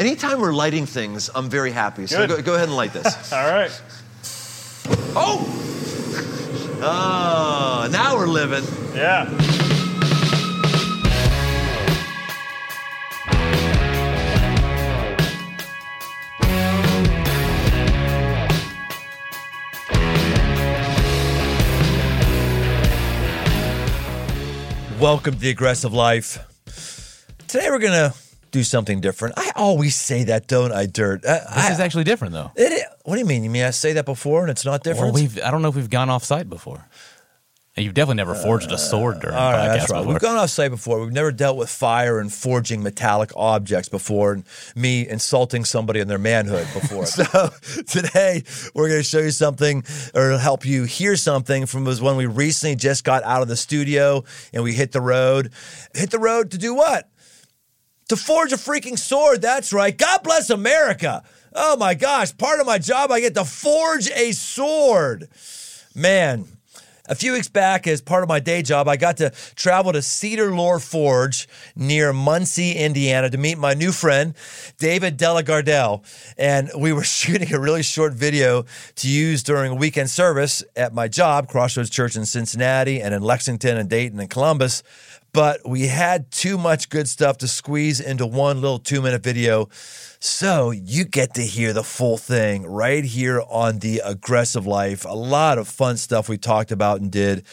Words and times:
Anytime 0.00 0.40
we're 0.40 0.54
lighting 0.54 0.86
things, 0.86 1.28
I'm 1.34 1.50
very 1.50 1.72
happy. 1.72 2.06
So 2.06 2.26
go, 2.26 2.40
go 2.40 2.54
ahead 2.54 2.68
and 2.68 2.74
light 2.74 2.94
this. 2.94 3.32
All 3.34 3.46
right. 3.46 3.70
oh! 5.14 5.46
Oh, 6.82 7.88
now 7.92 8.16
we're 8.16 8.26
living. 8.26 8.64
Yeah. 8.94 9.28
Welcome 24.98 25.34
to 25.34 25.40
the 25.40 25.50
aggressive 25.50 25.92
life. 25.92 26.38
Today 27.46 27.68
we're 27.68 27.78
gonna 27.78 28.14
do 28.50 28.62
something 28.64 29.00
different. 29.00 29.34
I 29.38 29.52
always 29.56 29.94
say 29.96 30.24
that, 30.24 30.46
don't 30.46 30.72
I, 30.72 30.86
Dirt? 30.86 31.24
I, 31.26 31.38
This 31.38 31.46
I- 31.68 31.72
is 31.72 31.80
actually 31.80 32.04
different, 32.04 32.32
though. 32.34 32.50
it 32.56 32.84
what 33.04 33.14
do 33.14 33.20
you 33.20 33.26
mean? 33.26 33.44
You 33.44 33.50
mean 33.50 33.64
I 33.64 33.70
say 33.70 33.92
that 33.94 34.04
before 34.04 34.42
and 34.42 34.50
it's 34.50 34.64
not 34.64 34.84
Well, 34.84 34.94
different? 34.94 35.14
we've 35.14 35.40
I 35.42 35.50
don't 35.50 35.62
know 35.62 35.68
if 35.68 35.74
we've 35.76 35.90
gone 35.90 36.10
off 36.10 36.24
site 36.24 36.48
before. 36.48 36.86
And 37.76 37.84
you've 37.84 37.94
definitely 37.94 38.16
never 38.16 38.34
forged 38.34 38.70
a 38.72 38.74
uh, 38.74 38.78
sword 38.78 39.20
during 39.20 39.36
All 39.36 39.48
a 39.48 39.52
right, 39.52 39.68
podcast 39.68 39.78
that's 39.78 39.90
right. 39.92 39.98
before. 40.00 40.12
We've 40.12 40.20
gone 40.22 40.36
off 40.36 40.50
site 40.50 40.70
before. 40.72 41.00
We've 41.00 41.12
never 41.12 41.30
dealt 41.30 41.56
with 41.56 41.70
fire 41.70 42.18
and 42.18 42.30
forging 42.32 42.82
metallic 42.82 43.30
objects 43.36 43.88
before, 43.88 44.32
and 44.32 44.44
me 44.74 45.08
insulting 45.08 45.64
somebody 45.64 46.00
in 46.00 46.08
their 46.08 46.18
manhood 46.18 46.66
before. 46.74 47.06
so 47.06 47.24
today 47.86 48.42
we're 48.74 48.88
going 48.88 49.00
to 49.00 49.04
show 49.04 49.20
you 49.20 49.30
something, 49.30 49.84
or 50.14 50.36
help 50.36 50.66
you 50.66 50.82
hear 50.82 51.16
something 51.16 51.64
from 51.64 51.84
was 51.84 52.02
when 52.02 52.16
we 52.16 52.26
recently 52.26 52.74
just 52.74 53.04
got 53.04 53.22
out 53.22 53.40
of 53.40 53.48
the 53.48 53.56
studio 53.56 54.24
and 54.52 54.62
we 54.64 54.74
hit 54.74 54.90
the 54.92 55.00
road. 55.00 55.50
Hit 55.94 56.10
the 56.10 56.18
road 56.18 56.50
to 56.50 56.58
do 56.58 56.74
what? 56.74 57.08
To 58.10 58.16
forge 58.16 58.52
a 58.52 58.56
freaking 58.56 58.98
sword. 58.98 59.40
That's 59.40 59.72
right. 59.72 59.96
God 59.96 60.24
bless 60.24 60.50
America. 60.50 61.22
Oh 61.54 61.76
my 61.76 61.94
gosh! 61.94 62.36
Part 62.36 62.58
of 62.58 62.66
my 62.66 62.78
job, 62.78 63.12
I 63.12 63.20
get 63.20 63.34
to 63.34 63.44
forge 63.44 64.10
a 64.10 64.32
sword. 64.32 65.28
Man, 65.94 66.46
a 67.10 67.14
few 67.14 67.32
weeks 67.32 67.48
back, 67.48 67.86
as 67.86 68.00
part 68.00 68.24
of 68.24 68.28
my 68.28 68.40
day 68.40 68.62
job, 68.62 68.88
I 68.88 68.96
got 68.96 69.18
to 69.18 69.30
travel 69.54 69.92
to 69.92 69.98
Cedarlore 69.98 70.84
Forge 70.84 71.48
near 71.76 72.12
Muncie, 72.12 72.72
Indiana, 72.72 73.30
to 73.30 73.38
meet 73.38 73.58
my 73.58 73.74
new 73.74 73.92
friend, 73.92 74.34
David 74.78 75.16
DelaGardelle. 75.16 76.04
And 76.36 76.68
we 76.76 76.92
were 76.92 77.04
shooting 77.04 77.54
a 77.54 77.60
really 77.60 77.84
short 77.84 78.12
video 78.12 78.64
to 78.96 79.08
use 79.08 79.44
during 79.44 79.70
a 79.70 79.76
weekend 79.76 80.10
service 80.10 80.64
at 80.74 80.92
my 80.92 81.06
job, 81.06 81.46
Crossroads 81.46 81.90
Church 81.90 82.16
in 82.16 82.26
Cincinnati, 82.26 83.00
and 83.00 83.14
in 83.14 83.22
Lexington 83.22 83.76
and 83.76 83.88
Dayton 83.88 84.18
and 84.18 84.28
Columbus. 84.28 84.82
But 85.32 85.68
we 85.68 85.86
had 85.86 86.30
too 86.30 86.58
much 86.58 86.88
good 86.88 87.08
stuff 87.08 87.38
to 87.38 87.48
squeeze 87.48 88.00
into 88.00 88.26
one 88.26 88.60
little 88.60 88.78
two 88.78 89.00
minute 89.00 89.22
video. 89.22 89.68
So 90.18 90.70
you 90.70 91.04
get 91.04 91.34
to 91.34 91.42
hear 91.42 91.72
the 91.72 91.84
full 91.84 92.18
thing 92.18 92.64
right 92.66 93.04
here 93.04 93.42
on 93.48 93.78
The 93.78 94.02
Aggressive 94.04 94.66
Life. 94.66 95.04
A 95.04 95.14
lot 95.14 95.58
of 95.58 95.68
fun 95.68 95.96
stuff 95.96 96.28
we 96.28 96.36
talked 96.36 96.72
about 96.72 97.00
and 97.00 97.10
did. 97.10 97.44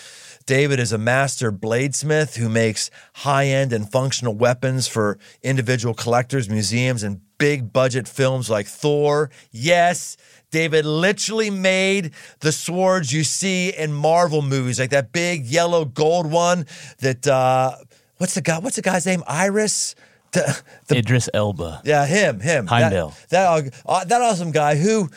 David 0.47 0.79
is 0.79 0.93
a 0.93 0.97
master 0.97 1.51
bladesmith 1.51 2.37
who 2.37 2.47
makes 2.47 2.89
high 3.15 3.47
end 3.47 3.73
and 3.73 3.91
functional 3.91 4.33
weapons 4.33 4.87
for 4.87 5.19
individual 5.43 5.93
collectors, 5.93 6.49
museums, 6.49 7.03
and 7.03 7.19
big 7.37 7.71
budget 7.73 8.07
films 8.07 8.49
like 8.49 8.67
Thor. 8.67 9.29
Yes, 9.51 10.17
David 10.51 10.85
literally 10.85 11.49
made 11.49 12.11
the 12.39 12.51
swords 12.51 13.11
you 13.11 13.23
see 13.23 13.69
in 13.69 13.93
Marvel 13.93 14.41
movies, 14.41 14.79
like 14.79 14.91
that 14.91 15.11
big 15.11 15.45
yellow 15.45 15.85
gold 15.85 16.31
one 16.31 16.65
that, 16.99 17.27
uh, 17.27 17.75
what's 18.17 18.33
the 18.35 18.41
guy, 18.41 18.59
what's 18.59 18.75
the 18.75 18.81
guy's 18.81 19.05
name? 19.05 19.23
Iris? 19.27 19.95
The, 20.33 20.61
the 20.87 20.97
Idris 20.97 21.29
Elba. 21.33 21.81
yeah, 21.85 22.05
him, 22.05 22.39
him. 22.41 22.67
Heimdall. 22.67 23.13
That 23.29 23.63
that, 23.63 23.73
uh, 23.85 24.03
that 24.05 24.21
awesome 24.21 24.51
guy 24.51 24.75
who, 24.75 25.09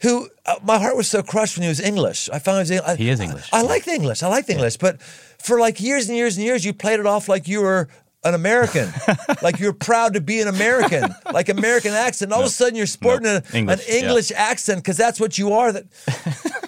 who 0.00 0.28
uh, 0.46 0.56
my 0.62 0.78
heart 0.78 0.96
was 0.96 1.08
so 1.08 1.22
crushed 1.22 1.56
when 1.56 1.62
he 1.62 1.68
was 1.68 1.80
English. 1.80 2.28
I 2.32 2.38
found 2.38 2.66
he 2.66 2.74
was. 2.74 2.80
I, 2.82 2.96
He 2.96 3.08
is 3.08 3.20
English. 3.20 3.48
I, 3.52 3.58
I 3.58 3.62
like 3.62 3.84
the 3.84 3.92
English. 3.92 4.22
I 4.22 4.28
like 4.28 4.46
the 4.46 4.52
English, 4.52 4.76
but 4.76 5.02
for 5.02 5.58
like 5.58 5.80
years 5.80 6.08
and 6.08 6.16
years 6.16 6.36
and 6.36 6.44
years, 6.46 6.64
you 6.64 6.72
played 6.72 7.00
it 7.00 7.06
off 7.06 7.28
like 7.28 7.48
you 7.48 7.62
were 7.62 7.88
an 8.24 8.34
American, 8.34 8.92
like 9.42 9.58
you're 9.58 9.72
proud 9.72 10.14
to 10.14 10.20
be 10.20 10.40
an 10.40 10.48
American, 10.48 11.14
like 11.32 11.48
American 11.48 11.92
accent. 11.92 12.32
All 12.32 12.40
of 12.40 12.46
a 12.46 12.50
sudden, 12.50 12.76
you're 12.76 12.86
sporting 12.86 13.24
No. 13.24 13.40
a- 13.52 13.56
English, 13.56 13.80
an 13.88 13.94
yeah. 13.94 14.00
English 14.00 14.32
accent 14.32 14.78
because 14.82 14.96
that's 14.96 15.18
what 15.20 15.38
you 15.38 15.52
are. 15.54 15.72
That. 15.72 15.86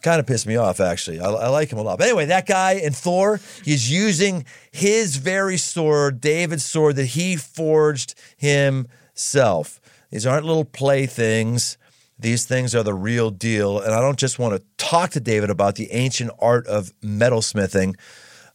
Kind 0.00 0.20
of 0.20 0.26
pissed 0.28 0.46
me 0.46 0.54
off, 0.54 0.78
actually. 0.78 1.18
I, 1.18 1.28
I 1.28 1.48
like 1.48 1.72
him 1.72 1.78
a 1.78 1.82
lot. 1.82 1.98
But 1.98 2.06
anyway, 2.06 2.26
that 2.26 2.46
guy 2.46 2.74
in 2.74 2.92
Thor, 2.92 3.40
he's 3.64 3.90
using 3.90 4.44
his 4.70 5.16
very 5.16 5.56
sword, 5.56 6.20
David's 6.20 6.64
sword, 6.64 6.94
that 6.96 7.06
he 7.06 7.34
forged 7.34 8.14
himself. 8.36 9.80
These 10.10 10.24
aren't 10.24 10.46
little 10.46 10.64
playthings. 10.64 11.76
These 12.16 12.46
things 12.46 12.74
are 12.76 12.82
the 12.84 12.94
real 12.94 13.30
deal. 13.30 13.80
And 13.80 13.92
I 13.92 14.00
don't 14.00 14.18
just 14.18 14.38
want 14.38 14.54
to 14.54 14.62
talk 14.76 15.10
to 15.10 15.20
David 15.20 15.50
about 15.50 15.74
the 15.74 15.90
ancient 15.92 16.30
art 16.40 16.66
of 16.68 16.92
metalsmithing. 17.00 17.94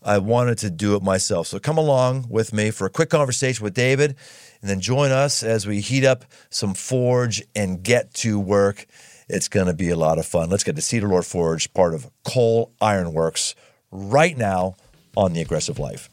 I 0.05 0.17
wanted 0.17 0.57
to 0.59 0.69
do 0.69 0.95
it 0.95 1.03
myself. 1.03 1.47
So 1.47 1.59
come 1.59 1.77
along 1.77 2.27
with 2.29 2.53
me 2.53 2.71
for 2.71 2.85
a 2.85 2.89
quick 2.89 3.09
conversation 3.09 3.63
with 3.63 3.73
David 3.73 4.15
and 4.61 4.69
then 4.69 4.79
join 4.79 5.11
us 5.11 5.43
as 5.43 5.67
we 5.67 5.81
heat 5.81 6.05
up 6.05 6.25
some 6.49 6.73
forge 6.73 7.43
and 7.55 7.83
get 7.83 8.13
to 8.15 8.39
work. 8.39 8.85
It's 9.29 9.47
going 9.47 9.67
to 9.67 9.73
be 9.73 9.89
a 9.89 9.95
lot 9.95 10.19
of 10.19 10.25
fun. 10.25 10.49
Let's 10.49 10.63
get 10.63 10.75
to 10.75 10.81
Cedarlore 10.81 11.25
Forge, 11.25 11.73
part 11.73 11.93
of 11.93 12.09
Coal 12.23 12.71
Iron 12.81 13.13
Works, 13.13 13.55
right 13.91 14.37
now 14.37 14.75
on 15.15 15.33
The 15.33 15.41
Aggressive 15.41 15.79
Life. 15.79 16.09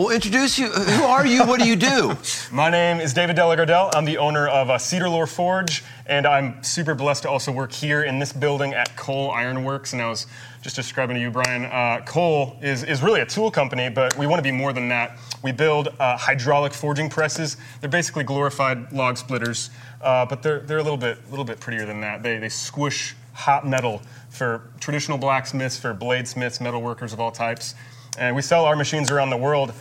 Well, 0.00 0.08
introduce 0.08 0.58
you. 0.58 0.68
Who 0.68 1.04
are 1.04 1.26
you? 1.26 1.44
What 1.44 1.60
do 1.60 1.68
you 1.68 1.76
do? 1.76 2.16
My 2.50 2.70
name 2.70 3.00
is 3.00 3.12
David 3.12 3.36
DelaGardelle. 3.36 3.90
I'm 3.92 4.06
the 4.06 4.16
owner 4.16 4.48
of 4.48 4.70
uh, 4.70 4.78
Cedarlore 4.78 5.28
Forge, 5.28 5.84
and 6.06 6.26
I'm 6.26 6.64
super 6.64 6.94
blessed 6.94 7.24
to 7.24 7.28
also 7.28 7.52
work 7.52 7.70
here 7.70 8.04
in 8.04 8.18
this 8.18 8.32
building 8.32 8.72
at 8.72 8.96
Coal 8.96 9.30
Iron 9.30 9.62
Works. 9.62 9.92
And 9.92 10.00
I 10.00 10.08
was 10.08 10.26
just 10.62 10.74
describing 10.74 11.16
to 11.16 11.20
you, 11.20 11.30
Brian, 11.30 11.66
uh, 11.66 12.02
Coal 12.06 12.56
is, 12.62 12.82
is 12.82 13.02
really 13.02 13.20
a 13.20 13.26
tool 13.26 13.50
company, 13.50 13.90
but 13.90 14.16
we 14.16 14.26
want 14.26 14.38
to 14.38 14.42
be 14.42 14.50
more 14.50 14.72
than 14.72 14.88
that. 14.88 15.18
We 15.42 15.52
build 15.52 15.88
uh, 16.00 16.16
hydraulic 16.16 16.72
forging 16.72 17.10
presses. 17.10 17.58
They're 17.82 17.90
basically 17.90 18.24
glorified 18.24 18.90
log 18.94 19.18
splitters, 19.18 19.68
uh, 20.00 20.24
but 20.24 20.42
they're, 20.42 20.60
they're 20.60 20.78
a 20.78 20.82
little 20.82 20.96
bit, 20.96 21.18
little 21.28 21.44
bit 21.44 21.60
prettier 21.60 21.84
than 21.84 22.00
that. 22.00 22.22
They, 22.22 22.38
they 22.38 22.48
squish 22.48 23.14
hot 23.34 23.68
metal 23.68 24.00
for 24.30 24.70
traditional 24.80 25.18
blacksmiths, 25.18 25.78
for 25.78 25.92
bladesmiths, 25.92 26.58
metal 26.58 26.80
workers 26.80 27.12
of 27.12 27.20
all 27.20 27.30
types. 27.30 27.74
And 28.18 28.34
we 28.34 28.40
sell 28.40 28.64
our 28.64 28.76
machines 28.76 29.10
around 29.10 29.28
the 29.28 29.36
world. 29.36 29.74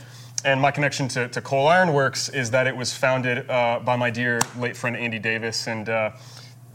And 0.46 0.62
my 0.62 0.72
connection 0.72 1.10
to, 1.10 1.28
to 1.28 1.42
Coal 1.42 1.68
Iron 1.68 1.92
Works 1.92 2.30
is 2.30 2.52
that 2.52 2.66
it 2.66 2.76
was 2.76 2.94
founded 2.94 3.50
uh, 3.50 3.80
by 3.84 3.98
my 3.98 4.10
dear 4.10 4.40
late 4.58 4.78
friend 4.78 4.96
Andy 4.96 5.20
Davis. 5.20 5.68
And 5.68 5.90
uh, 5.90 6.12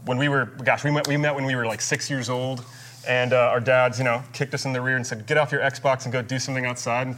when 0.05 0.19
we 0.19 0.29
were, 0.29 0.45
gosh, 0.45 0.83
we 0.83 0.91
met, 0.91 1.07
we 1.07 1.17
met 1.17 1.33
when 1.33 1.45
we 1.45 1.55
were 1.55 1.65
like 1.65 1.81
six 1.81 2.07
years 2.07 2.29
old. 2.29 2.63
And 3.07 3.33
uh, 3.33 3.49
our 3.51 3.59
dads, 3.59 3.97
you 3.97 4.03
know, 4.03 4.23
kicked 4.33 4.53
us 4.53 4.65
in 4.65 4.73
the 4.73 4.81
rear 4.81 4.97
and 4.97 5.05
said, 5.05 5.25
get 5.25 5.37
off 5.37 5.51
your 5.51 5.61
Xbox 5.61 6.03
and 6.03 6.13
go 6.13 6.21
do 6.21 6.37
something 6.37 6.65
outside. 6.65 7.07
And 7.07 7.15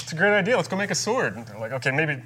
it's 0.00 0.12
a 0.12 0.16
great 0.16 0.36
idea. 0.36 0.56
Let's 0.56 0.66
go 0.66 0.76
make 0.76 0.90
a 0.90 0.96
sword. 0.96 1.36
And 1.36 1.46
they're 1.46 1.60
like, 1.60 1.72
okay, 1.72 1.92
maybe 1.92 2.20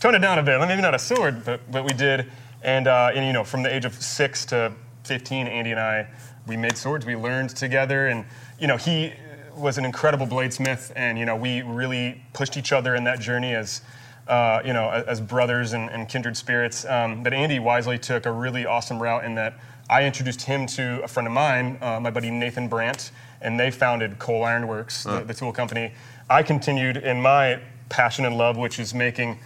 tone 0.00 0.14
it 0.14 0.18
down 0.18 0.38
a 0.38 0.42
bit. 0.42 0.60
Maybe 0.60 0.82
not 0.82 0.94
a 0.94 0.98
sword, 0.98 1.46
but, 1.46 1.60
but 1.72 1.84
we 1.84 1.94
did. 1.94 2.30
And, 2.62 2.86
uh, 2.86 3.12
and, 3.14 3.26
you 3.26 3.32
know, 3.32 3.44
from 3.44 3.62
the 3.62 3.74
age 3.74 3.86
of 3.86 3.94
six 3.94 4.44
to 4.46 4.72
15, 5.04 5.46
Andy 5.46 5.70
and 5.70 5.80
I, 5.80 6.08
we 6.46 6.58
made 6.58 6.76
swords. 6.76 7.06
We 7.06 7.16
learned 7.16 7.50
together. 7.50 8.08
And, 8.08 8.26
you 8.58 8.66
know, 8.66 8.76
he 8.76 9.14
was 9.56 9.78
an 9.78 9.84
incredible 9.84 10.26
bladesmith. 10.26 10.92
And, 10.96 11.18
you 11.18 11.26
know, 11.26 11.36
we 11.36 11.62
really 11.62 12.22
pushed 12.32 12.56
each 12.56 12.72
other 12.72 12.94
in 12.94 13.04
that 13.04 13.20
journey 13.20 13.54
as, 13.54 13.82
uh, 14.28 14.60
you 14.64 14.72
know, 14.72 14.90
as, 14.90 15.04
as 15.04 15.20
brothers 15.20 15.72
and, 15.72 15.90
and 15.90 16.08
kindred 16.08 16.36
spirits. 16.36 16.84
Um, 16.84 17.22
but 17.22 17.32
Andy 17.32 17.58
wisely 17.58 17.98
took 17.98 18.26
a 18.26 18.32
really 18.32 18.66
awesome 18.66 19.02
route 19.02 19.24
in 19.24 19.34
that 19.36 19.58
I 19.88 20.04
introduced 20.04 20.42
him 20.42 20.66
to 20.68 21.02
a 21.02 21.08
friend 21.08 21.26
of 21.26 21.34
mine, 21.34 21.78
uh, 21.82 22.00
my 22.00 22.10
buddy 22.10 22.30
Nathan 22.30 22.68
Brandt, 22.68 23.10
and 23.42 23.60
they 23.60 23.70
founded 23.70 24.18
Coal 24.18 24.42
Iron 24.44 24.66
Works, 24.66 25.04
the, 25.04 25.20
the 25.20 25.34
tool 25.34 25.52
company. 25.52 25.92
I 26.30 26.42
continued 26.42 26.96
in 26.96 27.20
my 27.20 27.60
passion 27.90 28.24
and 28.24 28.38
love, 28.38 28.56
which 28.56 28.78
is 28.78 28.94
making 28.94 29.38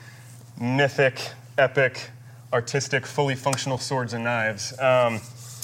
mythic, 0.61 1.32
epic, 1.59 2.11
artistic, 2.53 3.05
fully 3.05 3.35
functional 3.35 3.79
swords 3.79 4.12
and 4.12 4.23
knives. 4.23 4.79
Um, 4.79 5.21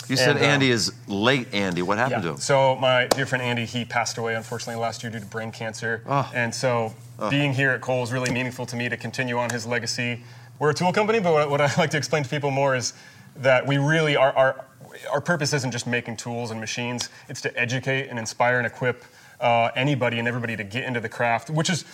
You 0.08 0.16
said 0.16 0.36
And, 0.36 0.44
uh, 0.44 0.48
Andy 0.48 0.70
is 0.70 0.92
late. 1.06 1.52
Andy, 1.52 1.82
what 1.82 1.98
happened 1.98 2.22
to 2.22 2.30
him? 2.30 2.36
so 2.36 2.76
my 2.76 3.06
dear 3.06 3.26
friend 3.26 3.42
Andy, 3.42 3.64
he 3.64 3.84
passed 3.84 4.18
away 4.18 4.34
unfortunately 4.34 4.80
last 4.80 5.02
year 5.02 5.10
due 5.10 5.20
to 5.20 5.26
brain 5.26 5.50
cancer. 5.50 6.02
Oh. 6.06 6.30
And 6.34 6.54
so 6.54 6.94
being 7.30 7.52
here 7.52 7.70
at 7.70 7.80
Coal 7.80 8.02
is 8.02 8.12
really 8.12 8.32
meaningful 8.32 8.66
to 8.66 8.76
me 8.76 8.88
to 8.88 8.96
continue 8.96 9.38
on 9.38 9.50
his 9.50 9.66
legacy. 9.66 10.22
We're 10.58 10.70
a 10.70 10.74
tool 10.74 10.92
company, 10.92 11.20
but 11.20 11.32
what, 11.32 11.50
what 11.50 11.60
I 11.60 11.70
like 11.78 11.90
to 11.90 11.96
explain 11.96 12.22
to 12.22 12.28
people 12.28 12.50
more 12.50 12.76
is 12.76 12.92
that 13.36 13.66
we 13.66 13.78
really 13.78 14.16
are, 14.16 14.32
our, 14.32 14.64
our 15.12 15.20
purpose 15.20 15.52
isn't 15.52 15.70
just 15.70 15.86
making 15.86 16.16
tools 16.16 16.50
and 16.50 16.60
machines, 16.60 17.08
it's 17.28 17.40
to 17.42 17.58
educate 17.58 18.08
and 18.08 18.18
inspire 18.18 18.58
and 18.58 18.66
equip 18.66 19.04
uh, 19.40 19.70
anybody 19.74 20.18
and 20.18 20.28
everybody 20.28 20.56
to 20.56 20.64
get 20.64 20.84
into 20.84 21.00
the 21.00 21.08
craft, 21.08 21.50
which 21.50 21.68
is 21.70 21.84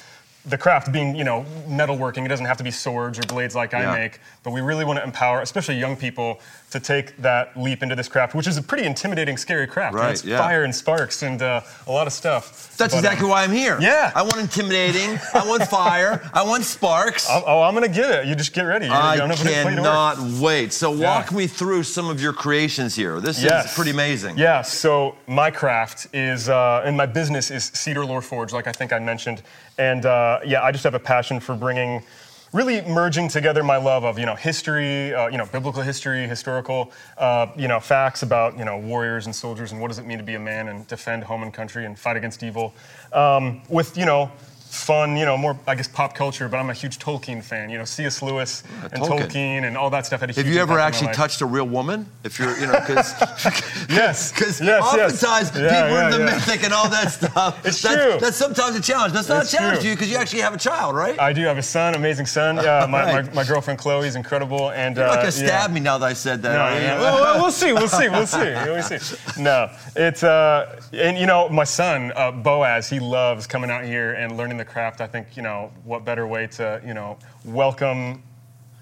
the 0.47 0.57
craft 0.59 0.91
being, 0.93 1.15
you 1.15 1.25
know, 1.25 1.45
metalworking. 1.67 2.25
It 2.25 2.29
doesn't 2.29 2.47
have 2.47 2.57
to 2.59 2.65
be 2.65 2.71
swords 2.71 3.19
or 3.19 3.23
blades 3.23 3.55
like 3.55 3.73
Yeah. 3.73 3.93
I 3.93 3.99
make, 3.99 4.21
but 4.43 4.53
we 4.53 4.61
really 4.61 4.85
want 4.85 4.99
to 4.99 5.05
empower, 5.05 5.41
especially 5.43 5.77
young 5.79 5.97
people, 5.97 6.41
to 6.71 6.79
take 6.81 7.17
that 7.19 7.57
leap 7.57 7.83
into 7.83 7.97
this 7.97 8.09
craft, 8.09 8.35
which 8.35 8.47
is 8.47 8.57
a 8.57 8.63
pretty 8.63 8.85
intimidating, 8.85 9.37
scary 9.37 9.67
craft. 9.67 9.95
Right, 9.95 10.13
It's 10.13 10.25
yeah. 10.25 10.39
fire 10.39 10.63
and 10.65 10.75
sparks 10.75 11.23
and 11.23 11.43
uh, 11.43 11.63
a 11.87 11.91
lot 11.93 12.07
of 12.07 12.13
stuff. 12.13 12.75
That's 12.77 12.95
But, 12.95 12.99
exactly 12.99 13.25
um, 13.25 13.31
why 13.31 13.43
I'm 13.43 13.51
here. 13.53 13.77
Yeah. 13.81 14.13
I 14.15 14.23
want 14.23 14.39
intimidating. 14.39 15.19
I 15.35 15.47
want 15.47 15.65
fire. 15.65 16.29
I 16.33 16.43
want 16.45 16.65
sparks. 16.65 17.29
I'm- 17.29 17.43
oh, 17.47 17.63
I'm 17.63 17.75
gonna 17.75 17.89
get 17.89 18.11
it. 18.11 18.27
You 18.27 18.35
just 18.37 18.53
get 18.53 18.63
ready. 18.63 18.87
You're 18.87 18.95
I 18.95 19.17
gonna 19.17 19.35
put 19.37 19.47
it- 19.47 19.65
put 19.65 19.73
it 19.73 19.77
to 19.77 19.83
work. 19.83 20.17
cannot 20.17 20.41
wait. 20.41 20.73
So 20.73 20.91
walk 20.93 21.31
Yeah. 21.33 21.37
me 21.39 21.47
through 21.49 21.83
some 21.83 22.09
of 22.09 22.21
your 22.23 22.33
creations 22.33 22.95
here. 22.95 23.21
This 23.21 23.43
Yes. 23.43 23.67
is 23.71 23.75
pretty 23.75 23.91
amazing. 23.91 24.39
Yeah, 24.39 24.63
so 24.63 25.17
my 25.27 25.51
craft 25.51 26.07
is, 26.13 26.49
uh, 26.49 26.83
and 26.85 26.97
my 26.97 27.07
business 27.07 27.51
is 27.51 27.71
Cedarlore 27.73 28.23
Forge, 28.23 28.53
like 28.53 28.67
I 28.69 28.73
think 28.73 28.93
I 28.93 28.99
mentioned. 29.01 29.43
And 29.77 30.07
uh, 30.07 30.39
yeah, 30.45 30.63
I 30.63 30.71
just 30.71 30.85
have 30.85 30.95
a 30.95 30.99
passion 31.01 31.41
for 31.41 31.55
bringing, 31.57 32.03
really 32.53 32.83
merging 32.83 33.29
together 33.29 33.63
my 33.63 33.77
love 33.77 34.05
of, 34.05 34.19
you 34.19 34.27
know, 34.27 34.35
history, 34.35 35.15
uh, 35.15 35.29
you 35.29 35.39
know, 35.39 35.47
biblical 35.47 35.83
history, 35.83 36.27
historical, 36.27 36.93
uh, 37.19 37.47
you 37.57 37.69
know, 37.69 37.79
facts 37.79 38.23
about, 38.23 38.59
you 38.59 38.65
know, 38.65 38.77
warriors 38.79 39.27
and 39.27 39.35
soldiers 39.35 39.73
and 39.73 39.81
what 39.81 39.89
does 39.89 39.99
it 39.99 40.07
mean 40.07 40.19
to 40.19 40.25
be 40.25 40.35
a 40.35 40.41
man 40.41 40.69
and 40.69 40.87
defend 40.89 41.23
home 41.23 41.43
and 41.43 41.55
country 41.55 41.87
and 41.87 41.99
fight 41.99 42.17
against 42.17 42.43
evil. 42.43 42.75
Um, 43.13 43.63
with, 43.69 43.97
you 43.97 44.05
know, 44.05 44.31
fun, 44.71 45.17
you 45.17 45.25
know, 45.25 45.37
more, 45.37 45.59
I 45.67 45.75
guess, 45.75 45.89
pop 45.89 46.15
culture, 46.15 46.49
but 46.49 46.57
I'm 46.59 46.71
a 46.71 46.73
huge 46.73 46.99
Tolkien 46.99 47.43
fan. 47.43 47.71
You 47.71 47.79
know, 47.79 47.85
C.S. 47.85 48.23
Lewis 48.23 48.63
and 48.85 49.03
Tolkien. 49.03 49.29
Tolkien. 49.29 49.65
and 49.65 49.77
all 49.77 49.91
that 49.91 50.07
stuff 50.07 50.21
had 50.21 50.31
a 50.31 50.33
huge 50.33 50.45
Have 50.47 50.55
you 50.55 50.61
ever 50.61 50.75
impact 50.75 50.97
on 50.97 51.05
my 51.05 51.11
actually 51.11 51.17
touched 51.17 51.41
a 51.41 51.47
real 51.47 51.67
woman? 51.67 52.07
If 52.23 52.39
you're, 52.39 52.57
you 52.59 52.67
know, 52.67 52.79
because 52.79 53.13
Yes. 53.91 54.31
because 54.33 54.61
yes, 54.61 54.83
oftentimes 54.83 55.23
yes. 55.23 55.51
People 55.51 55.67
yeah, 55.69 56.05
in 56.07 56.11
the 56.13 56.19
yeah. 56.19 56.25
mythic 56.27 56.65
and 56.65 56.73
all 56.73 56.89
that 56.89 57.11
stuff. 57.21 57.67
It's 57.67 57.83
that's, 57.83 57.95
true. 57.95 58.19
That's 58.21 58.37
sometimes 58.37 58.77
a 58.77 58.81
challenge. 58.81 59.13
That's 59.13 59.29
not 59.29 59.43
It's 59.43 59.53
a 59.53 59.57
challenge 59.57 59.79
true. 59.79 59.83
to 59.83 59.89
you 59.89 59.95
because 59.97 60.11
you 60.11 60.17
actually 60.17 60.43
have 60.43 60.55
a 60.55 60.59
child, 60.59 60.95
right? 60.95 61.19
I 61.19 61.33
do 61.33 61.43
have 61.43 61.59
a 61.59 61.63
son, 61.63 61.95
amazing 61.95 62.27
son. 62.27 62.57
Yeah, 62.57 62.87
my, 62.89 63.01
Right. 63.01 63.27
my, 63.27 63.33
my 63.33 63.45
girlfriend 63.45 63.79
Chloe 63.81 64.07
is 64.07 64.15
incredible, 64.15 64.71
and 64.71 64.97
You're 64.97 65.07
not 65.07 65.13
uh, 65.19 65.23
gonna 65.23 65.27
yeah. 65.27 65.47
stab 65.47 65.73
me 65.73 65.81
now 65.81 65.99
that 65.99 66.07
I 66.07 66.13
said 66.13 66.43
that. 66.43 66.53
No, 66.53 66.97
no, 66.97 67.03
well, 67.03 67.21
well, 67.23 67.43
we'll 67.43 67.51
see, 67.51 67.73
we'll 67.73 67.89
see, 67.89 68.09
we'll 68.09 68.27
see, 68.27 68.39
we'll 68.39 68.83
see. 68.83 69.43
No, 69.43 69.71
it's 69.97 70.23
uh, 70.23 70.81
and 70.93 71.19
you 71.19 71.27
know, 71.27 71.49
my 71.49 71.65
son 71.65 72.13
uh, 72.15 72.31
Boaz, 72.31 72.89
he 72.89 73.01
loves 73.01 73.47
coming 73.47 73.71
out 73.71 73.85
here 73.85 74.13
and 74.13 74.37
learning 74.37 74.60
the 74.61 74.71
craft. 74.71 75.01
I 75.01 75.07
think 75.07 75.37
you 75.37 75.43
know, 75.43 75.73
what 75.85 76.05
better 76.05 76.27
way 76.27 76.47
to 76.59 76.81
you 76.87 76.95
know 76.95 77.19
welcome. 77.45 78.23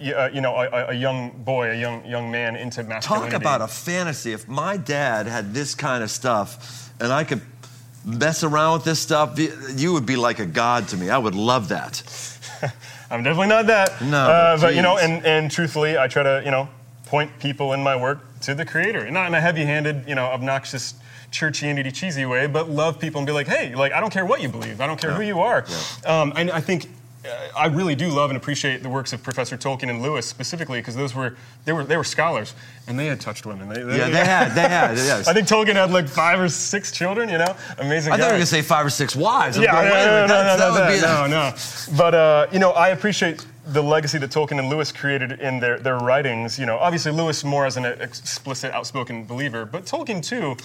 Uh, 0.00 0.30
you 0.32 0.40
know, 0.40 0.54
a, 0.54 0.90
a 0.90 0.94
young 0.94 1.30
boy, 1.44 1.72
a 1.72 1.74
young 1.74 2.04
young 2.06 2.30
man 2.30 2.54
into 2.54 2.84
masculinity. 2.84 3.32
Talk 3.32 3.40
about 3.40 3.62
a 3.62 3.66
fantasy. 3.66 4.32
If 4.32 4.46
my 4.46 4.76
dad 4.76 5.26
had 5.26 5.52
this 5.52 5.74
kind 5.74 6.04
of 6.04 6.10
stuff 6.10 6.92
and 7.00 7.12
I 7.12 7.24
could 7.24 7.42
mess 8.04 8.44
around 8.44 8.74
with 8.74 8.84
this 8.84 9.00
stuff, 9.00 9.38
you 9.38 9.92
would 9.92 10.06
be 10.06 10.14
like 10.14 10.38
a 10.38 10.46
god 10.46 10.86
to 10.88 10.96
me. 10.96 11.10
I 11.10 11.18
would 11.18 11.34
love 11.34 11.70
that. 11.70 12.02
I'm 13.10 13.24
definitely 13.24 13.48
not 13.48 13.66
that. 13.66 14.00
No, 14.00 14.18
uh, 14.18 14.60
but 14.60 14.76
you 14.76 14.82
know, 14.82 14.98
and, 14.98 15.24
and 15.24 15.50
truthfully, 15.50 15.98
I 15.98 16.06
try 16.06 16.22
to 16.22 16.42
you 16.44 16.50
know 16.50 16.68
point 17.06 17.36
people 17.38 17.72
in 17.72 17.82
my 17.82 17.96
work 17.96 18.20
to 18.42 18.54
the 18.54 18.64
Creator, 18.64 19.00
and 19.00 19.14
not 19.14 19.26
in 19.26 19.34
a 19.34 19.40
heavy-handed, 19.40 20.04
you 20.06 20.14
know, 20.14 20.26
obnoxious, 20.26 20.94
churchianity, 21.32 21.92
cheesy 21.92 22.24
way, 22.26 22.46
but 22.46 22.68
love 22.70 22.98
people 22.98 23.18
and 23.18 23.26
be 23.26 23.32
like, 23.32 23.46
hey, 23.46 23.74
like 23.74 23.92
I 23.92 24.00
don't 24.00 24.12
care 24.12 24.24
what 24.26 24.40
you 24.42 24.48
believe, 24.48 24.80
I 24.80 24.86
don't 24.86 25.00
care 25.00 25.12
who 25.12 25.22
you 25.22 25.40
are. 25.40 25.64
Um, 26.06 26.32
and 26.36 26.50
I 26.50 26.60
think. 26.60 26.86
uh, 27.24 27.48
I 27.56 27.66
really 27.66 27.96
do 27.96 28.08
love 28.10 28.30
and 28.30 28.36
appreciate 28.36 28.82
the 28.84 28.88
works 28.88 29.12
of 29.12 29.22
Professor 29.22 29.56
Tolkien 29.58 29.90
and 29.90 30.00
Lewis 30.00 30.24
specifically 30.24 30.78
because 30.78 30.94
those 30.94 31.14
were 31.16 31.36
they 31.64 31.72
were 31.72 31.84
they 31.84 31.96
were 31.96 32.04
scholars 32.04 32.54
and 32.86 32.96
they 32.98 33.06
had 33.06 33.20
touched 33.20 33.44
women. 33.44 33.68
They, 33.68 33.80
Yeah, 33.80 34.08
they 34.08 34.24
had, 34.36 34.54
they 34.54 34.62
had, 34.68 34.96
yes. 34.96 35.26
I 35.26 35.34
think 35.34 35.48
Tolkien 35.48 35.74
had 35.74 35.90
like 35.90 36.08
five 36.08 36.38
or 36.40 36.48
six 36.48 36.92
children. 36.92 37.28
You 37.28 37.38
know, 37.38 37.56
amazing. 37.78 38.12
I 38.12 38.16
thought 38.16 38.26
you 38.26 38.32
were 38.32 38.38
gonna 38.38 38.46
say 38.46 38.62
five 38.62 38.86
or 38.86 38.90
six 38.90 39.16
wives. 39.16 39.56
I'm 39.58 39.64
Yeah, 39.64 39.72
going, 39.72 39.88
no, 39.88 40.26
no, 40.26 40.56
no, 40.56 40.56
no, 40.56 40.74
that 40.74 41.02
no, 41.02 41.26
no, 41.26 41.50
no. 41.50 41.96
But 41.98 42.14
uh, 42.14 42.46
you 42.52 42.60
know, 42.60 42.70
I 42.70 42.90
appreciate 42.90 43.44
the 43.68 43.82
legacy 43.82 44.16
that 44.18 44.30
Tolkien 44.30 44.58
and 44.58 44.68
Lewis 44.68 44.90
created 44.90 45.32
in 45.40 45.60
their, 45.60 45.78
their 45.78 45.98
writings. 45.98 46.58
You 46.58 46.66
know, 46.66 46.78
obviously 46.78 47.12
Lewis 47.12 47.44
more 47.44 47.66
as 47.66 47.76
an 47.76 47.84
explicit, 47.84 48.72
outspoken 48.72 49.24
believer, 49.26 49.66
but 49.66 49.84
Tolkien 49.84 50.22
too, 50.24 50.56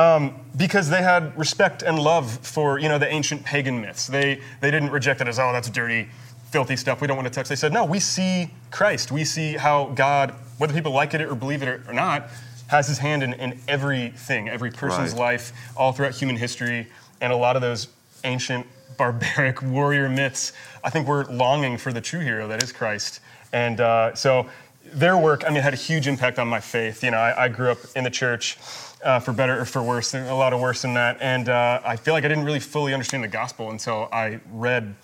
um, 0.00 0.34
because 0.56 0.90
they 0.90 1.02
had 1.02 1.36
respect 1.38 1.82
and 1.82 1.98
love 1.98 2.30
for 2.42 2.78
you 2.78 2.88
know 2.88 2.98
the 2.98 3.08
ancient 3.08 3.44
pagan 3.44 3.80
myths. 3.80 4.06
They 4.08 4.40
they 4.60 4.70
didn't 4.70 4.90
reject 4.90 5.20
it 5.20 5.28
as 5.28 5.38
oh 5.38 5.52
that's 5.52 5.70
dirty, 5.70 6.08
filthy 6.50 6.76
stuff. 6.76 7.00
We 7.00 7.06
don't 7.06 7.16
want 7.16 7.28
to 7.28 7.34
touch. 7.34 7.48
They 7.48 7.56
said 7.56 7.72
no, 7.72 7.84
we 7.84 8.00
see 8.00 8.50
Christ. 8.70 9.12
We 9.12 9.24
see 9.24 9.54
how 9.54 9.86
God, 9.94 10.34
whether 10.58 10.72
people 10.74 10.92
like 10.92 11.14
it 11.14 11.22
or 11.22 11.34
believe 11.34 11.62
it 11.62 11.80
or 11.86 11.92
not, 11.92 12.28
has 12.66 12.88
His 12.88 12.98
hand 12.98 13.22
in, 13.22 13.34
in 13.34 13.58
everything, 13.68 14.48
every 14.48 14.70
person's 14.70 15.12
Right. 15.12 15.20
life, 15.20 15.52
all 15.76 15.92
throughout 15.92 16.14
human 16.14 16.36
history, 16.36 16.88
and 17.20 17.32
a 17.32 17.36
lot 17.36 17.54
of 17.56 17.62
those 17.62 17.88
ancient 18.24 18.66
barbaric 18.96 19.62
warrior 19.62 20.08
myths. 20.08 20.52
I 20.84 20.90
think 20.90 21.06
we're 21.06 21.24
longing 21.24 21.78
for 21.78 21.92
the 21.92 22.00
true 22.00 22.20
hero 22.20 22.48
that 22.48 22.62
is 22.62 22.72
Christ. 22.72 23.20
And 23.52 23.80
uh, 23.80 24.14
so 24.14 24.46
their 24.84 25.16
work, 25.16 25.44
I 25.46 25.50
mean, 25.50 25.62
had 25.62 25.74
a 25.74 25.76
huge 25.76 26.06
impact 26.06 26.38
on 26.38 26.48
my 26.48 26.60
faith. 26.60 27.02
You 27.02 27.10
know, 27.10 27.18
I, 27.18 27.44
I 27.44 27.48
grew 27.48 27.70
up 27.70 27.78
in 27.96 28.04
the 28.04 28.10
church. 28.10 28.58
Uh, 29.04 29.20
for 29.20 29.32
better 29.32 29.60
or 29.60 29.64
for 29.64 29.80
worse, 29.80 30.12
a 30.12 30.34
lot 30.34 30.52
of 30.52 30.60
worse 30.60 30.82
than 30.82 30.92
that. 30.92 31.16
And 31.20 31.48
uh, 31.48 31.80
I 31.84 31.94
feel 31.94 32.14
like 32.14 32.24
I 32.24 32.28
didn't 32.28 32.44
really 32.44 32.58
fully 32.58 32.92
understand 32.92 33.22
the 33.22 33.28
gospel 33.28 33.70
until 33.70 34.08
I 34.10 34.40
read 34.50 34.96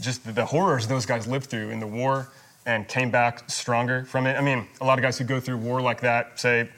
just 0.00 0.24
the, 0.24 0.30
the 0.30 0.44
horrors 0.44 0.86
those 0.86 1.04
guys 1.04 1.26
lived 1.26 1.46
through 1.46 1.70
in 1.70 1.80
the 1.80 1.86
war 1.86 2.30
and 2.66 2.86
came 2.86 3.10
back 3.10 3.50
stronger 3.50 4.04
from 4.04 4.26
it. 4.26 4.36
I 4.36 4.40
mean, 4.40 4.66
a 4.80 4.84
lot 4.84 4.98
of 4.98 5.02
guys 5.02 5.18
who 5.18 5.24
go 5.24 5.40
through 5.40 5.56
war 5.56 5.80
like 5.80 6.00
that 6.02 6.38
say, 6.38 6.68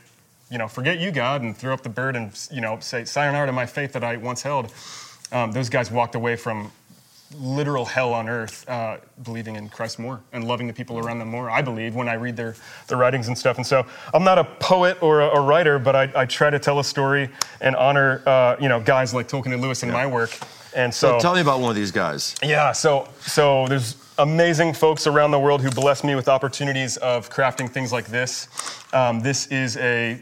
you 0.51 0.59
know, 0.59 0.69
forget 0.69 0.99
you, 0.99 1.11
God, 1.11 1.43
and 1.43 1.57
throw 1.57 1.75
up 1.75 1.83
the 1.83 1.89
bird 1.89 2.17
and, 2.17 2.33
you 2.51 2.61
know, 2.61 2.79
say, 2.81 3.05
sayonara 3.05 3.47
to 3.47 3.53
my 3.53 3.67
faith 3.67 3.93
that 3.93 4.05
I 4.05 4.17
once 4.17 4.43
held. 4.43 4.73
Um, 5.33 5.53
those 5.53 5.69
guys 5.69 5.91
walked 5.91 6.15
away 6.15 6.37
from 6.37 6.71
literal 7.37 7.85
hell 7.85 8.13
on 8.13 8.29
earth, 8.29 8.69
uh, 8.69 8.99
believing 9.25 9.57
in 9.57 9.69
Christ 9.69 9.99
more 9.99 10.21
and 10.33 10.47
loving 10.47 10.67
the 10.69 10.73
people 10.73 10.99
around 10.99 11.19
them 11.19 11.29
more. 11.29 11.51
I 11.51 11.63
believe 11.63 11.95
when 11.95 12.09
I 12.09 12.15
read 12.15 12.37
their, 12.37 12.55
their 12.87 12.97
writings 12.97 13.27
and 13.29 13.37
stuff. 13.37 13.57
And 13.57 13.67
so 13.67 13.85
I'm 14.13 14.23
not 14.23 14.39
a 14.39 14.45
poet 14.45 15.03
or 15.03 15.21
a, 15.21 15.29
a 15.37 15.41
writer, 15.41 15.79
but 15.81 15.97
I, 15.97 16.13
I 16.15 16.27
try 16.27 16.51
to 16.51 16.59
tell 16.59 16.79
a 16.79 16.85
story 16.85 17.29
and 17.61 17.75
honor, 17.75 18.23
uh, 18.27 18.57
you 18.61 18.69
know, 18.69 18.81
guys 18.81 19.13
like 19.13 19.27
Tolkien 19.29 19.53
and 19.53 19.63
Lewis 19.63 19.83
in 19.83 19.91
my 19.91 20.07
work. 20.07 20.39
And 20.77 20.93
So 20.93 21.19
tell 21.19 21.35
me 21.35 21.41
about 21.41 21.61
one 21.61 21.71
of 21.71 21.77
these 21.77 21.91
guys. 21.93 22.35
yeah, 22.43 22.73
so 22.73 23.09
so 23.21 23.67
there's 23.69 23.97
amazing 24.19 24.75
folks 24.75 25.07
around 25.07 25.31
the 25.33 25.39
world 25.39 25.61
who 25.61 25.71
bless 25.71 26.05
me 26.05 26.15
with 26.15 26.29
opportunities 26.29 26.97
of 26.99 27.31
crafting 27.31 27.69
things 27.71 27.93
like 27.93 28.07
this. 28.07 28.49
Um, 28.93 29.21
this 29.21 29.47
is 29.49 29.77
a 29.79 30.21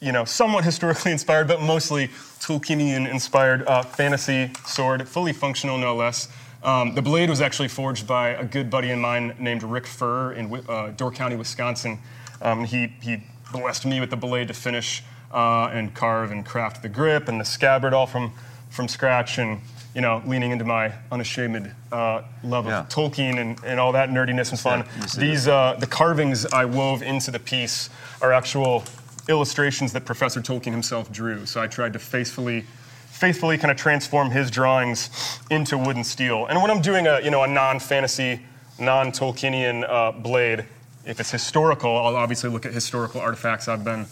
you 0.00 0.12
know 0.12 0.24
somewhat 0.24 0.64
historically 0.64 1.12
inspired, 1.18 1.48
but 1.48 1.60
mostly 1.60 2.08
Tolkienian 2.40 3.10
inspired 3.10 3.66
uh, 3.66 3.82
fantasy 3.82 4.50
sword, 4.66 5.08
fully 5.08 5.32
functional 5.32 5.78
no 5.78 5.94
less. 5.96 6.28
Um, 6.62 6.94
the 6.94 7.02
blade 7.02 7.30
was 7.30 7.40
actually 7.40 7.68
forged 7.68 8.06
by 8.06 8.30
a 8.30 8.44
good 8.44 8.68
buddy 8.68 8.90
of 8.90 8.98
mine 8.98 9.34
named 9.38 9.62
Rick 9.62 9.86
Furr 9.86 10.32
in 10.32 10.52
uh, 10.68 10.88
Door 10.88 11.12
County, 11.12 11.36
Wisconsin. 11.36 11.98
Um, 12.42 12.64
he 12.64 12.92
he 13.00 13.22
blessed 13.52 13.86
me 13.86 14.00
with 14.00 14.10
the 14.10 14.16
blade 14.16 14.48
to 14.48 14.54
finish 14.54 15.02
uh, 15.32 15.68
and 15.72 15.94
carve 15.94 16.30
and 16.32 16.44
craft 16.44 16.82
the 16.82 16.88
grip 16.88 17.28
and 17.28 17.40
the 17.40 17.44
scabbard 17.44 17.92
all 17.94 18.06
from 18.06 18.32
from 18.70 18.88
scratch 18.88 19.38
and 19.38 19.60
you 19.94 20.00
know 20.00 20.22
leaning 20.26 20.50
into 20.50 20.64
my 20.64 20.92
unashamed 21.10 21.72
uh, 21.92 22.22
love 22.44 22.66
Yeah. 22.66 22.80
of 22.80 22.88
Tolkien 22.88 23.38
and, 23.40 23.58
and 23.64 23.80
all 23.80 23.92
that 23.92 24.10
nerdiness 24.10 24.50
and 24.50 24.60
fun. 24.60 24.84
see 25.08 25.20
These 25.20 25.48
uh, 25.48 25.76
the 25.78 25.86
carvings 25.86 26.44
I 26.46 26.64
wove 26.66 27.02
into 27.02 27.30
the 27.30 27.38
piece 27.38 27.88
are 28.20 28.32
actual 28.32 28.84
illustrations 29.28 29.92
that 29.92 30.04
Professor 30.04 30.40
Tolkien 30.40 30.72
himself 30.72 31.12
drew. 31.12 31.46
So 31.46 31.60
I 31.60 31.66
tried 31.66 31.92
to 31.92 31.98
faithfully 31.98 32.64
faithfully 33.10 33.58
kind 33.58 33.70
of 33.72 33.76
transform 33.76 34.30
his 34.30 34.48
drawings 34.48 35.10
into 35.50 35.76
wood 35.76 35.96
and 35.96 36.06
steel. 36.06 36.46
And 36.46 36.60
when 36.62 36.70
I'm 36.70 36.80
doing 36.80 37.06
a 37.06 37.20
you 37.20 37.30
know 37.30 37.42
a 37.42 37.48
non-fantasy, 37.48 38.40
non-Tolkienian 38.78 39.84
uh, 39.88 40.12
blade, 40.12 40.64
if 41.04 41.18
it's 41.20 41.30
historical, 41.30 41.90
I'll 41.96 42.16
obviously 42.16 42.50
look 42.50 42.64
at 42.66 42.72
historical 42.72 43.20
artifacts. 43.20 43.66
I've 43.68 43.82
been 43.84 44.06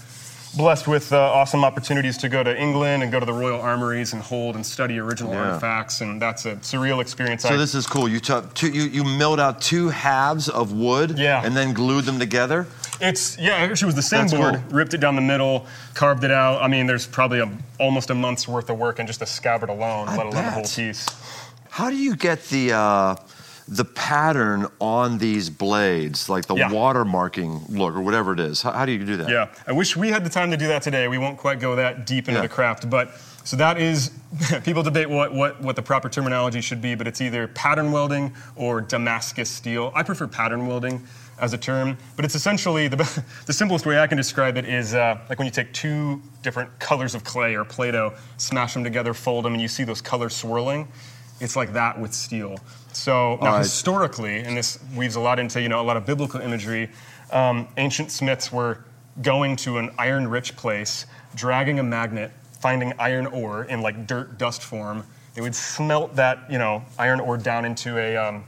blessed 0.56 0.88
with 0.88 1.12
uh, 1.12 1.18
awesome 1.20 1.64
opportunities 1.64 2.16
to 2.16 2.28
go 2.30 2.42
to 2.42 2.58
England 2.60 3.02
and 3.02 3.12
go 3.12 3.20
to 3.20 3.26
the 3.26 3.32
royal 3.32 3.60
armories 3.60 4.12
and 4.14 4.22
hold 4.22 4.54
and 4.56 4.64
study 4.64 4.98
original 4.98 5.32
Yeah. 5.32 5.48
artifacts, 5.50 6.00
and 6.00 6.20
that's 6.20 6.46
a 6.46 6.56
surreal 6.56 7.00
experience. 7.00 7.42
So 7.42 7.50
I- 7.50 7.56
this 7.56 7.74
is 7.74 7.86
cool. 7.86 8.08
You 8.08 8.20
took 8.20 8.54
two, 8.54 8.68
you, 8.70 8.84
you 8.84 9.04
milled 9.04 9.38
out 9.38 9.60
two 9.60 9.90
halves 9.90 10.48
of 10.48 10.72
wood 10.72 11.18
Yeah. 11.18 11.42
and 11.44 11.54
then 11.54 11.74
glued 11.74 12.06
them 12.06 12.18
together. 12.18 12.66
It's 13.00 13.38
yeah, 13.38 13.52
actually 13.54 13.86
it 13.86 13.94
was 13.94 13.94
the 13.94 14.02
same 14.02 14.20
That's 14.22 14.34
board. 14.34 14.54
cool. 14.54 14.76
Ripped 14.76 14.94
it 14.94 14.98
down 14.98 15.16
the 15.16 15.22
middle, 15.22 15.66
carved 15.94 16.24
it 16.24 16.30
out. 16.30 16.62
I 16.62 16.68
mean, 16.68 16.86
there's 16.86 17.06
probably 17.06 17.40
a, 17.40 17.50
almost 17.78 18.10
a 18.10 18.14
month's 18.14 18.48
worth 18.48 18.70
of 18.70 18.78
work 18.78 18.98
in 18.98 19.06
just 19.06 19.22
a 19.22 19.26
scabbard 19.26 19.68
alone, 19.68 20.08
I 20.08 20.16
let 20.16 20.26
alone 20.26 20.44
the 20.44 20.50
whole 20.50 20.62
piece. 20.64 21.06
How 21.70 21.90
do 21.90 21.96
you 21.96 22.16
get 22.16 22.44
the 22.44 22.72
uh, 22.72 23.16
the 23.68 23.84
pattern 23.84 24.66
on 24.80 25.18
these 25.18 25.50
blades, 25.50 26.28
like 26.28 26.46
the 26.46 26.54
Yeah. 26.54 26.70
watermarking 26.70 27.68
look 27.68 27.94
or 27.94 28.00
whatever 28.00 28.32
it 28.32 28.40
is? 28.40 28.62
How, 28.62 28.72
how 28.72 28.86
do 28.86 28.92
you 28.92 29.04
do 29.04 29.16
that? 29.18 29.28
Yeah, 29.28 29.48
I 29.66 29.72
wish 29.72 29.96
we 29.96 30.08
had 30.10 30.24
the 30.24 30.30
time 30.30 30.50
to 30.52 30.56
do 30.56 30.68
that 30.68 30.82
today. 30.82 31.08
We 31.08 31.18
won't 31.18 31.36
quite 31.36 31.60
go 31.60 31.76
that 31.76 32.06
deep 32.06 32.28
into 32.28 32.38
Yeah. 32.38 32.42
the 32.46 32.48
craft, 32.48 32.88
but 32.88 33.10
so 33.44 33.56
that 33.56 33.78
is. 33.78 34.10
people 34.64 34.82
debate 34.82 35.08
what, 35.08 35.32
what 35.34 35.60
what 35.62 35.76
the 35.76 35.82
proper 35.82 36.08
terminology 36.08 36.60
should 36.60 36.80
be, 36.82 36.94
but 36.94 37.06
it's 37.06 37.20
either 37.20 37.46
pattern 37.48 37.92
welding 37.92 38.34
or 38.54 38.80
Damascus 38.80 39.48
steel. 39.50 39.92
I 39.94 40.02
prefer 40.02 40.26
pattern 40.26 40.66
welding 40.66 41.04
as 41.38 41.52
a 41.52 41.58
term, 41.58 41.96
but 42.14 42.24
it's 42.24 42.34
essentially 42.34 42.88
the 42.88 42.96
the 43.46 43.52
simplest 43.52 43.86
way 43.86 43.98
I 43.98 44.06
can 44.06 44.16
describe 44.16 44.56
it 44.56 44.64
is 44.64 44.94
uh, 44.94 45.18
like 45.28 45.38
when 45.38 45.46
you 45.46 45.52
take 45.52 45.72
two 45.72 46.22
different 46.42 46.76
colors 46.78 47.14
of 47.14 47.24
clay 47.24 47.54
or 47.54 47.64
Play-Doh, 47.64 48.14
smash 48.36 48.74
them 48.74 48.84
together, 48.84 49.12
fold 49.14 49.44
them, 49.44 49.52
and 49.52 49.62
you 49.62 49.68
see 49.68 49.84
those 49.84 50.00
colors 50.00 50.34
swirling. 50.34 50.88
it's 51.40 51.56
like 51.56 51.72
that 51.74 52.00
with 52.00 52.14
steel. 52.14 52.58
So 52.92 53.38
now 53.42 53.52
right. 53.52 53.58
historically, 53.58 54.40
and 54.40 54.56
this 54.56 54.78
weaves 54.94 55.16
a 55.16 55.20
lot 55.20 55.38
into 55.38 55.60
you 55.60 55.68
know 55.68 55.80
a 55.80 55.84
lot 55.84 55.96
of 55.96 56.06
biblical 56.06 56.40
imagery. 56.40 56.90
Um, 57.30 57.68
ancient 57.76 58.10
smiths 58.10 58.52
were 58.52 58.84
going 59.22 59.56
to 59.56 59.78
an 59.78 59.90
iron-rich 59.98 60.56
place, 60.56 61.06
dragging 61.34 61.78
a 61.78 61.82
magnet, 61.82 62.30
finding 62.60 62.92
iron 62.98 63.26
ore 63.26 63.64
in 63.64 63.82
like 63.82 64.06
dirt 64.06 64.38
dust 64.38 64.62
form. 64.62 65.04
They 65.34 65.42
would 65.42 65.54
smelt 65.54 66.16
that 66.16 66.50
you 66.50 66.58
know 66.58 66.82
iron 66.98 67.20
ore 67.20 67.36
down 67.36 67.66
into 67.66 67.98
a 67.98 68.16
um, 68.16 68.44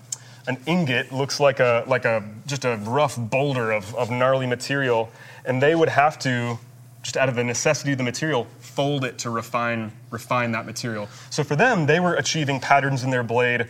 an 0.48 0.56
ingot, 0.66 1.12
looks 1.12 1.38
like 1.38 1.60
a 1.60 1.84
like 1.86 2.04
a 2.04 2.24
just 2.46 2.64
a 2.64 2.76
rough 2.78 3.16
boulder 3.16 3.70
of, 3.70 3.94
of 3.94 4.10
gnarly 4.10 4.46
material, 4.46 5.10
and 5.44 5.62
they 5.62 5.74
would 5.74 5.90
have 5.90 6.18
to 6.20 6.58
just 7.02 7.16
out 7.16 7.28
of 7.28 7.36
the 7.36 7.44
necessity 7.44 7.92
of 7.92 7.98
the 7.98 8.04
material, 8.04 8.46
fold 8.58 9.04
it 9.04 9.18
to 9.18 9.30
refine 9.30 9.92
refine 10.10 10.50
that 10.52 10.66
material. 10.66 11.08
So 11.30 11.44
for 11.44 11.54
them, 11.54 11.86
they 11.86 12.00
were 12.00 12.14
achieving 12.14 12.58
patterns 12.60 13.04
in 13.04 13.10
their 13.10 13.22
blade, 13.22 13.68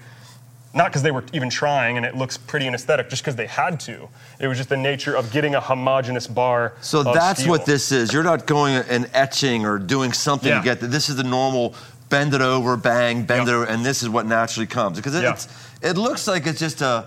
not 0.72 0.86
because 0.86 1.02
they 1.02 1.10
were 1.10 1.24
even 1.32 1.50
trying 1.50 1.96
and 1.96 2.06
it 2.06 2.14
looks 2.16 2.36
pretty 2.38 2.66
and 2.66 2.74
aesthetic, 2.74 3.10
just 3.10 3.22
because 3.22 3.36
they 3.36 3.46
had 3.48 3.80
to. 3.80 4.08
It 4.40 4.46
was 4.46 4.56
just 4.56 4.68
the 4.70 4.76
nature 4.76 5.16
of 5.16 5.30
getting 5.32 5.56
a 5.56 5.60
homogeneous 5.60 6.26
bar. 6.28 6.74
So 6.80 7.02
that's 7.02 7.40
steel. 7.40 7.50
what 7.50 7.66
this 7.66 7.90
is. 7.92 8.12
You're 8.12 8.22
not 8.22 8.46
going 8.46 8.76
and 8.88 9.10
etching 9.12 9.66
or 9.66 9.78
doing 9.78 10.12
something 10.12 10.48
Yeah. 10.48 10.58
to 10.58 10.64
get 10.64 10.80
that. 10.80 10.88
This 10.88 11.08
is 11.10 11.16
the 11.16 11.24
normal 11.24 11.74
bend 12.08 12.34
it 12.34 12.40
over, 12.40 12.76
bang, 12.76 13.24
bend 13.24 13.46
Yeah. 13.46 13.52
it 13.54 13.56
over, 13.56 13.64
and 13.66 13.84
this 13.84 14.02
is 14.02 14.08
what 14.08 14.26
naturally 14.26 14.66
comes. 14.66 14.96
Because 14.96 15.14
it, 15.14 15.22
Yeah. 15.22 15.32
it's, 15.32 15.48
it 15.82 15.96
looks 15.96 16.26
like 16.26 16.46
it's 16.46 16.58
just 16.58 16.80
a, 16.80 17.06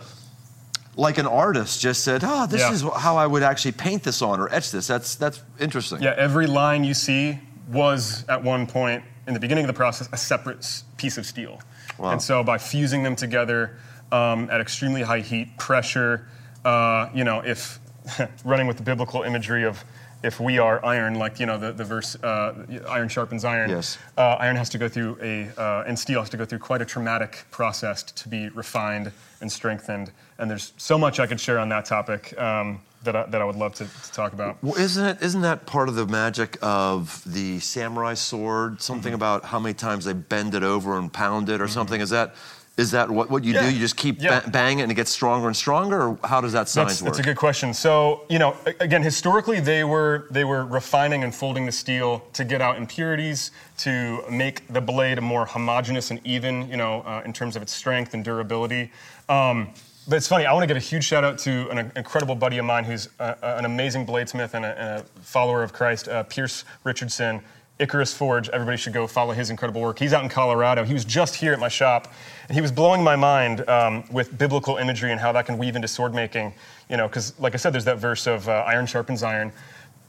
like 0.95 1.17
an 1.17 1.25
artist 1.25 1.81
just 1.81 2.03
said, 2.03 2.21
oh, 2.23 2.47
this 2.47 2.61
Yeah. 2.61 2.71
is 2.71 2.83
how 2.97 3.17
I 3.17 3.25
would 3.25 3.43
actually 3.43 3.71
paint 3.73 4.03
this 4.03 4.21
on 4.21 4.39
or 4.39 4.53
etch 4.53 4.71
this. 4.71 4.87
That's, 4.87 5.15
that's 5.15 5.41
interesting. 5.59 6.01
Yeah, 6.01 6.13
every 6.17 6.47
line 6.47 6.83
you 6.83 6.93
see 6.93 7.39
was 7.69 8.25
at 8.27 8.43
one 8.43 8.67
point 8.67 9.03
in 9.27 9.33
the 9.33 9.39
beginning 9.39 9.63
of 9.63 9.67
the 9.67 9.73
process 9.73 10.09
a 10.11 10.17
separate 10.17 10.83
piece 10.97 11.17
of 11.17 11.25
steel. 11.25 11.61
Wow. 11.97 12.11
And 12.11 12.21
so 12.21 12.43
by 12.43 12.57
fusing 12.57 13.03
them 13.03 13.15
together 13.15 13.77
um, 14.11 14.49
at 14.51 14.59
extremely 14.59 15.01
high 15.03 15.21
heat, 15.21 15.57
pressure, 15.57 16.27
uh, 16.65 17.07
you 17.13 17.23
know, 17.23 17.39
if 17.45 17.79
running 18.43 18.67
with 18.67 18.77
the 18.77 18.83
biblical 18.83 19.23
imagery 19.23 19.63
of 19.63 19.83
if 20.23 20.39
we 20.39 20.59
are 20.59 20.83
iron, 20.85 21.15
like 21.15 21.39
you 21.39 21.45
know 21.45 21.57
the, 21.57 21.71
the 21.71 21.83
verse, 21.83 22.15
uh, 22.23 22.65
iron 22.87 23.09
sharpens 23.09 23.43
iron. 23.43 23.69
Yes. 23.69 23.97
Uh, 24.17 24.35
iron 24.39 24.55
has 24.55 24.69
to 24.69 24.77
go 24.77 24.87
through 24.87 25.17
a, 25.21 25.49
uh, 25.59 25.83
and 25.87 25.97
steel 25.97 26.19
has 26.19 26.29
to 26.29 26.37
go 26.37 26.45
through 26.45 26.59
quite 26.59 26.81
a 26.81 26.85
traumatic 26.85 27.45
process 27.51 28.03
to 28.03 28.29
be 28.29 28.49
refined 28.49 29.11
and 29.41 29.51
strengthened. 29.51 30.11
And 30.37 30.49
there's 30.49 30.73
so 30.77 30.97
much 30.97 31.19
I 31.19 31.27
could 31.27 31.39
share 31.39 31.59
on 31.59 31.69
that 31.69 31.85
topic 31.85 32.39
um, 32.39 32.81
that, 33.03 33.15
I, 33.15 33.25
that 33.27 33.41
I 33.41 33.45
would 33.45 33.55
love 33.55 33.73
to, 33.75 33.85
to 33.85 34.11
talk 34.11 34.33
about. 34.33 34.57
Well, 34.63 34.75
isn't 34.75 35.03
it? 35.05 35.21
Isn't 35.21 35.41
that 35.41 35.65
part 35.65 35.89
of 35.89 35.95
the 35.95 36.05
magic 36.05 36.57
of 36.61 37.23
the 37.25 37.59
samurai 37.59 38.13
sword? 38.13 38.81
Something 38.81 39.11
Mm-hmm. 39.13 39.15
about 39.15 39.45
how 39.45 39.59
many 39.59 39.73
times 39.73 40.05
they 40.05 40.13
bend 40.13 40.53
it 40.53 40.63
over 40.63 40.97
and 40.99 41.11
pound 41.11 41.49
it, 41.49 41.59
or 41.61 41.67
something. 41.67 41.99
Is 41.99 42.11
that 42.11 42.35
is 42.77 42.91
that 42.91 43.09
what, 43.11 43.29
what 43.29 43.43
you 43.43 43.53
Yeah. 43.53 43.63
do? 43.63 43.73
You 43.73 43.79
just 43.79 43.97
keep 43.97 44.21
Yeah. 44.21 44.39
ba- 44.39 44.49
bang 44.49 44.79
it 44.79 44.83
and 44.83 44.91
it 44.91 44.95
gets 44.95 45.11
stronger 45.11 45.47
and 45.47 45.55
stronger, 45.55 46.07
or 46.07 46.19
how 46.23 46.39
does 46.41 46.53
that 46.53 46.69
science 46.69 46.91
That's, 46.93 47.01
work? 47.01 47.07
that's 47.13 47.19
a 47.19 47.23
good 47.23 47.35
question. 47.37 47.73
So, 47.73 48.21
you 48.29 48.39
know, 48.39 48.55
again, 48.79 49.03
historically, 49.03 49.59
they 49.59 49.83
were 49.83 50.25
they 50.31 50.45
were 50.45 50.65
refining 50.65 51.23
and 51.23 51.35
folding 51.35 51.65
the 51.65 51.71
steel 51.71 52.23
to 52.33 52.43
get 52.45 52.61
out 52.61 52.77
impurities, 52.77 53.51
to 53.79 54.23
make 54.29 54.65
the 54.71 54.81
blade 54.81 55.21
more 55.21 55.45
homogeneous 55.45 56.11
and 56.11 56.21
even, 56.23 56.69
you 56.69 56.77
know, 56.77 57.01
uh, 57.01 57.21
in 57.25 57.33
terms 57.33 57.55
of 57.55 57.61
its 57.61 57.73
strength 57.73 58.13
and 58.13 58.23
durability. 58.23 58.91
Um, 59.27 59.69
but 60.07 60.15
it's 60.15 60.27
funny. 60.27 60.45
I 60.45 60.53
want 60.53 60.63
to 60.63 60.67
give 60.67 60.77
a 60.77 60.79
huge 60.79 61.03
shout 61.03 61.23
out 61.23 61.37
to 61.39 61.69
an 61.69 61.91
incredible 61.95 62.35
buddy 62.35 62.57
of 62.57 62.65
mine 62.65 62.85
who's 62.85 63.07
uh, 63.19 63.35
an 63.43 63.65
amazing 63.65 64.05
bladesmith 64.05 64.53
and 64.55 64.65
a, 64.65 64.69
and 64.79 64.99
a 65.01 65.03
follower 65.21 65.61
of 65.61 65.73
Christ, 65.73 66.07
uh, 66.07 66.23
Pierce 66.23 66.63
Richardson. 66.83 67.41
Icarus 67.81 68.13
Forge, 68.13 68.47
everybody 68.49 68.77
should 68.77 68.93
go 68.93 69.07
follow 69.07 69.33
his 69.33 69.49
incredible 69.49 69.81
work. 69.81 69.97
He's 69.97 70.13
out 70.13 70.23
in 70.23 70.29
Colorado. 70.29 70.83
He 70.83 70.93
was 70.93 71.03
just 71.03 71.35
here 71.35 71.51
at 71.51 71.59
my 71.59 71.67
shop, 71.67 72.13
and 72.47 72.55
he 72.55 72.61
was 72.61 72.71
blowing 72.71 73.03
my 73.03 73.15
mind 73.15 73.67
um, 73.67 74.03
with 74.11 74.37
biblical 74.37 74.77
imagery 74.77 75.11
and 75.11 75.19
how 75.19 75.31
that 75.31 75.47
can 75.47 75.57
weave 75.57 75.75
into 75.75 75.87
sword 75.87 76.13
making. 76.13 76.53
You 76.89 76.97
know, 76.97 77.07
because 77.07 77.37
like 77.39 77.55
I 77.55 77.57
said, 77.57 77.73
there's 77.73 77.85
that 77.85 77.97
verse 77.97 78.27
of 78.27 78.47
uh, 78.47 78.63
iron 78.67 78.85
sharpens 78.85 79.23
iron. 79.23 79.51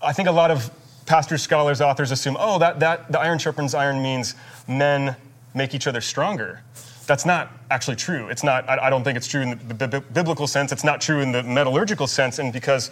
I 0.02 0.12
think 0.12 0.28
a 0.28 0.32
lot 0.32 0.50
of 0.50 0.70
pastors, 1.06 1.42
scholars, 1.42 1.80
authors 1.80 2.10
assume, 2.10 2.36
oh, 2.38 2.58
that, 2.58 2.78
that 2.80 3.10
the 3.10 3.18
iron 3.18 3.38
sharpens 3.38 3.74
iron 3.74 4.02
means 4.02 4.34
men 4.68 5.16
make 5.54 5.74
each 5.74 5.86
other 5.86 6.00
stronger. 6.00 6.62
That's 7.06 7.26
not 7.26 7.50
actually 7.70 7.96
true. 7.96 8.28
It's 8.28 8.44
not. 8.44 8.68
I, 8.68 8.86
I 8.86 8.90
don't 8.90 9.02
think 9.02 9.16
it's 9.16 9.26
true 9.26 9.40
in 9.40 9.50
the, 9.66 9.74
bi- 9.74 9.86
bi- 9.86 9.98
biblical 9.98 10.46
sense. 10.46 10.72
It's 10.72 10.84
not 10.84 11.00
true 11.00 11.20
in 11.20 11.32
the 11.32 11.42
metallurgical 11.42 12.06
sense, 12.06 12.38
and 12.38 12.52
because 12.52 12.90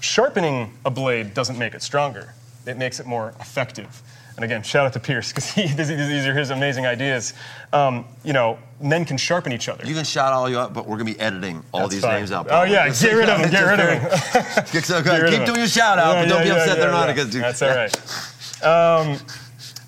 sharpening 0.00 0.72
a 0.84 0.90
blade 0.90 1.34
doesn't 1.34 1.58
make 1.58 1.74
it 1.74 1.82
stronger, 1.82 2.34
it 2.66 2.76
makes 2.76 2.98
it 2.98 3.06
more 3.06 3.34
effective. 3.40 4.02
And 4.36 4.44
again, 4.44 4.62
shout 4.62 4.86
out 4.86 4.92
to 4.94 5.00
Pierce 5.00 5.28
because 5.32 5.52
these 5.54 6.26
are 6.26 6.34
his 6.34 6.50
amazing 6.50 6.86
ideas. 6.86 7.34
Um, 7.72 8.06
you 8.24 8.32
know, 8.32 8.58
men 8.80 9.04
can 9.04 9.16
sharpen 9.16 9.52
each 9.52 9.68
other. 9.68 9.86
You 9.86 9.94
can 9.94 10.04
shout 10.04 10.32
all 10.32 10.48
you 10.48 10.56
want, 10.56 10.72
but 10.72 10.86
we're 10.86 10.96
gonna 10.96 11.12
be 11.12 11.20
editing 11.20 11.62
all 11.72 11.80
That's 11.82 11.94
these 11.94 12.02
fine. 12.02 12.16
names 12.16 12.32
out. 12.32 12.46
Oh 12.50 12.62
yeah, 12.62 12.88
get 12.88 13.12
rid 13.12 13.28
of 13.28 13.40
them. 13.40 13.50
Get 13.50 13.62
rid 13.62 13.80
of 13.80 13.86
them. 13.86 14.64
Get 14.72 14.84
so 14.84 15.02
Get 15.02 15.22
rid 15.22 15.32
Keep 15.34 15.46
doing 15.46 15.58
your 15.58 15.68
shout 15.68 15.98
out, 15.98 16.14
Yeah, 16.14 16.22
but 16.22 16.28
don't 16.28 16.38
yeah, 16.38 16.42
be 16.44 16.48
yeah, 16.48 16.62
upset 16.62 16.78
they're 16.78 16.90
not 16.90 17.08
yeah. 17.08 17.14
because 17.14 17.58
That's 17.58 17.62
all 17.62 19.10
right. 19.10 19.22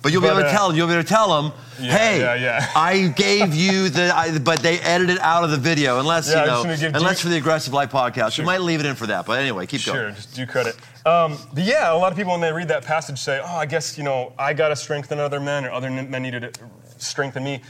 But 0.02 0.12
you'll 0.12 0.20
be 0.20 0.28
But, 0.28 0.34
able 0.34 0.42
to 0.42 0.48
uh, 0.48 0.52
tell. 0.52 0.76
You'll 0.76 0.86
be 0.86 0.92
able 0.92 1.02
to 1.02 1.08
tell 1.08 1.42
them, 1.42 1.52
Yeah, 1.78 1.96
hey, 1.98 2.20
yeah, 2.20 2.34
yeah. 2.34 2.70
I 2.76 3.08
gave 3.08 3.54
you 3.54 3.88
the, 3.88 4.14
I, 4.14 4.38
but 4.38 4.60
they 4.60 4.78
edited 4.80 5.18
out 5.18 5.44
of 5.44 5.50
the 5.50 5.56
video. 5.56 5.98
Unless 5.98 6.28
you 6.28 6.34
know, 6.36 6.62
unless 6.94 7.20
for 7.20 7.28
the 7.28 7.36
aggressive 7.36 7.72
life 7.72 7.90
podcast, 7.90 8.32
Sure. 8.32 8.42
you 8.42 8.46
might 8.46 8.60
leave 8.60 8.80
it 8.80 8.86
in 8.86 8.94
for 8.94 9.06
that. 9.08 9.26
But 9.26 9.40
anyway, 9.40 9.66
keep 9.66 9.80
Sure, 9.80 9.94
going. 10.04 10.14
just 10.14 10.34
do 10.34 10.46
credit. 10.46 10.76
Um, 11.06 11.36
but 11.52 11.64
yeah, 11.64 11.92
a 11.92 11.96
lot 11.96 12.12
of 12.12 12.16
people 12.18 12.32
when 12.32 12.40
they 12.40 12.52
read 12.52 12.68
that 12.68 12.84
passage 12.84 13.18
say, 13.18 13.40
"Oh, 13.42 13.56
I 13.56 13.66
guess 13.66 13.98
you 13.98 14.04
know 14.04 14.32
I 14.38 14.54
got 14.54 14.68
to 14.68 14.76
strengthen 14.76 15.18
other 15.20 15.40
men, 15.40 15.64
or 15.64 15.70
other 15.72 15.90
men 15.90 16.22
needed 16.22 16.54
to 16.54 16.60
strengthen 16.98 17.44
me." 17.44 17.60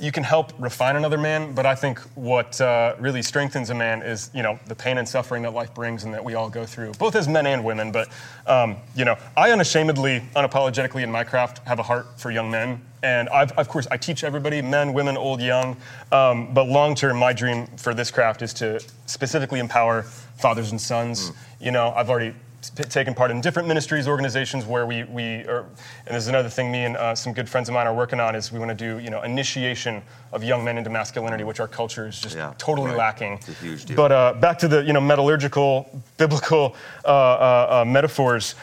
You 0.00 0.10
can 0.10 0.24
help 0.24 0.52
refine 0.58 0.96
another 0.96 1.18
man, 1.18 1.52
but 1.52 1.66
I 1.66 1.74
think 1.74 1.98
what 2.14 2.58
uh, 2.58 2.94
really 2.98 3.20
strengthens 3.20 3.68
a 3.68 3.74
man 3.74 4.00
is 4.00 4.30
you 4.32 4.42
know 4.42 4.58
the 4.66 4.74
pain 4.74 4.96
and 4.96 5.06
suffering 5.06 5.42
that 5.42 5.52
life 5.52 5.74
brings 5.74 6.04
and 6.04 6.14
that 6.14 6.24
we 6.24 6.34
all 6.34 6.48
go 6.48 6.64
through, 6.64 6.92
both 6.92 7.14
as 7.14 7.28
men 7.28 7.46
and 7.46 7.62
women. 7.62 7.92
But 7.92 8.08
um, 8.46 8.76
you 8.96 9.04
know, 9.04 9.16
I 9.36 9.50
unashamedly, 9.50 10.22
unapologetically 10.34 11.02
in 11.02 11.12
my 11.12 11.22
craft 11.22 11.58
have 11.68 11.78
a 11.78 11.82
heart 11.82 12.18
for 12.18 12.30
young 12.30 12.50
men. 12.50 12.80
And 13.02 13.28
I've, 13.28 13.52
of 13.52 13.68
course, 13.68 13.86
I 13.90 13.96
teach 13.96 14.24
everybody, 14.24 14.60
men, 14.62 14.92
women, 14.92 15.16
old, 15.16 15.40
young. 15.40 15.76
Um, 16.12 16.52
but 16.52 16.64
long 16.64 16.94
term, 16.94 17.16
my 17.18 17.32
dream 17.32 17.66
for 17.76 17.94
this 17.94 18.10
craft 18.10 18.42
is 18.42 18.52
to 18.54 18.80
specifically 19.06 19.60
empower 19.60 20.02
fathers 20.02 20.70
and 20.70 20.80
sons. 20.80 21.32
You 21.60 21.72
know, 21.72 21.92
I've 21.94 22.10
already 22.10 22.34
taken 22.62 23.14
part 23.14 23.30
in 23.30 23.40
different 23.40 23.66
ministries, 23.66 24.06
organizations 24.06 24.66
where 24.66 24.86
we, 24.86 25.04
we 25.04 25.44
are, 25.46 25.60
and 25.60 26.08
there's 26.08 26.28
another 26.28 26.48
thing 26.48 26.70
me 26.70 26.84
and 26.84 26.96
uh, 26.96 27.14
some 27.14 27.32
good 27.32 27.48
friends 27.48 27.68
of 27.68 27.74
mine 27.74 27.86
are 27.86 27.94
working 27.94 28.20
on 28.20 28.34
is 28.34 28.52
we 28.52 28.58
want 28.58 28.70
to 28.70 28.74
do, 28.74 28.98
you 29.02 29.10
know, 29.10 29.22
initiation 29.22 30.02
of 30.32 30.44
young 30.44 30.64
men 30.64 30.76
into 30.78 30.90
masculinity, 30.90 31.44
which 31.44 31.60
our 31.60 31.68
culture 31.68 32.06
is 32.06 32.20
just 32.20 32.36
Yeah, 32.36 32.52
totally 32.58 32.88
right. 32.88 32.98
lacking. 32.98 33.32
It's 33.34 33.48
a 33.48 33.52
huge 33.54 33.84
deal. 33.86 33.96
But 33.96 34.12
uh, 34.12 34.34
back 34.34 34.58
to 34.58 34.68
the, 34.68 34.82
you 34.82 34.92
know, 34.92 35.00
metallurgical, 35.00 36.02
biblical 36.18 36.76
uh, 37.04 37.08
uh, 37.08 37.82
uh, 37.82 37.84
metaphors 37.86 38.54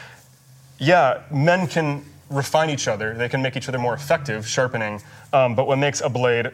yeah, 0.78 1.22
men 1.30 1.66
can 1.66 2.04
refine 2.30 2.70
each 2.70 2.88
other. 2.88 3.14
They 3.14 3.28
can 3.28 3.42
make 3.42 3.56
each 3.56 3.68
other 3.68 3.78
more 3.78 3.94
effective, 3.94 4.46
sharpening. 4.46 5.02
Um, 5.32 5.54
but 5.54 5.66
what 5.66 5.78
makes 5.78 6.00
a 6.00 6.08
blade 6.08 6.50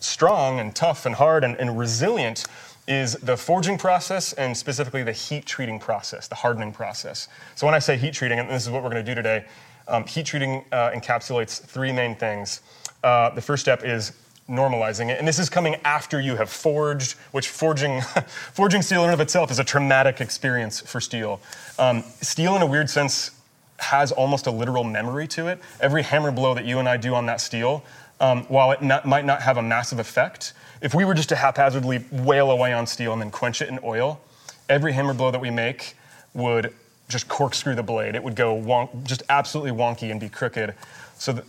strong 0.00 0.60
and 0.60 0.74
tough 0.74 1.06
and 1.06 1.14
hard 1.14 1.44
and, 1.44 1.56
and 1.56 1.78
resilient 1.78 2.44
is 2.86 3.14
the 3.14 3.36
forging 3.36 3.78
process 3.78 4.32
and 4.34 4.56
specifically 4.56 5.02
the 5.02 5.12
heat 5.12 5.46
treating 5.46 5.78
process, 5.78 6.28
the 6.28 6.34
hardening 6.34 6.72
process. 6.72 7.28
So 7.54 7.66
when 7.66 7.74
I 7.74 7.78
say 7.78 7.96
heat 7.96 8.14
treating, 8.14 8.38
and 8.38 8.48
this 8.50 8.64
is 8.64 8.70
what 8.70 8.82
we're 8.82 8.90
going 8.90 9.04
to 9.04 9.10
do 9.10 9.14
today, 9.14 9.46
um, 9.88 10.04
heat 10.04 10.26
treating 10.26 10.64
uh, 10.72 10.90
encapsulates 10.90 11.60
three 11.60 11.92
main 11.92 12.14
things. 12.14 12.60
Uh, 13.02 13.30
the 13.30 13.40
first 13.40 13.62
step 13.62 13.84
is 13.84 14.12
normalizing 14.48 15.10
it, 15.10 15.18
and 15.18 15.26
this 15.26 15.38
is 15.38 15.48
coming 15.48 15.76
after 15.84 16.20
you 16.20 16.36
have 16.36 16.50
forged, 16.50 17.12
which 17.32 17.48
forging, 17.48 18.00
forging 18.52 18.82
steel 18.82 19.00
in 19.04 19.10
and 19.10 19.14
of 19.14 19.20
itself 19.20 19.50
is 19.50 19.58
a 19.58 19.64
traumatic 19.64 20.20
experience 20.20 20.80
for 20.80 21.00
steel. 21.00 21.40
Um, 21.78 22.02
steel, 22.20 22.54
in 22.56 22.62
a 22.62 22.66
weird 22.66 22.90
sense, 22.90 23.30
has 23.78 24.12
almost 24.12 24.46
a 24.46 24.50
literal 24.50 24.84
memory 24.84 25.26
to 25.28 25.48
it. 25.48 25.58
Every 25.80 26.02
hammer 26.02 26.30
blow 26.30 26.54
that 26.54 26.64
you 26.64 26.78
and 26.78 26.88
I 26.88 26.96
do 26.96 27.14
on 27.14 27.26
that 27.26 27.40
steel, 27.40 27.84
um, 28.20 28.44
while 28.44 28.70
it 28.72 28.82
not, 28.82 29.06
might 29.06 29.24
not 29.24 29.42
have 29.42 29.56
a 29.56 29.62
massive 29.62 29.98
effect, 29.98 30.52
if 30.84 30.92
we 30.92 31.06
were 31.06 31.14
just 31.14 31.30
to 31.30 31.36
haphazardly 31.36 32.04
wail 32.12 32.50
away 32.50 32.74
on 32.74 32.86
steel 32.86 33.14
and 33.14 33.22
then 33.22 33.30
quench 33.30 33.62
it 33.62 33.70
in 33.70 33.80
oil, 33.82 34.20
every 34.68 34.92
hammer 34.92 35.14
blow 35.14 35.30
that 35.30 35.40
we 35.40 35.50
make 35.50 35.96
would 36.34 36.74
just 37.08 37.26
corkscrew 37.26 37.74
the 37.74 37.82
blade. 37.82 38.14
It 38.14 38.22
would 38.22 38.36
go 38.36 38.54
wonk, 38.54 39.04
just 39.04 39.22
absolutely 39.30 39.72
wonky 39.72 40.10
and 40.10 40.20
be 40.20 40.28
crooked. 40.28 40.74
So 41.18 41.32
that 41.32 41.44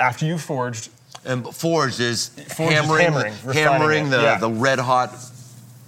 after 0.00 0.24
you've 0.24 0.40
forged, 0.40 0.88
And 1.26 1.46
forged 1.54 2.00
is 2.00 2.28
Forged 2.28 2.72
is 2.72 2.78
hammering, 2.78 3.04
hammering, 3.04 3.34
the, 3.44 3.52
hammering 3.52 4.10
the, 4.10 4.22
yeah. 4.22 4.38
the 4.38 4.50
red 4.50 4.78
hot 4.78 5.14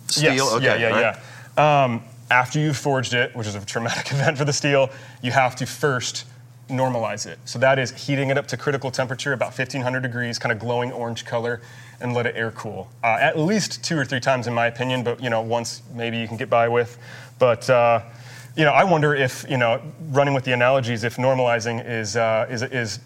steel. 0.08 0.34
Yes, 0.34 0.52
okay, 0.52 0.64
yeah, 0.66 0.76
yeah, 0.76 0.88
right? 0.88 1.16
yeah. 1.56 1.84
Um, 1.84 2.02
after 2.30 2.58
you've 2.58 2.76
forged 2.76 3.14
it, 3.14 3.34
which 3.34 3.46
is 3.46 3.54
a 3.54 3.64
traumatic 3.64 4.12
event 4.12 4.36
for 4.36 4.44
the 4.44 4.52
steel, 4.52 4.90
you 5.22 5.32
have 5.32 5.56
to 5.56 5.66
first 5.66 6.26
normalize 6.70 7.26
it. 7.26 7.38
So 7.44 7.58
that 7.58 7.78
is 7.78 7.90
heating 7.90 8.30
it 8.30 8.38
up 8.38 8.46
to 8.48 8.56
critical 8.56 8.90
temperature, 8.90 9.32
about 9.32 9.48
1500 9.48 10.00
degrees, 10.00 10.38
kind 10.38 10.52
of 10.52 10.58
glowing 10.58 10.92
orange 10.92 11.24
color, 11.24 11.60
and 12.00 12.14
let 12.14 12.26
it 12.26 12.34
air 12.36 12.50
cool. 12.52 12.88
Uh, 13.02 13.18
at 13.20 13.38
least 13.38 13.84
two 13.84 13.98
or 13.98 14.04
three 14.04 14.20
times, 14.20 14.46
in 14.46 14.54
my 14.54 14.66
opinion, 14.66 15.02
but 15.02 15.22
you 15.22 15.30
know, 15.30 15.40
once 15.40 15.82
maybe 15.94 16.18
you 16.18 16.26
can 16.26 16.36
get 16.36 16.48
by 16.48 16.68
with. 16.68 16.98
But 17.38 17.68
uh, 17.68 18.02
you 18.56 18.64
know, 18.64 18.72
I 18.72 18.84
wonder 18.84 19.14
if 19.14 19.44
you 19.48 19.56
know, 19.56 19.80
running 20.10 20.34
with 20.34 20.44
the 20.44 20.52
analogies, 20.52 21.04
if 21.04 21.16
normalizing 21.16 21.86
is 21.86 22.16
uh, 22.16 22.46
is 22.50 22.62
is 22.62 23.00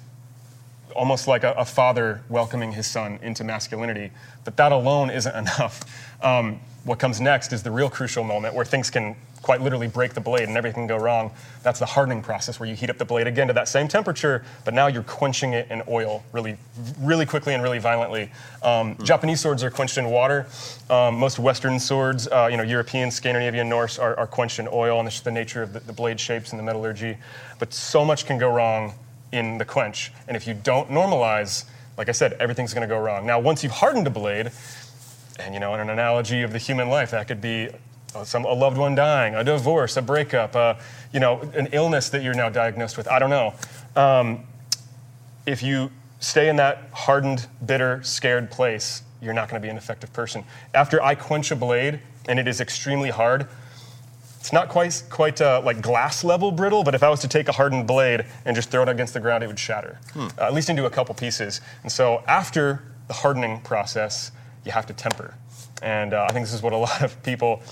almost 0.95 1.27
like 1.27 1.43
a, 1.43 1.53
a 1.53 1.65
father 1.65 2.23
welcoming 2.29 2.73
his 2.73 2.87
son 2.87 3.19
into 3.23 3.45
masculinity. 3.45 4.11
But 4.45 4.57
that 4.57 4.73
alone 4.73 5.11
isn't 5.11 5.35
enough. 5.37 5.81
Um, 6.23 6.61
what 6.85 6.99
comes 6.99 7.21
next 7.21 7.53
is 7.53 7.63
the 7.63 7.71
real 7.71 7.91
crucial 7.91 8.25
moment 8.25 8.55
where 8.55 8.65
things 8.65 8.91
can 8.91 9.17
quite 9.45 9.61
literally 9.61 9.87
break 9.87 10.15
the 10.15 10.21
blade 10.21 10.49
and 10.49 10.57
everything 10.57 10.89
can 10.89 10.97
go 10.97 10.97
wrong. 10.97 11.31
That's 11.63 11.79
the 11.79 11.87
hardening 11.87 12.23
process 12.23 12.59
where 12.59 12.67
you 12.67 12.75
heat 12.75 12.89
up 12.89 12.97
the 12.97 13.05
blade 13.05 13.27
again 13.27 13.47
to 13.49 13.53
that 13.53 13.69
same 13.69 13.89
temperature, 13.89 14.43
but 14.65 14.73
now 14.73 14.87
you're 14.87 15.03
quenching 15.03 15.53
it 15.53 15.71
in 15.71 15.83
oil 15.87 16.25
really, 16.33 16.57
really 16.99 17.27
quickly 17.27 17.53
and 17.53 17.63
really 17.63 17.79
violently. 17.79 18.33
Um, 18.63 18.97
Japanese 19.05 19.43
swords 19.43 19.63
are 19.63 19.71
quenched 19.71 19.99
in 19.99 20.07
water. 20.11 20.47
Um, 20.89 21.17
most 21.17 21.39
Western 21.39 21.79
swords, 21.79 22.27
uh, 22.29 22.49
you 22.51 22.57
know, 22.57 22.63
European, 22.63 23.11
Scandinavian, 23.11 23.69
Norse, 23.69 23.99
are, 23.99 24.17
are 24.19 24.27
quenched 24.27 24.59
in 24.59 24.67
oil, 24.73 24.99
and 24.99 25.07
it's 25.07 25.17
just 25.17 25.25
the 25.25 25.31
nature 25.31 25.63
of 25.63 25.75
the, 25.75 25.81
the 25.81 25.93
blade 25.93 26.19
shapes 26.19 26.53
and 26.53 26.59
the 26.59 26.65
metallurgy. 26.65 27.19
But 27.59 27.75
so 27.75 28.03
much 28.03 28.25
can 28.25 28.39
go 28.39 28.51
wrong 28.51 28.95
in 29.31 29.59
the 29.59 29.65
quench, 29.67 30.11
and 30.27 30.37
if 30.39 30.47
you 30.47 30.55
don't 30.55 30.89
normalize, 30.89 31.65
like 31.99 32.09
I 32.09 32.13
said, 32.13 32.33
everything's 32.35 32.73
going 32.73 32.89
to 32.89 32.95
go 32.95 32.99
wrong. 32.99 33.27
Now, 33.27 33.39
once 33.41 33.63
you've 33.63 33.73
hardened 33.73 34.07
a 34.07 34.11
blade, 34.11 34.53
and 35.39 35.53
you 35.53 35.61
know, 35.61 35.75
in 35.75 35.81
an 35.81 35.91
analogy 35.91 36.43
of 36.43 36.53
the 36.53 36.59
human 36.59 36.89
life, 36.89 37.11
that 37.11 37.29
could 37.29 37.41
be 37.41 37.69
some 38.23 38.45
a 38.45 38.53
loved 38.53 38.79
one 38.79 38.95
dying, 38.95 39.35
a 39.35 39.43
divorce, 39.43 39.97
a 39.97 40.03
breakup, 40.03 40.55
uh, 40.55 40.75
you 41.13 41.21
know, 41.21 41.41
an 41.55 41.69
illness 41.73 42.11
that 42.11 42.23
you're 42.23 42.35
now 42.35 42.49
diagnosed 42.49 42.97
with. 42.97 43.09
I 43.09 43.19
don't 43.19 43.31
know. 43.31 43.55
Um, 43.97 44.45
if 45.47 45.63
you 45.63 45.91
stay 46.21 46.49
in 46.49 46.57
that 46.57 46.89
hardened, 46.93 47.47
bitter, 47.65 48.03
scared 48.03 48.51
place, 48.51 49.03
you're 49.21 49.35
not 49.35 49.49
going 49.49 49.61
to 49.61 49.67
be 49.67 49.71
an 49.71 49.77
effective 49.77 50.13
person. 50.13 50.45
After 50.75 51.03
I 51.03 51.15
quench 51.15 51.51
a 51.51 51.57
blade 51.57 52.01
and 52.29 52.39
it 52.39 52.47
is 52.47 52.61
extremely 52.61 53.11
hard, 53.11 53.49
it's 54.39 54.53
not 54.53 54.69
quite 54.69 55.03
quite 55.09 55.41
uh, 55.41 55.63
like 55.65 55.81
glass 55.81 56.23
level 56.23 56.53
brittle, 56.53 56.85
but 56.85 56.95
if 56.95 57.03
I 57.03 57.09
was 57.09 57.21
to 57.21 57.29
take 57.29 57.49
a 57.49 57.53
hardened 57.53 57.87
blade 57.87 58.27
and 58.45 58.55
just 58.55 58.71
throw 58.71 58.83
it 58.83 58.89
against 58.91 59.15
the 59.15 59.21
ground, 59.21 59.43
it 59.43 59.47
would 59.47 59.59
shatter, 59.59 59.99
uh, 60.17 60.29
at 60.39 60.53
least 60.53 60.69
into 60.69 60.85
a 60.85 60.91
couple 60.91 61.15
pieces. 61.15 61.63
And 61.83 61.91
so 61.91 62.23
after 62.27 62.83
the 63.09 63.15
hardening 63.15 63.61
process, 63.63 64.33
you 64.65 64.73
have 64.73 64.85
to 64.87 64.93
temper. 64.93 65.35
And 65.83 66.13
uh, 66.13 66.27
I 66.29 66.33
think 66.33 66.45
this 66.45 66.55
is 66.55 66.63
what 66.63 66.73
a 66.73 66.77
lot 66.77 67.03
of 67.03 67.23
people, 67.23 67.63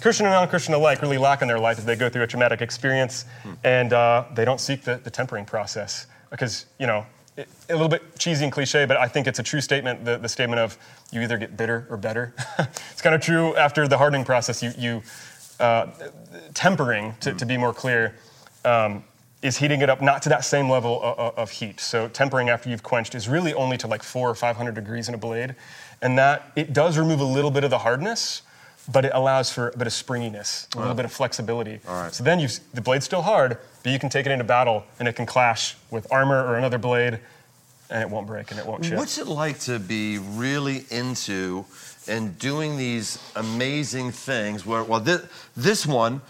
Christian 0.00 0.26
and 0.26 0.32
non-Christian 0.34 0.74
alike, 0.74 1.02
really 1.02 1.18
lack 1.18 1.42
in 1.42 1.48
their 1.48 1.58
life 1.58 1.78
as 1.78 1.84
they 1.84 1.96
go 1.96 2.08
through 2.08 2.22
a 2.22 2.26
traumatic 2.26 2.60
experience, 2.62 3.24
and 3.64 3.92
uh, 3.92 4.24
they 4.34 4.44
don't 4.44 4.60
seek 4.60 4.82
the, 4.82 4.96
the 4.96 5.10
tempering 5.10 5.44
process 5.44 6.06
because 6.30 6.66
you 6.78 6.86
know. 6.86 7.04
it- 7.36 7.48
A 7.68 7.72
little 7.72 7.88
bit 7.88 8.02
cheesy 8.18 8.44
and 8.44 8.52
cliche, 8.52 8.84
but 8.86 8.96
I 8.96 9.06
think 9.08 9.26
it's 9.26 9.38
a 9.38 9.42
true 9.42 9.60
statement. 9.60 10.04
The, 10.04 10.18
the 10.18 10.28
statement 10.28 10.60
of 10.60 10.76
you 11.12 11.20
either 11.22 11.38
get 11.38 11.56
bitter 11.56 11.86
or 11.90 11.96
better. 11.96 12.34
it's 12.92 13.00
kind 13.02 13.14
of 13.14 13.20
true 13.20 13.54
after 13.56 13.86
the 13.88 13.96
hardening 13.98 14.24
process. 14.24 14.62
You, 14.62 14.72
you 14.76 15.02
uh, 15.60 15.86
tempering, 16.54 17.14
to, 17.20 17.32
to 17.34 17.46
be 17.46 17.56
more 17.56 17.72
clear, 17.74 18.14
um, 18.64 19.04
is 19.42 19.56
heating 19.56 19.80
it 19.80 19.88
up 19.88 20.00
not 20.02 20.22
to 20.22 20.28
that 20.28 20.44
same 20.44 20.68
level 20.68 21.00
of, 21.02 21.34
of 21.38 21.50
heat. 21.50 21.80
So 21.80 22.08
tempering 22.08 22.48
after 22.50 22.68
you've 22.68 22.82
quenched 22.82 23.14
is 23.14 23.28
really 23.28 23.54
only 23.54 23.76
to 23.78 23.86
like 23.86 24.02
four 24.02 24.28
or 24.28 24.34
500 24.34 24.74
degrees 24.74 25.08
in 25.08 25.14
a 25.14 25.18
blade. 25.18 25.54
And 26.02 26.18
that, 26.18 26.50
it 26.56 26.72
does 26.72 26.98
remove 26.98 27.20
a 27.20 27.24
little 27.36 27.50
bit 27.50 27.64
of 27.64 27.70
the 27.70 27.78
hardness, 27.78 28.42
but 28.90 29.04
it 29.04 29.12
allows 29.14 29.52
for 29.52 29.68
a 29.68 29.76
bit 29.76 29.86
of 29.86 29.92
springiness, 29.92 30.66
a 30.74 30.78
little 30.78 30.94
bit 30.94 31.04
of 31.04 31.12
flexibility. 31.12 31.80
So 32.10 32.24
then 32.24 32.40
you've, 32.40 32.58
the 32.74 32.80
blade's 32.80 33.04
still 33.04 33.22
hard, 33.22 33.58
but 33.82 33.92
you 33.92 33.98
can 33.98 34.08
take 34.08 34.26
it 34.26 34.32
into 34.32 34.44
battle 34.44 34.84
and 34.98 35.06
it 35.08 35.14
can 35.16 35.26
clash 35.26 35.76
with 35.90 36.06
armor 36.10 36.44
or 36.44 36.56
another 36.56 36.78
blade 36.78 37.20
and 37.90 38.02
it 38.02 38.08
won't 38.08 38.26
break 38.26 38.50
and 38.50 38.60
it 38.60 38.66
won't 38.66 38.84
chip. 38.84 38.96
What's 38.96 39.18
it 39.18 39.26
like 39.26 39.58
to 39.60 39.78
be 39.78 40.18
really 40.18 40.84
into 40.90 41.64
and 42.08 42.38
doing 42.38 42.76
these 42.76 43.18
amazing 43.36 44.12
things? 44.12 44.64
Where, 44.64 44.84
well, 44.84 45.00
this, 45.00 45.22
this 45.56 45.86
one, 45.86 46.20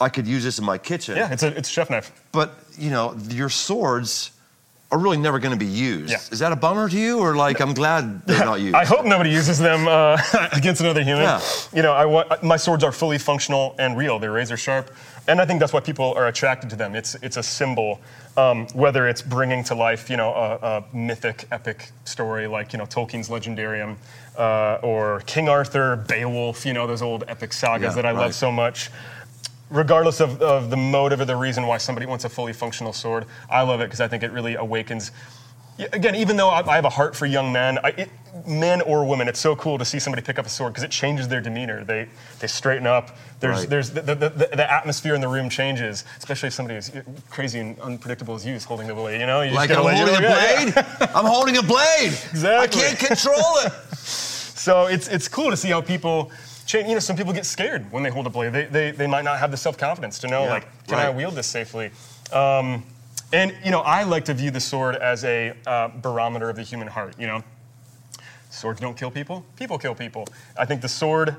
I 0.00 0.08
could 0.08 0.26
use 0.26 0.44
this 0.44 0.58
in 0.58 0.64
my 0.64 0.78
kitchen. 0.78 1.16
yeah, 1.16 1.32
it's 1.32 1.42
a, 1.42 1.48
it's 1.56 1.68
a 1.68 1.72
chef 1.72 1.90
knife. 1.90 2.12
But 2.32 2.54
you 2.78 2.90
know, 2.90 3.16
your 3.28 3.48
swords 3.48 4.30
are 4.90 4.98
really 4.98 5.18
never 5.18 5.38
going 5.38 5.52
to 5.52 5.58
be 5.58 5.70
used. 5.70 6.10
Yeah. 6.10 6.16
Is 6.30 6.38
that 6.38 6.50
a 6.50 6.56
bummer 6.56 6.88
to 6.88 6.98
you, 6.98 7.18
or 7.18 7.36
like 7.36 7.60
I'm 7.60 7.74
glad 7.74 8.24
they're 8.26 8.44
not 8.44 8.60
used? 8.60 8.74
I 8.74 8.86
hope 8.86 9.04
nobody 9.04 9.30
uses 9.30 9.58
them 9.58 9.86
uh, 9.86 10.18
against 10.52 10.80
another 10.80 11.02
human. 11.02 11.24
Yeah. 11.24 11.42
You 11.74 11.82
know, 11.82 11.92
I 11.92 12.06
want 12.06 12.42
my 12.42 12.56
swords 12.56 12.82
are 12.84 12.92
fully 12.92 13.18
functional 13.18 13.74
and 13.78 13.98
real. 13.98 14.18
They're 14.18 14.32
razor 14.32 14.56
sharp, 14.56 14.90
and 15.26 15.40
I 15.42 15.44
think 15.44 15.60
that's 15.60 15.74
why 15.74 15.80
people 15.80 16.14
are 16.14 16.28
attracted 16.28 16.70
to 16.70 16.76
them. 16.76 16.94
It's 16.94 17.16
it's 17.16 17.36
a 17.36 17.42
symbol, 17.42 18.00
um, 18.38 18.66
whether 18.68 19.06
it's 19.08 19.20
bringing 19.20 19.62
to 19.64 19.74
life, 19.74 20.08
you 20.08 20.16
know, 20.16 20.32
a, 20.32 20.54
a 20.92 20.96
mythic, 20.96 21.46
epic 21.52 21.90
story 22.06 22.46
like 22.46 22.72
you 22.72 22.78
know 22.78 22.86
Tolkien's 22.86 23.28
Legendarium, 23.28 23.96
uh, 24.38 24.78
or 24.82 25.20
King 25.26 25.50
Arthur, 25.50 25.96
Beowulf. 25.96 26.64
You 26.64 26.72
know, 26.72 26.86
those 26.86 27.02
old 27.02 27.24
epic 27.28 27.52
sagas 27.52 27.90
Yeah, 27.94 28.02
that 28.02 28.06
I 28.06 28.12
right. 28.12 28.20
love 28.22 28.34
so 28.34 28.50
much 28.50 28.90
regardless 29.70 30.20
of, 30.20 30.40
of 30.42 30.70
the 30.70 30.76
motive 30.76 31.20
or 31.20 31.24
the 31.24 31.36
reason 31.36 31.66
why 31.66 31.78
somebody 31.78 32.06
wants 32.06 32.24
a 32.24 32.28
fully 32.28 32.52
functional 32.52 32.92
sword, 32.92 33.26
I 33.50 33.62
love 33.62 33.80
it 33.80 33.84
because 33.84 34.00
I 34.00 34.08
think 34.08 34.22
it 34.22 34.32
really 34.32 34.54
awakens. 34.54 35.10
Again, 35.92 36.16
even 36.16 36.36
though 36.36 36.48
I, 36.48 36.66
I 36.66 36.74
have 36.74 36.84
a 36.84 36.90
heart 36.90 37.14
for 37.14 37.24
young 37.24 37.52
men, 37.52 37.78
I, 37.84 37.90
it, 37.90 38.10
men 38.48 38.80
or 38.80 39.04
women, 39.04 39.28
it's 39.28 39.38
so 39.38 39.54
cool 39.54 39.78
to 39.78 39.84
see 39.84 40.00
somebody 40.00 40.22
pick 40.22 40.36
up 40.36 40.44
a 40.44 40.48
sword 40.48 40.72
because 40.72 40.82
it 40.82 40.90
changes 40.90 41.28
their 41.28 41.40
demeanor. 41.40 41.84
They 41.84 42.08
they 42.40 42.48
straighten 42.48 42.86
up. 42.86 43.16
There's 43.38 43.60
Right. 43.60 43.70
there's 43.70 43.90
the, 43.90 44.02
the, 44.02 44.14
the, 44.16 44.28
the 44.28 44.72
atmosphere 44.72 45.14
in 45.14 45.20
the 45.20 45.28
room 45.28 45.48
changes, 45.48 46.04
especially 46.18 46.48
if 46.48 46.54
somebody 46.54 46.78
as 46.78 46.90
uh, 46.90 47.02
crazy 47.30 47.60
and 47.60 47.78
unpredictable 47.78 48.34
as 48.34 48.44
you 48.44 48.54
is 48.54 48.64
holding 48.64 48.88
the 48.88 48.94
blade. 48.94 49.20
You 49.20 49.26
know, 49.26 49.42
you 49.42 49.50
just 49.50 49.56
like 49.56 49.70
I'm 49.70 49.84
holding 49.84 50.16
a 50.16 50.20
yeah. 50.20 50.70
blade. 50.70 50.84
I'm 51.14 51.24
holding 51.26 51.56
a 51.58 51.62
blade. 51.62 52.08
Exactly. 52.30 52.82
I 52.82 52.84
can't 52.84 52.98
control 52.98 53.58
it. 53.64 53.72
So 54.58 54.86
it's, 54.86 55.08
it's 55.08 55.28
cool 55.28 55.50
to 55.50 55.56
see 55.56 55.70
how 55.70 55.80
people 55.80 56.30
change. 56.68 56.86
You 56.86 56.94
know, 56.94 57.00
some 57.00 57.16
people 57.16 57.32
get 57.32 57.46
scared 57.46 57.90
when 57.90 58.04
they 58.04 58.10
hold 58.10 58.26
a 58.26 58.30
blade. 58.30 58.52
They, 58.52 58.66
they, 58.66 58.90
they 58.92 59.06
might 59.08 59.24
not 59.24 59.40
have 59.40 59.50
the 59.50 59.56
self 59.56 59.76
confidence 59.76 60.18
to 60.20 60.28
know, 60.28 60.44
Yeah, 60.44 60.50
like, 60.50 60.86
can 60.86 60.98
I 60.98 61.10
wield 61.10 61.34
this 61.34 61.48
safely? 61.48 61.90
Um, 62.32 62.84
and, 63.32 63.54
you 63.64 63.70
know, 63.70 63.80
I 63.80 64.04
like 64.04 64.24
to 64.26 64.34
view 64.34 64.50
the 64.50 64.60
sword 64.60 64.96
as 64.96 65.24
a 65.24 65.54
uh, 65.66 65.88
barometer 65.88 66.48
of 66.48 66.56
the 66.56 66.62
human 66.62 66.88
heart, 66.88 67.14
you 67.18 67.26
know? 67.26 67.42
Swords 68.50 68.80
don't 68.80 68.96
kill 68.96 69.10
people, 69.10 69.44
people 69.56 69.78
kill 69.78 69.94
people. 69.94 70.26
I 70.56 70.64
think 70.64 70.80
the 70.80 70.88
sword, 70.88 71.36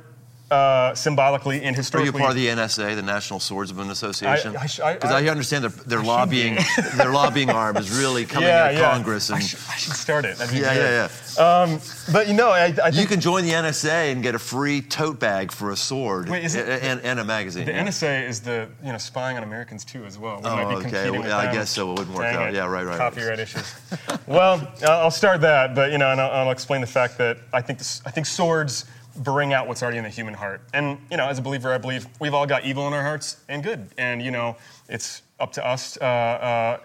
uh, 0.52 0.96
symbolically 0.96 1.64
and 1.64 1.76
historically. 1.76 2.10
Are 2.10 2.14
you 2.14 2.20
part 2.20 2.32
of 2.32 2.36
the 2.36 2.48
NSA, 2.48 2.96
the 2.96 3.02
National 3.04 3.40
Swordsman 3.40 3.90
Association? 3.90 4.56
I 4.58 4.66
sh- 4.66 4.80
I- 4.80 4.94
Because 4.94 5.12
I, 5.12 5.24
I- 5.26 5.30
understand 5.30 5.64
their, 5.64 5.70
their 5.86 6.00
should 6.00 6.08
lobbying 6.08 6.58
their 6.98 7.12
lobbying 7.12 7.50
arm 7.50 7.78
is 7.78 7.92
really 7.98 8.26
coming 8.26 8.50
yeah, 8.50 8.64
out 8.64 8.72
of 8.72 8.78
yeah. 8.80 8.92
Congress, 8.92 9.30
I 9.30 9.36
and 9.36 9.44
should, 9.46 9.60
I 9.70 9.76
should 9.76 9.94
start 9.94 10.26
it. 10.26 10.38
Yeah, 10.52 10.74
yeah, 10.74 11.10
yeah. 11.38 11.80
But, 12.12 12.28
you 12.28 12.34
know, 12.34 12.50
I, 12.50 12.66
I 12.66 12.72
think 12.72 12.96
You 12.96 13.06
can 13.06 13.20
join 13.20 13.44
the 13.44 13.52
NSA 13.52 14.12
and 14.12 14.24
get 14.24 14.34
a 14.36 14.40
free 14.40 14.82
tote 14.82 15.20
bag 15.20 15.52
for 15.52 15.72
a 15.72 15.76
sword 15.76 16.30
Wait, 16.30 16.54
and, 16.56 17.00
and, 17.02 17.20
a 17.20 17.24
magazine. 17.24 17.66
The. 17.66 17.72
NSA 17.72 18.28
is 18.28 18.40
the 18.40 18.68
you 18.84 18.92
know 18.92 18.98
spying 18.98 19.38
on 19.38 19.44
Americans 19.44 19.86
too 19.86 20.06
as 20.06 20.18
well. 20.18 20.42
We 20.42 20.50
Oh, 20.50 20.56
might 20.56 20.70
be 20.82 20.88
okay. 20.88 21.12
Well, 21.12 21.28
yeah, 21.28 21.38
I 21.38 21.52
guess 21.52 21.70
so. 21.70 21.92
It 21.92 22.00
wouldn't 22.00 22.16
work 22.16 22.26
out. 22.26 22.50
it. 22.50 22.56
Yeah, 22.56 22.62
right, 22.66 22.84
right, 22.84 22.86
right. 22.86 22.98
Copyright 22.98 23.40
issues. 23.40 23.74
well, 24.28 24.72
I'll 24.88 25.12
start 25.12 25.42
that, 25.42 25.76
but 25.76 25.92
you 25.92 25.98
know, 25.98 26.12
and 26.12 26.20
I'll, 26.20 26.32
I'll 26.48 26.52
explain 26.52 26.82
the 26.82 26.88
fact 26.88 27.18
that 27.20 27.38
I 27.54 27.62
think 27.62 27.80
this, 27.80 28.02
I 28.06 28.12
think 28.12 28.26
swords 28.26 28.86
bring 29.18 29.54
out 29.54 29.68
what's 29.68 29.82
already 29.84 29.98
in 29.98 30.04
the 30.04 30.10
human 30.10 30.34
heart. 30.34 30.62
And 30.74 30.98
you 31.12 31.18
know, 31.18 31.28
as 31.28 31.40
a 31.40 31.42
believer, 31.42 31.74
I 31.74 31.78
believe 31.78 32.08
we've 32.20 32.34
all 32.34 32.46
got 32.48 32.66
evil 32.66 32.88
in 32.88 32.94
our 32.94 33.04
hearts 33.04 33.38
and 33.50 33.64
good. 33.64 33.90
And 33.98 34.22
you 34.22 34.32
know, 34.32 34.56
it's 34.88 35.22
up 35.40 35.52
to 35.54 35.66
us. 35.66 35.98
Uh, 36.00 36.04
uh, 36.06 36.80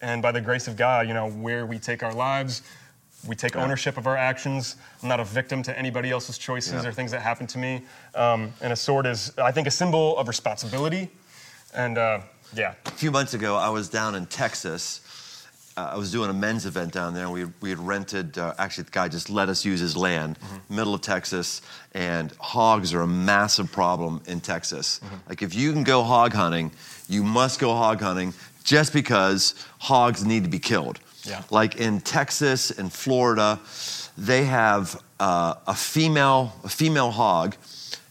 and 0.00 0.20
by 0.22 0.32
the 0.32 0.40
grace 0.40 0.68
of 0.68 0.76
God, 0.76 1.08
you 1.08 1.14
know, 1.14 1.30
where 1.30 1.64
we 1.66 1.78
take 1.78 2.02
our 2.02 2.12
lives. 2.14 2.62
We 3.26 3.34
take 3.34 3.56
ownership 3.56 3.96
of 3.96 4.06
our 4.06 4.18
actions. 4.18 4.76
I'm 5.02 5.08
not 5.08 5.18
a 5.18 5.24
victim 5.24 5.62
to 5.62 5.78
anybody 5.78 6.10
else's 6.10 6.36
choices 6.36 6.82
Yeah. 6.82 6.88
or 6.90 6.92
things 6.92 7.10
that 7.12 7.22
happen 7.22 7.46
to 7.46 7.58
me. 7.58 7.80
Um, 8.14 8.52
and 8.60 8.70
a 8.70 8.76
sword 8.76 9.06
is, 9.06 9.32
I 9.38 9.50
think, 9.50 9.66
a 9.66 9.70
symbol 9.70 10.18
of 10.18 10.28
responsibility. 10.28 11.10
And 11.74 11.96
uh, 11.96 12.20
yeah, 12.54 12.74
A 12.84 12.90
few 12.90 13.10
months 13.10 13.32
ago, 13.32 13.56
I 13.56 13.70
was 13.70 13.88
down 13.88 14.14
in 14.14 14.26
Texas. 14.26 15.00
Uh, 15.76 15.90
I 15.92 15.96
was 15.96 16.12
doing 16.12 16.30
a 16.30 16.32
men's 16.32 16.66
event 16.66 16.92
down 16.92 17.14
there. 17.14 17.28
We, 17.28 17.46
we 17.60 17.70
had 17.70 17.80
rented, 17.80 18.38
uh, 18.38 18.54
actually, 18.58 18.84
the 18.84 18.92
guy 18.92 19.08
just 19.08 19.28
let 19.28 19.48
us 19.48 19.64
use 19.64 19.80
his 19.80 19.96
land, 19.96 20.38
middle 20.68 20.94
of 20.94 21.00
Texas, 21.00 21.62
and 21.92 22.32
hogs 22.38 22.94
are 22.94 23.00
a 23.00 23.06
massive 23.06 23.72
problem 23.72 24.22
in 24.26 24.40
Texas. 24.40 25.00
Like, 25.28 25.42
if 25.42 25.54
you 25.54 25.72
can 25.72 25.82
go 25.82 26.04
hog 26.04 26.32
hunting, 26.32 26.70
you 27.08 27.24
must 27.24 27.58
go 27.58 27.74
hog 27.74 28.00
hunting 28.00 28.34
just 28.62 28.92
because 28.92 29.54
hogs 29.78 30.24
need 30.24 30.44
to 30.44 30.50
be 30.50 30.60
killed. 30.60 31.00
Yeah. 31.24 31.42
Like 31.50 31.76
in 31.76 32.00
Texas 32.00 32.70
and 32.70 32.92
Florida, 32.92 33.58
they 34.16 34.44
have 34.44 35.00
uh, 35.18 35.54
a 35.66 35.74
female 35.74 36.52
a 36.64 36.68
female 36.68 37.10
hog 37.10 37.56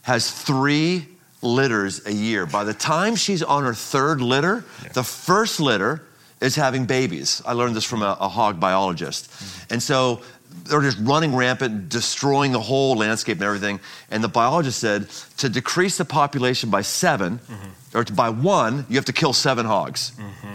has 0.02 0.30
three 0.30 1.06
litters 1.40 2.04
a 2.06 2.12
year. 2.12 2.44
By 2.46 2.64
the 2.64 2.74
time 2.74 3.16
she's 3.16 3.42
on 3.42 3.64
her 3.64 3.74
third 3.74 4.20
litter, 4.20 4.64
the 4.94 5.04
first 5.04 5.60
litter 5.60 6.02
is 6.44 6.54
having 6.56 6.86
babies. 6.86 7.42
I 7.46 7.52
learned 7.52 7.74
this 7.74 7.84
from 7.84 8.02
a, 8.02 8.16
a 8.20 8.28
hog 8.28 8.60
biologist, 8.60 9.30
mm-hmm. 9.30 9.74
and 9.74 9.82
so. 9.82 10.22
They're 10.66 10.80
just 10.80 10.98
running 11.00 11.34
rampant, 11.34 11.88
destroying 11.90 12.52
the 12.52 12.60
whole 12.60 12.96
landscape 12.96 13.38
and 13.38 13.44
everything. 13.44 13.80
And 14.10 14.24
the 14.24 14.28
biologist 14.28 14.78
said 14.78 15.10
to 15.38 15.48
decrease 15.48 15.98
the 15.98 16.04
population 16.06 16.70
by 16.70 16.80
7 16.80 17.38
mm-hmm. 17.38 17.98
or 17.98 18.04
to, 18.04 18.12
by 18.12 18.30
one, 18.30 18.86
you 18.88 18.94
have 18.94 19.04
to 19.06 19.12
kill 19.12 19.32
seven 19.32 19.66
hogs. 19.66 20.12
Mm-hmm. 20.12 20.54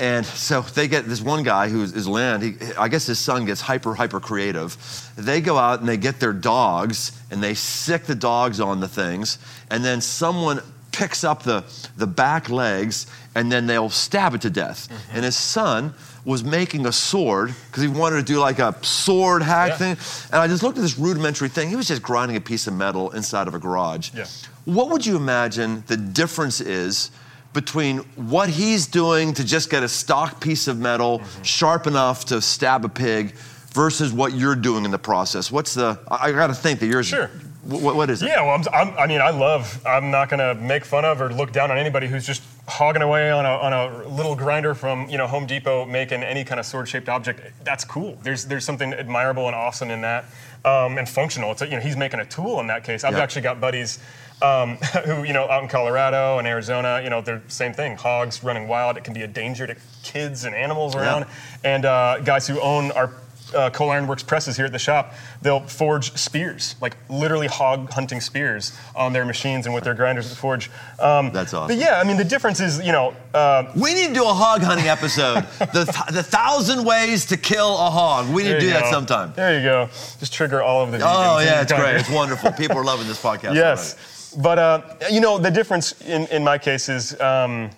And 0.00 0.24
so 0.24 0.62
they 0.62 0.88
get 0.88 1.04
this 1.04 1.20
one 1.20 1.42
guy 1.42 1.68
who's 1.68 1.92
his 1.92 2.08
land. 2.08 2.42
He, 2.42 2.54
I 2.78 2.88
guess 2.88 3.06
his 3.06 3.18
son 3.18 3.44
gets 3.44 3.60
hyper 3.60 3.94
hyper 3.94 4.18
creative. 4.18 4.78
They 5.18 5.42
go 5.42 5.58
out 5.58 5.80
and 5.80 5.88
they 5.88 5.98
get 5.98 6.20
their 6.20 6.32
dogs 6.32 7.12
and 7.30 7.42
they 7.42 7.52
sick 7.52 8.04
the 8.04 8.14
dogs 8.14 8.60
on 8.60 8.80
the 8.80 8.88
things, 8.88 9.38
and 9.70 9.84
then 9.84 10.00
someone 10.00 10.62
picks 10.92 11.24
up 11.24 11.42
the, 11.42 11.64
the 11.96 12.06
back 12.06 12.48
legs 12.50 13.06
and 13.34 13.50
then 13.50 13.66
they'll 13.66 13.90
stab 13.90 14.34
it 14.34 14.40
to 14.42 14.50
death. 14.50 14.88
Mm-hmm. 14.88 15.16
And 15.16 15.24
his 15.24 15.36
son 15.36 15.94
was 16.24 16.44
making 16.44 16.84
a 16.86 16.92
sword 16.92 17.54
because 17.68 17.82
he 17.82 17.88
wanted 17.88 18.16
to 18.16 18.22
do 18.32 18.38
like 18.38 18.58
a 18.58 18.74
sword 18.84 19.42
hack 19.42 19.70
Yeah. 19.70 19.76
thing. 19.94 20.24
And 20.32 20.40
I 20.42 20.46
just 20.48 20.62
looked 20.62 20.76
at 20.78 20.82
this 20.82 20.98
rudimentary 20.98 21.48
thing. 21.48 21.68
He 21.68 21.76
was 21.76 21.88
just 21.88 22.02
grinding 22.02 22.36
a 22.36 22.40
piece 22.40 22.66
of 22.66 22.74
metal 22.74 23.10
inside 23.10 23.48
of 23.48 23.54
a 23.54 23.58
garage. 23.58 24.10
Yeah. 24.14 24.26
What 24.64 24.90
would 24.90 25.06
you 25.06 25.16
imagine 25.16 25.82
the 25.86 25.96
difference 25.96 26.60
is 26.60 27.10
between 27.52 27.98
what 28.16 28.48
he's 28.48 28.86
doing 28.86 29.32
to 29.34 29.44
just 29.44 29.70
get 29.70 29.82
a 29.82 29.88
stock 29.88 30.40
piece 30.40 30.68
of 30.68 30.78
metal 30.78 31.20
Mm-hmm. 31.20 31.42
sharp 31.42 31.86
enough 31.86 32.24
to 32.26 32.40
stab 32.42 32.84
a 32.84 32.88
pig 32.88 33.34
versus 33.72 34.12
what 34.12 34.34
you're 34.34 34.54
doing 34.56 34.84
in 34.84 34.90
the 34.90 34.98
process? 34.98 35.50
What's 35.50 35.74
the, 35.74 35.98
I, 36.08 36.28
I 36.28 36.32
got 36.32 36.48
to 36.48 36.54
think 36.54 36.80
that 36.80 36.86
yours, 36.86 37.06
Sure. 37.06 37.30
Wh- 37.68 37.82
what- 37.82 37.96
what 37.96 38.10
is 38.10 38.22
it? 38.22 38.26
Yeah, 38.28 38.42
well, 38.42 38.54
I'm, 38.54 38.64
I'm, 38.88 38.98
I 38.98 39.06
mean, 39.06 39.20
I 39.20 39.30
love. 39.30 39.80
I'm 39.86 40.10
not 40.10 40.28
gonna 40.28 40.54
make 40.54 40.84
fun 40.84 41.04
of 41.04 41.20
or 41.20 41.32
look 41.32 41.52
down 41.52 41.70
on 41.70 41.78
anybody 41.78 42.06
who's 42.06 42.26
just 42.26 42.42
hogging 42.68 43.02
away 43.02 43.30
on 43.32 43.44
a, 43.46 43.48
on 43.48 43.72
a 43.72 44.06
little 44.08 44.36
grinder 44.36 44.74
from 44.74 45.08
you 45.08 45.18
know 45.18 45.26
Home 45.26 45.46
Depot 45.46 45.84
making 45.86 46.22
any 46.22 46.44
kind 46.44 46.60
of 46.60 46.66
sword-shaped 46.66 47.08
object. 47.08 47.40
That's 47.64 47.84
cool. 47.84 48.18
There's 48.22 48.44
there's 48.46 48.64
something 48.64 48.92
admirable 48.94 49.46
and 49.46 49.54
awesome 49.56 49.90
in 49.90 50.00
that, 50.02 50.24
um, 50.64 50.98
and 50.98 51.08
functional. 51.08 51.52
It's 51.52 51.62
a, 51.62 51.66
you 51.66 51.72
know 51.76 51.80
he's 51.80 51.96
making 51.96 52.20
a 52.20 52.24
tool 52.26 52.60
in 52.60 52.66
that 52.68 52.84
case. 52.84 53.04
I've 53.04 53.14
Yeah. 53.14 53.20
actually 53.22 53.42
got 53.42 53.60
buddies. 53.60 53.98
Um, 54.42 54.76
who 55.04 55.24
you 55.24 55.34
know 55.34 55.46
out 55.50 55.62
in 55.62 55.68
Colorado 55.68 56.38
and 56.38 56.48
Arizona, 56.48 57.00
you 57.04 57.10
know 57.10 57.20
they're 57.20 57.42
the 57.46 57.50
same 57.52 57.74
thing. 57.74 57.96
Hogs 57.96 58.42
running 58.42 58.68
wild, 58.68 58.96
it 58.96 59.04
can 59.04 59.12
be 59.12 59.20
a 59.20 59.26
danger 59.26 59.66
to 59.66 59.76
kids 60.02 60.44
and 60.44 60.54
animals 60.54 60.96
around. 60.96 61.26
And 61.62 61.84
uh, 61.84 62.20
guys 62.20 62.46
who 62.46 62.58
own 62.60 62.90
our 62.92 63.12
uh, 63.54 63.70
Coal 63.70 63.90
Iron 63.90 64.06
Works 64.06 64.22
presses 64.22 64.56
here 64.56 64.66
at 64.66 64.72
the 64.72 64.78
shop, 64.78 65.14
they'll 65.42 65.60
forge 65.60 66.12
spears, 66.18 66.76
like 66.80 66.96
literally 67.08 67.46
hog 67.46 67.90
hunting 67.90 68.20
spears 68.20 68.72
on 68.94 69.12
their 69.12 69.24
machines 69.24 69.66
and 69.66 69.74
with 69.74 69.84
their 69.84 69.94
grinders 69.94 70.30
the 70.30 70.36
forge. 70.36 70.70
Um, 70.98 71.30
That's 71.32 71.54
awesome. 71.54 71.76
But 71.76 71.84
yeah, 71.84 72.00
I 72.00 72.04
mean, 72.04 72.16
the 72.16 72.24
difference 72.24 72.60
is, 72.60 72.84
you 72.84 72.92
know, 72.92 73.14
uh, 73.34 73.72
We 73.76 73.94
need 73.94 74.08
to 74.08 74.14
do 74.14 74.24
a 74.24 74.32
hog 74.32 74.62
hunting 74.62 74.88
episode. 74.88 75.40
the, 75.72 75.84
th- 75.84 76.14
the 76.14 76.22
thousand 76.22 76.84
ways 76.84 77.26
to 77.26 77.36
kill 77.36 77.74
a 77.74 77.90
hog. 77.90 78.28
We 78.32 78.42
need 78.42 78.52
to 78.52 78.60
do 78.60 78.66
you 78.66 78.72
that 78.72 78.86
sometime. 78.86 79.32
There 79.34 79.56
you 79.56 79.64
go. 79.64 79.86
Just 80.18 80.32
trigger 80.32 80.62
all 80.62 80.82
of 80.82 80.90
the. 80.90 80.98
Oh, 81.02 81.38
yeah, 81.38 81.62
it's 81.62 81.72
great. 81.72 81.96
It's 81.96 82.10
wonderful. 82.10 82.52
People 82.52 82.78
are 82.78 82.84
loving 82.84 83.06
this 83.06 83.22
podcast. 83.22 83.54
Yes. 83.54 84.34
But, 84.38 84.58
uh, 84.58 84.82
you 85.10 85.20
know, 85.20 85.38
the 85.38 85.50
difference 85.50 86.00
in, 86.02 86.26
in 86.28 86.44
my 86.44 86.56
case 86.58 86.88
is 86.88 87.20
um, 87.20 87.70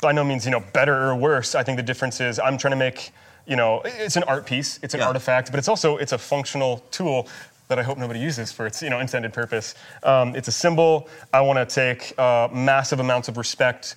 by 0.00 0.12
no 0.12 0.24
means, 0.24 0.44
you 0.44 0.50
know, 0.50 0.62
better 0.72 0.94
or 1.08 1.16
worse. 1.16 1.54
I 1.54 1.62
think 1.62 1.76
the 1.76 1.82
difference 1.82 2.20
is 2.20 2.38
I'm 2.38 2.56
trying 2.56 2.72
to 2.72 2.76
make, 2.76 3.10
you 3.46 3.56
know, 3.56 3.82
it's 3.84 4.16
an 4.16 4.22
art 4.24 4.46
piece, 4.46 4.78
it's 4.82 4.94
an 4.94 5.00
Yeah. 5.00 5.06
artifact, 5.06 5.50
but 5.50 5.58
it's 5.58 5.68
also, 5.68 5.96
it's 5.96 6.12
a 6.12 6.18
functional 6.18 6.78
tool 6.90 7.28
that 7.68 7.78
I 7.78 7.82
hope 7.82 7.98
nobody 7.98 8.20
uses 8.20 8.52
for 8.52 8.66
its, 8.66 8.82
you 8.82 8.90
know, 8.90 9.00
intended 9.00 9.32
purpose. 9.32 9.74
Um, 10.02 10.36
it's 10.36 10.48
a 10.48 10.52
symbol. 10.52 11.08
I 11.32 11.40
want 11.40 11.58
to 11.58 11.66
take 11.74 12.18
uh, 12.18 12.48
massive 12.52 13.00
amounts 13.00 13.28
of 13.28 13.36
respect 13.38 13.96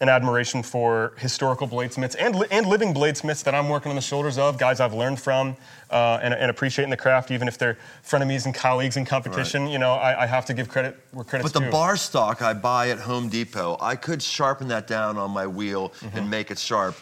and 0.00 0.08
admiration 0.08 0.62
for 0.62 1.12
historical 1.18 1.66
bladesmiths 1.66 2.14
and, 2.20 2.36
li- 2.36 2.46
and 2.52 2.66
living 2.66 2.94
bladesmiths 2.94 3.42
that 3.42 3.52
I'm 3.56 3.68
working 3.68 3.90
on 3.90 3.96
the 3.96 4.00
shoulders 4.02 4.38
of, 4.38 4.56
guys 4.56 4.78
I've 4.78 4.94
learned 4.94 5.18
from 5.20 5.56
uh, 5.90 6.20
and, 6.22 6.32
and 6.32 6.48
appreciating 6.52 6.90
the 6.90 6.96
craft, 6.96 7.32
even 7.32 7.48
if 7.48 7.58
they're 7.58 7.76
frenemies 8.08 8.46
and 8.46 8.54
colleagues 8.54 8.96
in 8.96 9.04
competition. 9.04 9.66
You 9.66 9.80
know, 9.80 9.94
I, 9.94 10.22
I 10.22 10.26
have 10.26 10.44
to 10.46 10.54
give 10.54 10.68
credit 10.68 10.96
where 11.10 11.24
credit's 11.24 11.50
But 11.52 11.58
the 11.58 11.66
due. 11.66 11.72
bar 11.72 11.96
stock 11.96 12.40
I 12.42 12.52
buy 12.52 12.90
at 12.90 13.00
Home 13.00 13.28
Depot, 13.28 13.76
I 13.80 13.96
could 13.96 14.22
sharpen 14.22 14.68
that 14.68 14.86
down 14.86 15.16
on 15.18 15.32
my 15.32 15.46
wheel 15.48 15.88
Mm-hmm. 16.00 16.16
and 16.18 16.30
make 16.30 16.52
it 16.52 16.58
sharp. 16.60 16.94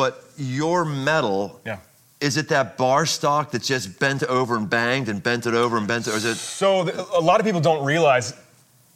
But 0.00 0.24
your 0.38 0.86
metal, 0.86 1.60
Yeah. 1.66 1.76
is 2.22 2.38
it 2.38 2.48
that 2.48 2.78
bar 2.78 3.04
stock 3.04 3.50
that's 3.50 3.66
just 3.66 3.98
bent 3.98 4.22
over 4.22 4.56
and 4.56 4.68
banged 4.70 5.10
and 5.10 5.22
bent 5.22 5.44
it 5.46 5.52
over 5.52 5.76
and 5.76 5.86
bent 5.86 6.06
it? 6.06 6.14
Or 6.14 6.16
is 6.16 6.24
it 6.24 6.36
So 6.36 6.84
th- 6.86 6.96
a 7.14 7.20
lot 7.20 7.38
of 7.38 7.44
people 7.44 7.60
don't 7.60 7.84
realize 7.84 8.32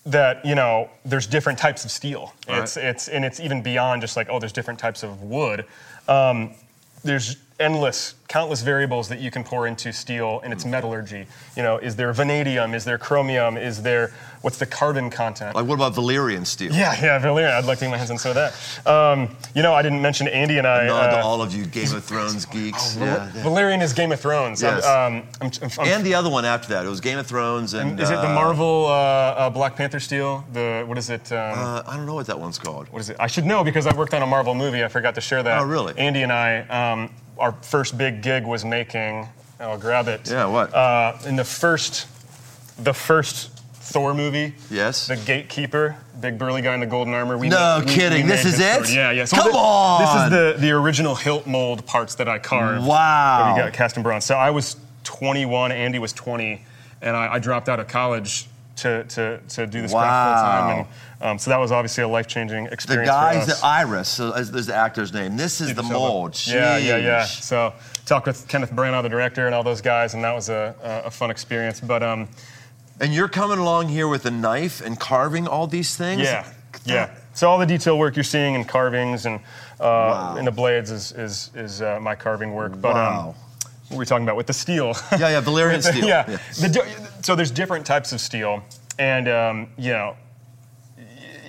that 0.07 0.43
you 0.47 0.55
know 0.55 0.88
there's 1.05 1.27
different 1.27 1.59
types 1.59 1.85
of 1.85 1.90
steel. 1.90 2.33
Right. 2.49 2.62
It's 2.62 2.79
it's 2.79 3.09
and 3.09 3.23
it's 3.23 3.38
even 3.38 3.62
beyond 3.62 4.01
just 4.01 4.17
like 4.17 4.29
oh 4.31 4.38
there's 4.38 4.53
different 4.53 4.81
types 4.81 5.03
of 5.03 5.21
wood. 5.23 5.67
Um, 6.09 6.55
there's 7.03 7.37
endless, 7.61 8.14
countless 8.29 8.62
variables 8.62 9.09
that 9.09 9.21
you 9.21 9.31
can 9.31 9.45
pour 9.45 9.67
into 9.67 9.93
steel 9.93 10.40
and 10.43 10.53
its 10.53 10.64
metallurgy. 10.64 11.27
You 11.57 11.62
know, 11.62 11.79
is 11.79 11.97
there 11.97 12.12
vanadium? 12.12 12.75
Is 12.75 12.85
there 12.85 12.99
chromium? 12.99 13.57
Is 13.57 13.83
there 13.83 14.12
what's 14.43 14.59
the 14.59 14.67
carbon 14.67 15.09
content? 15.09 15.55
like 15.55 15.64
what 15.64 15.77
about 15.77 15.95
Valyrian 15.95 16.45
steel? 16.47 16.73
yeah, 16.73 16.95
yeah, 17.01 17.19
Valyrian. 17.21 17.51
I'd 17.53 17.64
like 17.64 17.79
to 17.79 17.85
get 17.85 17.90
my 17.93 17.97
hands 17.97 18.11
on 18.11 18.19
some 18.19 18.31
of 18.31 18.35
that. 18.35 18.87
Um, 18.90 19.37
you 19.55 19.62
know, 19.62 19.73
I 19.73 19.83
didn't 19.83 20.03
mention 20.03 20.27
Andy 20.29 20.59
and 20.59 20.67
I. 20.67 20.87
Nod 20.87 21.11
to 21.11 21.19
uh, 21.21 21.23
all 21.25 21.40
of 21.43 21.55
you 21.55 21.64
Game 21.64 21.95
of 21.95 22.05
Thrones 22.05 22.45
geeks. 22.47 22.97
yeah, 22.97 23.31
yeah. 23.35 23.43
Valyrian 23.43 23.81
is 23.83 23.93
Game 23.93 24.11
of 24.12 24.21
Thrones. 24.21 24.62
I'm- 24.62 24.75
Yes. 24.75 24.85
Um, 24.87 25.23
I'm, 25.40 25.51
I'm, 25.62 25.71
I'm 25.79 25.87
And 25.88 26.05
the 26.05 26.14
other 26.14 26.29
one 26.31 26.45
after 26.45 26.69
that, 26.71 26.85
it 26.85 26.88
was 26.88 27.01
Game 27.01 27.19
of 27.19 27.27
Thrones 27.27 27.75
and. 27.75 28.01
Is 28.01 28.11
it 28.11 28.14
the 28.17 28.31
uh, 28.31 28.35
Marvel 28.35 28.87
uh, 28.87 28.90
uh, 28.90 29.51
Black 29.51 29.77
Panther 29.77 30.01
steel? 30.01 30.45
The 30.53 30.85
what 30.87 30.99
is 30.99 31.09
it? 31.11 31.31
Um, 31.31 31.38
Uh, 31.59 31.83
I 31.87 31.97
don't 31.97 32.07
know 32.07 32.14
what 32.14 32.27
that 32.27 32.40
one's 32.40 32.59
called. 32.59 32.88
what 32.93 32.99
is 33.01 33.11
it? 33.11 33.17
I 33.21 33.29
should 33.29 33.45
know 33.47 33.62
because 33.62 33.87
I 33.87 33.95
worked 33.97 34.12
on 34.14 34.23
a 34.23 34.27
Marvel 34.27 34.55
movie. 34.57 34.83
I 34.83 34.88
forgot 34.88 35.14
to 35.14 35.21
share 35.21 35.43
that. 35.45 35.61
Oh, 35.61 35.64
really? 35.64 35.97
Andy 35.97 36.23
and 36.23 36.33
I, 36.33 36.61
um, 36.93 37.11
our 37.38 37.53
first 37.62 37.97
big 37.99 38.23
gig 38.23 38.44
was 38.44 38.64
making. 38.64 39.29
I'll 39.61 39.79
grab 39.79 40.09
it. 40.09 40.31
Yeah, 40.31 40.47
what? 40.47 40.75
Uh, 40.75 41.16
in 41.27 41.37
the 41.37 41.44
first, 41.44 42.07
the 42.83 42.92
first 42.92 43.51
Thor 43.75 44.14
movie. 44.14 44.55
Yes. 44.70 45.07
The 45.09 45.16
gatekeeper, 45.16 45.97
big 46.20 46.38
burly 46.38 46.62
guy 46.62 46.75
in 46.75 46.81
the 46.81 46.87
golden 46.87 47.14
armor. 47.14 47.37
We 47.38 47.49
No 47.49 47.83
kidding. 47.87 48.25
we 48.25 48.31
This 48.33 48.44
is 48.44 48.59
it? 48.59 48.75
sword. 48.87 48.88
Yeah, 48.90 49.11
yeah. 49.12 49.27
Come 49.27 49.51
thi- 49.53 49.57
on. 49.59 50.01
This 50.01 50.25
is 50.25 50.31
the 50.59 50.66
the 50.66 50.73
original 50.73 51.14
hilt 51.14 51.47
mold 51.47 51.85
parts 51.87 52.14
that 52.16 52.29
I 52.29 52.38
carved. 52.38 52.87
Wow. 52.87 53.55
We 53.55 53.61
got 53.61 53.73
cast 53.73 53.97
in 53.97 54.03
bronze. 54.03 54.25
So 54.25 54.35
I 54.37 54.51
was 54.51 54.77
21, 55.05 55.70
Andy 55.70 55.99
was 55.99 56.12
20, 56.12 56.64
and 57.03 57.16
I, 57.16 57.35
I 57.35 57.38
dropped 57.38 57.68
out 57.68 57.79
of 57.79 57.87
college 57.88 58.47
to, 58.77 59.05
to, 59.05 59.41
to 59.49 59.67
do 59.67 59.83
this 59.83 59.93
craft 59.93 60.41
full 60.41 60.45
time. 60.45 60.87
And 61.21 61.31
um, 61.31 61.39
so 61.39 61.51
that 61.51 61.59
was 61.59 61.73
obviously 61.73 62.03
a 62.05 62.09
life 62.09 62.27
changing 62.27 62.65
The 62.65 62.73
experience. 62.73 63.09
for 63.09 63.15
guy's 63.15 63.47
the 63.47 63.67
Iris, 63.67 64.09
so 64.09 64.33
as 64.33 64.51
there's 64.51 64.67
the 64.67 64.75
actor's 64.75 65.13
name. 65.13 65.37
This 65.37 65.61
is 65.61 65.75
the 65.75 65.83
mold. 65.83 66.39
Yeah, 66.47 66.77
yeah, 66.77 66.97
yeah. 66.97 67.25
So 67.25 67.73
talked 68.05 68.27
with 68.27 68.47
Kenneth 68.49 68.73
Branagh, 68.73 69.03
the 69.03 69.09
director, 69.09 69.47
and 69.47 69.55
all 69.55 69.63
those 69.63 69.81
guys, 69.81 70.15
and 70.15 70.23
that 70.25 70.35
was 70.35 70.49
a, 70.49 70.75
a, 70.83 71.07
a 71.07 71.11
fun 71.11 71.31
experience. 71.31 71.81
But 71.81 72.03
um, 72.03 72.29
And 73.01 73.15
you're 73.15 73.29
coming 73.29 73.59
along 73.59 73.89
here 73.89 74.09
with 74.09 74.27
a 74.27 74.31
knife 74.31 74.81
and 74.85 74.99
carving 75.01 75.47
all 75.49 75.67
these 75.67 75.97
things? 75.97 76.23
yeah, 76.23 76.47
yeah. 76.85 77.11
So 77.33 77.49
all 77.51 77.59
the 77.59 77.67
detail 77.67 77.99
work 77.99 78.15
you're 78.17 78.23
seeing 78.23 78.55
in 78.55 78.65
carvings 78.65 79.27
and 79.27 79.37
uh, 79.81 79.83
Wow. 79.83 80.37
in 80.37 80.45
the 80.45 80.53
blades 80.53 80.91
is 80.91 81.11
is, 81.13 81.51
is 81.55 81.81
uh, 81.83 81.99
my 82.01 82.15
carving 82.15 82.53
work. 82.55 82.81
But 82.81 82.95
Wow. 82.95 83.21
um, 83.21 83.27
what 83.89 83.97
were 83.97 83.99
we 83.99 84.07
talking 84.07 84.25
about 84.25 84.37
with 84.37 84.47
the 84.47 84.53
steel? 84.53 84.95
Yeah, 85.13 85.31
yeah, 85.31 85.41
Valyrian 85.43 85.83
steel. 85.91 86.07
yeah. 86.07 86.25
Yeah. 86.29 86.39
The 86.61 86.69
so 87.25 87.35
there's 87.35 87.51
different 87.51 87.87
types 87.87 88.13
of 88.13 88.21
steel, 88.21 88.63
and 88.99 89.29
um, 89.29 89.69
you 89.79 89.93
know, 89.93 90.15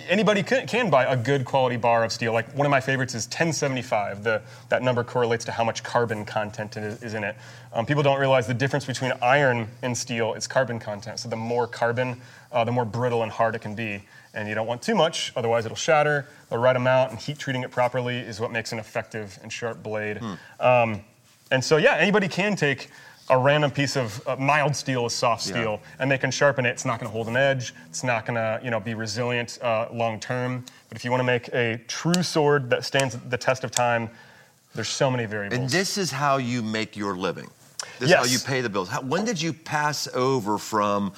anybody 0.07 0.41
can, 0.41 0.65
can 0.67 0.89
buy 0.89 1.03
a 1.03 1.17
good 1.17 1.43
quality 1.43 1.75
bar 1.75 2.05
of 2.05 2.13
steel. 2.13 2.31
Like 2.31 2.49
one 2.55 2.65
of 2.65 2.71
my 2.71 2.79
favorites 2.79 3.13
is 3.13 3.25
1075. 3.25 4.23
The 4.23 4.41
that 4.69 4.83
number 4.83 5.03
correlates 5.03 5.43
to 5.45 5.51
how 5.51 5.65
much 5.65 5.83
carbon 5.83 6.23
content 6.23 6.77
is, 6.77 7.03
is 7.03 7.13
in 7.13 7.25
it. 7.25 7.35
Um, 7.73 7.85
people 7.85 8.03
don't 8.03 8.21
realize 8.21 8.47
the 8.47 8.53
difference 8.53 8.85
between 8.85 9.11
iron 9.21 9.67
and 9.81 9.97
steel 9.97 10.33
is 10.33 10.47
carbon 10.47 10.79
content. 10.79 11.19
So 11.19 11.27
the 11.27 11.35
more 11.35 11.67
carbon, 11.67 12.21
uh, 12.53 12.63
the 12.63 12.71
more 12.71 12.85
brittle 12.85 13.23
and 13.23 13.31
hard 13.31 13.53
it 13.55 13.61
can 13.61 13.75
be. 13.75 14.01
And 14.33 14.47
you 14.47 14.55
don't 14.55 14.67
want 14.67 14.81
too 14.81 14.95
much, 14.95 15.33
otherwise 15.35 15.65
it'll 15.65 15.75
shatter. 15.75 16.27
The 16.49 16.57
right 16.57 16.75
amount 16.75 17.11
and 17.11 17.19
heat 17.19 17.37
treating 17.37 17.63
it 17.63 17.71
properly 17.71 18.17
is 18.17 18.39
what 18.39 18.51
makes 18.51 18.71
an 18.71 18.79
effective 18.79 19.37
and 19.43 19.51
sharp 19.51 19.83
blade. 19.83 20.21
Um, 20.59 21.01
and 21.51 21.63
so, 21.63 21.77
yeah, 21.77 21.95
anybody 21.95 22.27
can 22.27 22.55
take 22.55 22.89
a 23.29 23.37
random 23.37 23.71
piece 23.71 23.95
of 23.95 24.25
uh, 24.27 24.35
mild 24.35 24.75
steel 24.75 25.05
is 25.05 25.13
soft 25.13 25.43
steel, 25.43 25.81
and 25.99 26.11
they 26.11 26.17
can 26.17 26.29
sharpen 26.29 26.65
it. 26.65 26.69
It's 26.69 26.85
not 26.85 26.99
going 26.99 27.09
to 27.09 27.13
hold 27.13 27.27
an 27.27 27.35
edge. 27.35 27.73
It's 27.89 28.03
not 28.03 28.25
going 28.25 28.35
to, 28.35 28.59
you 28.63 28.69
know, 28.69 28.79
be 28.79 28.93
resilient 28.93 29.57
uh, 29.61 29.87
long 29.91 30.19
term. 30.19 30.63
But 30.89 30.97
if 30.97 31.03
you 31.03 31.11
want 31.11 31.21
to 31.21 31.25
make 31.25 31.47
a 31.49 31.79
true 31.87 32.21
sword 32.21 32.69
that 32.69 32.85
stands 32.85 33.17
the 33.29 33.37
test 33.37 33.63
of 33.63 33.71
time, 33.71 34.09
there's 34.75 34.89
so 34.89 35.09
many 35.09 35.25
variables. 35.25 35.59
And 35.59 35.69
this 35.69 35.97
is 35.97 36.11
how 36.11 36.37
you 36.37 36.61
make 36.61 36.95
your 36.95 37.15
living. 37.15 37.49
This 37.99 38.09
is 38.09 38.15
how 38.15 38.25
you 38.25 38.39
pay 38.39 38.61
the 38.61 38.69
bills. 38.69 38.89
How, 38.89 39.01
when 39.01 39.25
did 39.25 39.41
you 39.41 39.53
pass 39.53 40.07
over 40.13 40.57
from 40.57 41.13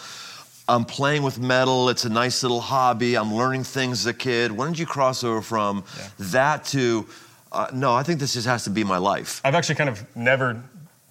I'm 0.69 0.83
playing 0.85 1.23
with 1.23 1.39
metal, 1.39 1.89
it's 1.89 2.03
a 2.05 2.09
nice 2.09 2.43
little 2.43 2.59
hobby, 2.59 3.15
I'm 3.15 3.33
learning 3.33 3.63
things 3.63 4.01
as 4.01 4.05
a 4.05 4.13
kid. 4.13 4.51
When 4.51 4.69
did 4.69 4.79
you 4.79 4.85
cross 4.85 5.23
over 5.23 5.41
from 5.41 5.83
Yeah. 5.97 6.07
that 6.31 6.65
to, 6.65 7.07
uh, 7.53 7.67
no, 7.73 7.93
I 7.93 8.03
think 8.03 8.19
this 8.19 8.33
just 8.33 8.47
has 8.47 8.65
to 8.65 8.69
be 8.69 8.83
my 8.83 8.97
life? 8.97 9.39
I've 9.45 9.55
actually 9.55 9.75
kind 9.75 9.89
of 9.89 10.05
never 10.15 10.61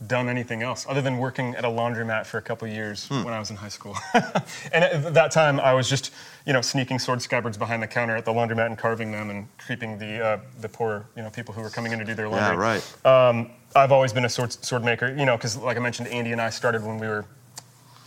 done 0.08 0.28
anything 0.28 0.62
else 0.62 0.86
other 0.88 1.00
than 1.02 1.18
working 1.18 1.54
at 1.54 1.64
a 1.64 1.68
laundromat 1.68 2.26
for 2.26 2.38
a 2.38 2.42
couple 2.42 2.66
years 2.68 3.06
Hmm. 3.08 3.24
when 3.24 3.34
I 3.34 3.38
was 3.38 3.50
in 3.50 3.56
high 3.56 3.68
school. 3.68 3.96
and 4.14 4.84
at 4.84 5.14
that 5.14 5.30
time, 5.30 5.60
I 5.60 5.74
was 5.74 5.88
just, 5.88 6.12
you 6.46 6.52
know, 6.52 6.60
sneaking 6.60 6.98
sword 6.98 7.20
scabbards 7.22 7.56
behind 7.56 7.82
the 7.82 7.86
counter 7.86 8.16
at 8.16 8.24
the 8.24 8.32
laundromat 8.32 8.66
and 8.66 8.78
carving 8.78 9.10
them 9.12 9.30
and 9.30 9.48
creeping 9.58 9.98
the 9.98 10.24
uh, 10.24 10.40
the 10.60 10.68
poor, 10.68 11.06
you 11.16 11.22
know, 11.22 11.30
people 11.30 11.54
who 11.54 11.60
were 11.62 11.70
coming 11.70 11.92
in 11.92 11.98
to 11.98 12.04
do 12.04 12.14
their 12.14 12.28
laundry. 12.28 12.56
Yeah, 12.56 12.80
right. 13.04 13.06
Um, 13.06 13.50
I've 13.74 13.92
always 13.92 14.12
been 14.12 14.24
a 14.24 14.28
sword, 14.28 14.52
sword 14.52 14.84
maker, 14.84 15.14
you 15.16 15.26
know, 15.26 15.36
because 15.36 15.56
like 15.56 15.76
I 15.76 15.80
mentioned, 15.80 16.08
Andy 16.08 16.32
and 16.32 16.40
I 16.40 16.50
started 16.50 16.82
when 16.84 16.98
we 16.98 17.06
were 17.06 17.24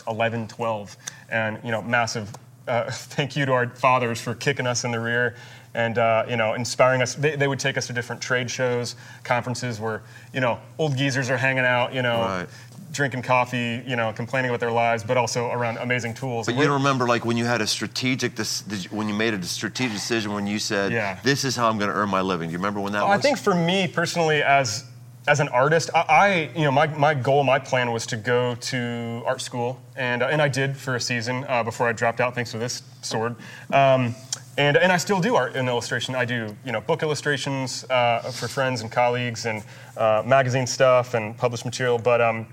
11, 0.07 0.47
12. 0.47 0.97
And, 1.29 1.59
you 1.63 1.71
know, 1.71 1.81
massive 1.81 2.31
uh, 2.67 2.89
thank 2.91 3.35
you 3.35 3.45
to 3.45 3.51
our 3.51 3.69
fathers 3.69 4.19
for 4.21 4.33
kicking 4.35 4.67
us 4.67 4.83
in 4.83 4.91
the 4.91 4.99
rear 4.99 5.35
and, 5.73 5.97
uh, 5.97 6.25
you 6.27 6.36
know, 6.36 6.53
inspiring 6.55 7.01
us. 7.01 7.15
They, 7.15 7.36
they 7.36 7.47
would 7.47 7.60
take 7.60 7.77
us 7.77 7.88
to 7.88 7.93
different 7.93 8.21
trade 8.21 8.49
shows, 8.49 8.95
conferences 9.23 9.79
where, 9.79 10.01
you 10.34 10.41
know, 10.41 10.60
old 10.77 10.97
geezers 10.97 11.29
are 11.29 11.38
hanging 11.38 11.65
out, 11.65 11.93
you 11.93 12.01
know, 12.01 12.19
Right. 12.21 12.47
drinking 12.91 13.21
coffee, 13.21 13.84
you 13.86 13.95
know, 13.95 14.12
complaining 14.12 14.49
about 14.49 14.60
their 14.60 14.71
lives, 14.71 15.03
but 15.03 15.15
also 15.15 15.51
around 15.51 15.77
amazing 15.77 16.15
tools. 16.15 16.47
But 16.47 16.55
you 16.55 16.63
don't 16.63 16.73
remember 16.73 17.08
like 17.08 17.23
when 17.23 17.38
you 17.38 17.45
had 17.45 17.62
a 17.62 17.67
strategic, 17.67 18.38
you- 18.39 18.89
when 18.89 19.08
you 19.08 19.13
made 19.13 19.34
a 19.36 19.43
strategic 19.43 19.93
decision 19.93 20.34
when 20.34 20.47
you 20.47 20.58
said, 20.58 20.91
Yeah. 20.91 21.17
"This 21.23 21.43
is 21.43 21.55
how 21.55 21.69
I'm 21.69 21.77
going 21.77 21.91
to 21.91 21.95
earn 21.95 22.10
my 22.10 22.21
living." 22.21 22.49
Do 22.49 22.53
you 22.53 22.58
remember 22.58 22.79
when 22.79 22.93
that 22.93 23.03
I 23.03 23.10
was? 23.10 23.19
I 23.19 23.21
think 23.21 23.38
for 23.38 23.53
me 23.53 23.88
personally, 23.88 24.41
as 24.43 24.86
as 25.27 25.39
an 25.39 25.49
artist, 25.49 25.91
I, 25.93 25.99
I 25.99 26.49
you 26.55 26.63
know 26.63 26.71
my, 26.71 26.88
my 26.88 27.13
goal, 27.13 27.43
my 27.43 27.60
plan 27.60 27.91
was 27.91 28.08
to 28.08 28.17
go 28.17 28.55
to 28.55 29.21
art 29.27 29.41
school, 29.41 29.79
and 29.95 30.23
and 30.23 30.41
I 30.41 30.47
did 30.47 30.75
for 30.75 30.95
a 30.95 30.99
season 31.01 31.45
uh, 31.47 31.62
before 31.62 31.88
I 31.88 31.91
dropped 31.93 32.19
out 32.19 32.34
thanks 32.34 32.49
to 32.51 32.58
this 32.58 32.82
sword. 33.03 33.36
Um, 33.71 34.15
and, 34.59 34.75
and 34.75 34.91
I 34.91 34.97
still 34.97 35.21
do 35.21 35.37
art 35.37 35.55
and 35.55 35.69
illustration. 35.69 36.15
I 36.15 36.25
do, 36.25 36.53
you 36.65 36.73
know, 36.73 36.81
book 36.81 37.01
illustrations 37.01 37.85
uh, 37.89 38.29
for 38.29 38.49
friends 38.49 38.81
and 38.81 38.91
colleagues, 38.91 39.45
and 39.45 39.63
uh, 39.95 40.21
magazine 40.25 40.67
stuff 40.67 41.13
and 41.13 41.35
published 41.37 41.63
material. 41.63 41.97
But 41.97 42.19
um, 42.19 42.45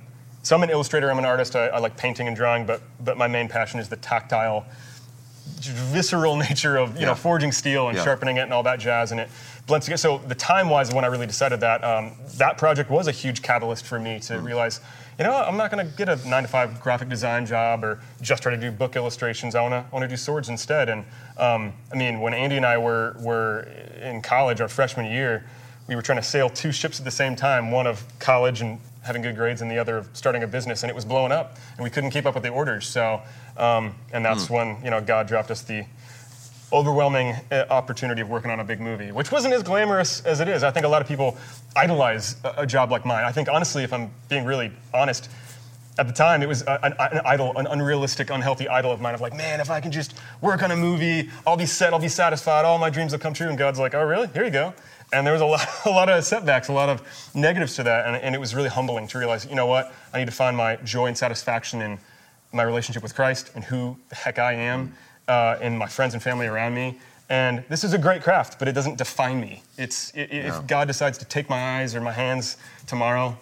so 0.45 0.55
I'm 0.55 0.63
an 0.63 0.71
illustrator. 0.71 1.11
I'm 1.11 1.19
an 1.19 1.25
artist. 1.25 1.57
I, 1.57 1.67
I 1.67 1.79
like 1.81 1.97
painting 1.97 2.29
and 2.29 2.37
drawing, 2.37 2.65
but 2.65 2.81
but 3.01 3.19
my 3.19 3.27
main 3.27 3.49
passion 3.49 3.81
is 3.81 3.89
the 3.89 3.97
tactile 3.97 4.65
visceral 5.61 6.37
nature 6.49 6.77
of 6.77 6.95
you 6.95 7.01
Yeah. 7.01 7.07
know 7.09 7.15
forging 7.15 7.53
steel 7.53 7.89
and 7.89 7.97
Yeah. 7.97 8.05
sharpening 8.05 8.37
it 8.37 8.43
and 8.43 8.53
all 8.53 8.63
that 8.65 8.79
jazz 8.79 9.13
and 9.13 9.21
it 9.21 9.31
blends 9.67 9.87
together. 9.87 9.99
So 9.99 10.19
the 10.19 10.35
time 10.35 10.69
wise 10.71 10.93
when 10.93 11.05
I 11.05 11.09
really 11.09 11.27
decided 11.27 11.61
that 11.61 11.83
um, 11.83 12.13
that 12.37 12.57
project 12.57 12.89
was 12.91 13.09
a 13.09 13.13
huge 13.13 13.43
catalyst 13.43 13.85
for 13.87 13.99
me 13.99 14.21
to 14.21 14.35
Mm-hmm. 14.35 14.45
realize 14.47 14.81
you 15.19 15.25
know 15.25 15.35
I'm 15.35 15.57
not 15.57 15.71
going 15.71 15.85
to 15.87 15.97
get 15.97 16.09
a 16.09 16.17
nine 16.29 16.43
to 16.43 16.49
five 16.49 16.81
graphic 16.81 17.09
design 17.09 17.47
job 17.47 17.83
or 17.85 18.01
just 18.21 18.43
try 18.43 18.55
to 18.55 18.61
do 18.61 18.71
book 18.71 18.97
illustrations. 18.97 19.55
I 19.55 19.63
want 19.63 19.73
to 19.73 19.85
want 19.93 20.03
to 20.03 20.09
do 20.09 20.17
swords 20.17 20.49
instead. 20.49 20.89
And 20.89 21.05
um, 21.39 21.73
I 21.93 21.97
mean 21.97 22.21
when 22.21 22.35
Andy 22.35 22.57
and 22.57 22.67
I 22.67 22.79
were 22.79 23.17
were 23.21 23.67
in 24.03 24.23
college 24.23 24.61
our 24.61 24.69
freshman 24.69 25.07
year, 25.11 25.45
we 25.89 25.97
were 25.97 26.03
trying 26.03 26.19
to 26.19 26.25
sail 26.25 26.49
two 26.51 26.71
ships 26.73 26.99
at 26.99 27.05
the 27.05 27.11
same 27.11 27.35
time, 27.37 27.71
one 27.71 27.87
of 27.87 28.05
college 28.19 28.61
and 28.61 28.79
having 29.07 29.23
good 29.23 29.37
grades 29.37 29.63
and 29.63 29.71
the 29.71 29.79
other 29.79 29.99
of 29.99 30.09
starting 30.13 30.43
a 30.43 30.47
business 30.47 30.83
and 30.83 30.91
it 30.91 30.95
was 30.95 31.05
blowing 31.05 31.33
up 31.33 31.57
and 31.77 31.85
we 31.85 31.91
couldn't 31.91 32.11
keep 32.11 32.27
up 32.27 32.35
with 32.35 32.43
the 32.43 32.51
orders. 32.51 32.87
So 32.87 33.23
um, 33.57 33.95
and 34.13 34.25
that's 34.25 34.51
when 34.51 34.77
you 34.85 34.91
know 34.91 35.01
god 35.01 35.27
dropped 35.27 35.51
us 35.51 35.63
the 35.63 35.85
overwhelming 36.73 37.35
uh, 37.53 37.65
opportunity 37.71 38.21
of 38.21 38.29
working 38.29 38.51
on 38.51 38.59
a 38.59 38.65
big 38.65 38.81
movie 38.81 39.13
which 39.13 39.31
wasn't 39.31 39.55
as 39.55 39.63
glamorous 39.63 40.21
as 40.23 40.41
it 40.41 40.49
is. 40.49 40.63
I 40.65 40.71
think 40.71 40.85
a 40.85 40.89
lot 40.89 41.01
of 41.01 41.09
people 41.09 41.37
idolize 41.77 42.37
a, 42.45 42.55
a 42.59 42.67
job 42.67 42.91
like 42.91 43.07
mine. 43.07 43.25
I 43.25 43.33
think 43.33 43.49
honestly 43.49 43.85
if 43.85 43.93
i'm 43.93 44.11
being 44.29 44.45
really 44.45 44.73
honest 44.93 45.31
at 45.99 46.07
the 46.07 46.13
time 46.13 46.43
it 46.43 46.49
was 46.49 46.63
an, 46.63 46.95
an 46.99 47.21
idol 47.25 47.57
an 47.57 47.67
unrealistic 47.67 48.31
unhealthy 48.31 48.69
idol 48.69 48.93
of 48.93 49.01
mine 49.01 49.15
of 49.15 49.21
like 49.21 49.35
man 49.35 49.61
if 49.61 49.71
i 49.71 49.81
can 49.81 49.91
just 49.91 50.15
work 50.41 50.63
on 50.63 50.71
a 50.71 50.77
movie 50.77 51.31
i'll 51.47 51.57
be 51.57 51.67
set 51.67 51.93
i'll 51.93 51.99
be 51.99 52.09
satisfied 52.09 52.65
all 52.65 52.79
my 52.79 52.91
dreams 52.91 53.13
will 53.13 53.19
come 53.19 53.33
true. 53.33 53.49
And 53.49 53.57
god's 53.57 53.79
like 53.79 53.95
oh 53.95 54.05
really? 54.05 54.29
Here 54.29 54.45
you 54.45 54.51
go 54.51 54.75
and 55.13 55.27
there 55.27 55.33
was 55.33 55.43
a 55.43 55.47
lot, 55.47 55.67
a 55.87 55.91
lot 55.91 56.09
of 56.09 56.25
setbacks, 56.25 56.69
a 56.69 56.73
lot 56.73 56.89
of 56.89 57.03
negatives 57.35 57.77
to 57.77 57.83
that, 57.85 58.07
and, 58.07 58.17
and 58.17 58.35
it 58.35 58.39
was 58.39 58.55
really 58.55 58.69
humbling 58.69 59.07
to 59.09 59.19
realize, 59.19 59.47
you 59.47 59.55
know 59.55 59.67
what, 59.67 59.93
I 60.13 60.19
need 60.19 60.27
to 60.27 60.33
find 60.33 60.57
my 60.57 60.77
joy 60.77 61.07
and 61.07 61.17
satisfaction 61.17 61.81
in 61.83 61.99
my 62.53 62.63
relationship 62.63 63.03
with 63.03 63.15
Christ 63.15 63.51
and 63.55 63.65
who 63.65 63.97
the 64.09 64.15
heck 64.15 64.39
I 64.39 64.53
am, 64.55 64.95
uh, 65.29 65.57
and 65.61 65.79
my 65.79 65.87
friends 65.87 66.15
and 66.15 66.23
family 66.23 66.47
around 66.47 66.75
me. 66.75 66.99
And 67.29 67.65
this 67.69 67.83
is 67.83 67.93
a 67.93 67.99
great 67.99 68.23
craft, 68.23 68.59
but 68.61 68.69
it 68.69 68.73
doesn't 68.73 68.99
define 68.99 69.41
me. 69.41 69.63
It's 69.77 70.13
i- 70.17 70.21
i- 70.21 70.27
No. 70.49 70.59
if 70.59 70.67
God 70.69 70.87
decides 70.87 71.19
to 71.19 71.25
take 71.25 71.51
my 71.51 71.81
eyes 71.81 71.95
or 71.97 72.01
my 72.01 72.13
hands 72.13 72.57
tomorrow, 72.87 73.37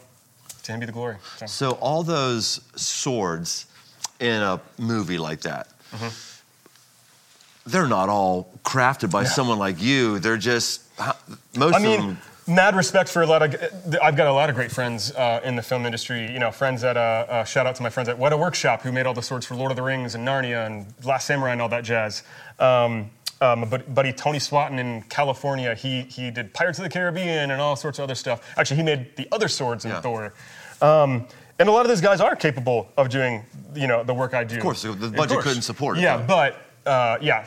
to 0.63 0.73
Him 0.73 0.81
be 0.81 0.87
the 0.87 0.93
glory. 0.93 1.17
So, 1.37 1.47
So 1.47 1.71
all 1.73 2.03
those 2.03 2.61
swords 2.77 3.67
in 4.21 4.41
a 4.41 4.59
movie 4.79 5.19
like 5.19 5.43
that, 5.43 5.69
they're 7.67 7.87
not 7.87 8.09
all 8.09 8.51
crafted 8.65 9.11
by 9.11 9.25
someone 9.25 9.59
like 9.59 9.81
you. 9.81 10.19
They're 10.19 10.37
just 10.37 10.83
most 11.57 11.75
I 11.75 11.77
of 11.79 11.83
mean, 11.83 12.01
them. 12.01 12.19
mad 12.47 12.77
respect 12.77 13.09
for 13.09 13.23
a 13.23 13.27
lot 13.27 13.43
of. 13.43 13.55
I've 14.03 14.17
got 14.17 14.27
a 14.27 14.33
lot 14.33 14.49
of 14.51 14.55
great 14.55 14.71
friends 14.71 15.13
uh, 15.13 15.41
in 15.45 15.57
the 15.57 15.63
film 15.63 15.87
industry. 15.87 16.31
You 16.31 16.39
know, 16.39 16.51
friends 16.51 16.85
at 16.85 16.97
uh, 16.97 17.01
uh, 17.29 17.45
shout 17.45 17.67
out 17.67 17.75
to 17.77 17.83
my 17.83 17.91
friends 17.91 18.09
at 18.09 18.19
Weta 18.19 18.39
Workshop 18.39 18.83
who 18.83 18.93
made 18.93 19.07
all 19.07 19.15
the 19.15 19.23
swords 19.23 19.47
for 19.47 19.55
Lord 19.55 19.71
of 19.71 19.77
the 19.77 19.83
Rings 19.83 20.15
and 20.15 20.27
Narnia 20.27 20.67
and 20.67 20.87
Last 21.05 21.27
Samurai 21.27 21.53
and 21.53 21.63
all 21.63 21.69
that 21.71 21.85
jazz. 21.85 22.23
Um, 22.59 23.11
uh, 23.41 23.57
my 23.57 23.67
buddy 23.67 24.13
Tony 24.13 24.39
Swatton 24.39 24.79
in 24.79 25.03
California, 25.03 25.75
he 25.75 26.03
he 26.03 26.31
did 26.31 26.53
Pirates 26.55 26.79
of 26.79 26.85
the 26.85 26.91
Caribbean 26.91 27.51
and 27.51 27.61
all 27.61 27.77
sorts 27.77 27.99
of 27.99 28.05
other 28.05 28.15
stuff. 28.15 28.41
Actually, 28.57 28.77
he 28.77 28.83
made 28.83 29.17
the 29.17 29.27
other 29.33 29.49
swords 29.49 29.85
in 29.85 29.91
Yeah. 29.91 30.01
Thor. 30.01 30.35
Um, 30.81 31.27
and 31.59 31.69
a 31.69 31.73
lot 31.73 31.83
of 31.83 31.89
those 31.89 32.01
guys 32.01 32.21
are 32.21 32.35
capable 32.35 32.89
of 32.97 33.09
doing, 33.11 33.45
you 33.75 33.87
know, 33.87 34.03
the 34.03 34.13
work 34.15 34.35
I 34.35 34.43
do. 34.45 34.57
Of 34.57 34.63
course, 34.63 34.83
the 34.83 34.93
budget 35.17 35.39
couldn't 35.39 35.63
support 35.63 35.99
it, 35.99 36.01
Yeah, 36.03 36.17
but 36.17 36.64
uh, 36.87 37.19
yeah, 37.21 37.47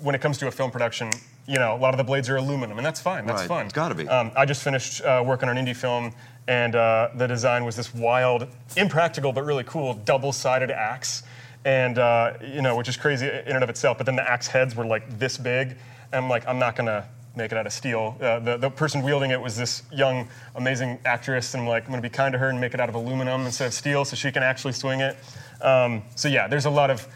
when 0.00 0.14
it 0.14 0.20
comes 0.20 0.38
to 0.38 0.48
a 0.48 0.50
film 0.50 0.70
production, 0.70 1.10
you 1.46 1.58
know, 1.58 1.74
a 1.74 1.78
lot 1.78 1.92
of 1.94 1.98
the 1.98 2.04
blades 2.04 2.28
are 2.30 2.36
aluminum, 2.36 2.78
and 2.78 2.86
that's 2.86 3.00
fine. 3.00 3.26
That's 3.26 3.42
Right, 3.42 3.48
fun. 3.48 3.64
it's 3.66 3.74
gotta 3.74 3.94
be. 3.94 4.08
Um, 4.08 4.32
I 4.36 4.44
just 4.46 4.62
finished 4.62 5.02
uh, 5.02 5.22
working 5.24 5.48
on 5.48 5.56
an 5.58 5.64
indie 5.66 5.76
film, 5.76 6.12
and 6.48 6.74
uh, 6.74 7.10
the 7.16 7.26
design 7.26 7.64
was 7.64 7.76
this 7.76 7.94
wild, 7.94 8.48
impractical 8.76 9.32
but 9.32 9.44
really 9.44 9.64
cool 9.64 9.94
double-sided 9.94 10.70
axe, 10.70 11.22
and 11.64 11.98
uh, 11.98 12.32
you 12.42 12.62
know, 12.62 12.76
which 12.76 12.88
is 12.88 12.96
crazy 12.96 13.26
in 13.26 13.54
and 13.54 13.62
of 13.62 13.70
itself. 13.70 13.98
But 13.98 14.06
then 14.06 14.16
the 14.16 14.28
axe 14.28 14.46
heads 14.46 14.74
were 14.74 14.86
like 14.86 15.18
this 15.18 15.36
big, 15.36 15.70
and 16.12 16.24
I'm 16.24 16.28
like, 16.30 16.46
I'm 16.48 16.58
not 16.58 16.76
gonna 16.76 17.06
make 17.36 17.52
it 17.52 17.58
out 17.58 17.66
of 17.66 17.72
steel. 17.72 18.16
Uh, 18.20 18.38
the, 18.38 18.56
the 18.56 18.70
person 18.70 19.02
wielding 19.02 19.30
it 19.32 19.40
was 19.40 19.56
this 19.56 19.82
young, 19.92 20.28
amazing 20.54 20.98
actress, 21.04 21.52
and 21.54 21.62
I'm 21.64 21.68
like, 21.68 21.84
I'm 21.84 21.90
gonna 21.90 22.00
be 22.00 22.08
kind 22.08 22.32
to 22.32 22.38
her 22.38 22.48
and 22.48 22.58
make 22.60 22.72
it 22.74 22.80
out 22.80 22.88
of 22.88 22.94
aluminum 22.94 23.44
instead 23.44 23.66
of 23.66 23.74
steel, 23.74 24.04
so 24.06 24.16
she 24.16 24.32
can 24.32 24.42
actually 24.42 24.72
swing 24.72 25.00
it. 25.00 25.16
Um, 25.60 26.02
so 26.14 26.28
yeah, 26.28 26.48
there's 26.48 26.64
a 26.66 26.70
lot 26.70 26.90
of 26.90 27.06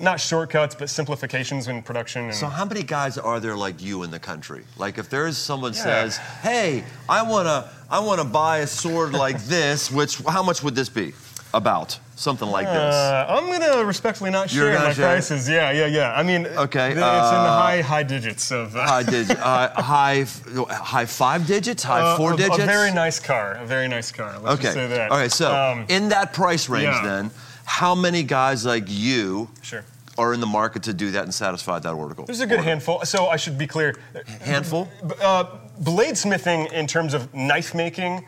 not 0.00 0.20
shortcuts, 0.20 0.74
but 0.74 0.88
simplifications 0.88 1.68
in 1.68 1.82
production. 1.82 2.24
And 2.26 2.34
So 2.34 2.46
how 2.46 2.64
many 2.64 2.82
guys 2.82 3.18
are 3.18 3.40
there 3.40 3.56
like 3.56 3.82
you 3.82 4.02
in 4.02 4.10
the 4.10 4.18
country? 4.18 4.64
Like 4.78 4.98
if 4.98 5.08
there's 5.10 5.36
someone 5.36 5.72
Yeah. 5.74 5.82
says, 5.82 6.16
"Hey, 6.42 6.84
I 7.08 7.22
wanna, 7.22 7.68
I 7.90 7.98
wanna 8.00 8.24
buy 8.24 8.58
a 8.58 8.66
sword 8.66 9.12
like 9.12 9.38
this," 9.54 9.90
which 9.90 10.18
how 10.28 10.42
much 10.42 10.62
would 10.62 10.74
this 10.74 10.88
be? 10.88 11.12
About 11.52 11.98
something 12.14 12.48
like 12.48 12.66
this. 12.66 12.94
Uh, 12.94 13.26
I'm 13.28 13.50
gonna 13.50 13.84
respectfully 13.84 14.30
not 14.30 14.48
share 14.50 14.72
my 14.78 14.92
share? 14.92 15.06
prices. 15.08 15.48
Yeah, 15.48 15.72
yeah, 15.72 15.86
yeah. 15.86 16.12
I 16.14 16.22
mean, 16.22 16.46
Okay, 16.46 16.90
th- 16.94 16.96
it's 16.96 16.96
in 16.96 17.02
the 17.02 17.54
uh, 17.56 17.62
high 17.66 17.80
high 17.80 18.04
digits 18.04 18.52
of. 18.52 18.76
Uh, 18.76 18.86
High 18.86 19.02
digit, 19.02 19.36
uh, 19.36 19.68
high, 19.82 20.24
high 20.70 21.06
five 21.06 21.48
digits, 21.48 21.82
high 21.82 22.02
uh, 22.02 22.16
four 22.16 22.34
a, 22.34 22.36
digits. 22.36 22.58
A 22.60 22.66
very 22.66 22.92
nice 22.92 23.18
car. 23.18 23.58
A 23.60 23.66
very 23.66 23.88
nice 23.88 24.12
car. 24.12 24.32
Let's 24.38 24.54
Okay. 24.54 24.62
just 24.62 24.74
say 24.74 24.86
that. 24.86 25.10
Okay. 25.10 25.28
So 25.28 25.52
Um, 25.52 25.86
in 25.88 26.08
that 26.10 26.32
price 26.32 26.68
range, 26.68 26.84
yeah. 26.94 27.02
then, 27.02 27.30
how 27.70 27.94
many 27.94 28.24
guys 28.24 28.66
like 28.66 28.84
you 28.88 29.48
sure. 29.62 29.84
are 30.18 30.34
in 30.34 30.40
the 30.40 30.46
market 30.46 30.82
to 30.82 30.92
do 30.92 31.12
that 31.12 31.22
and 31.22 31.32
satisfy 31.32 31.78
that 31.78 31.94
article? 31.94 32.26
There's 32.26 32.40
a 32.40 32.46
good 32.46 32.60
handful. 32.60 33.00
So 33.04 33.28
I 33.28 33.36
should 33.36 33.56
be 33.56 33.68
clear. 33.68 33.94
handful. 34.40 34.88
Uh, 35.22 35.44
bladesmithing, 35.80 36.72
in 36.72 36.88
terms 36.88 37.14
of 37.14 37.32
knife 37.32 37.72
making, 37.72 38.26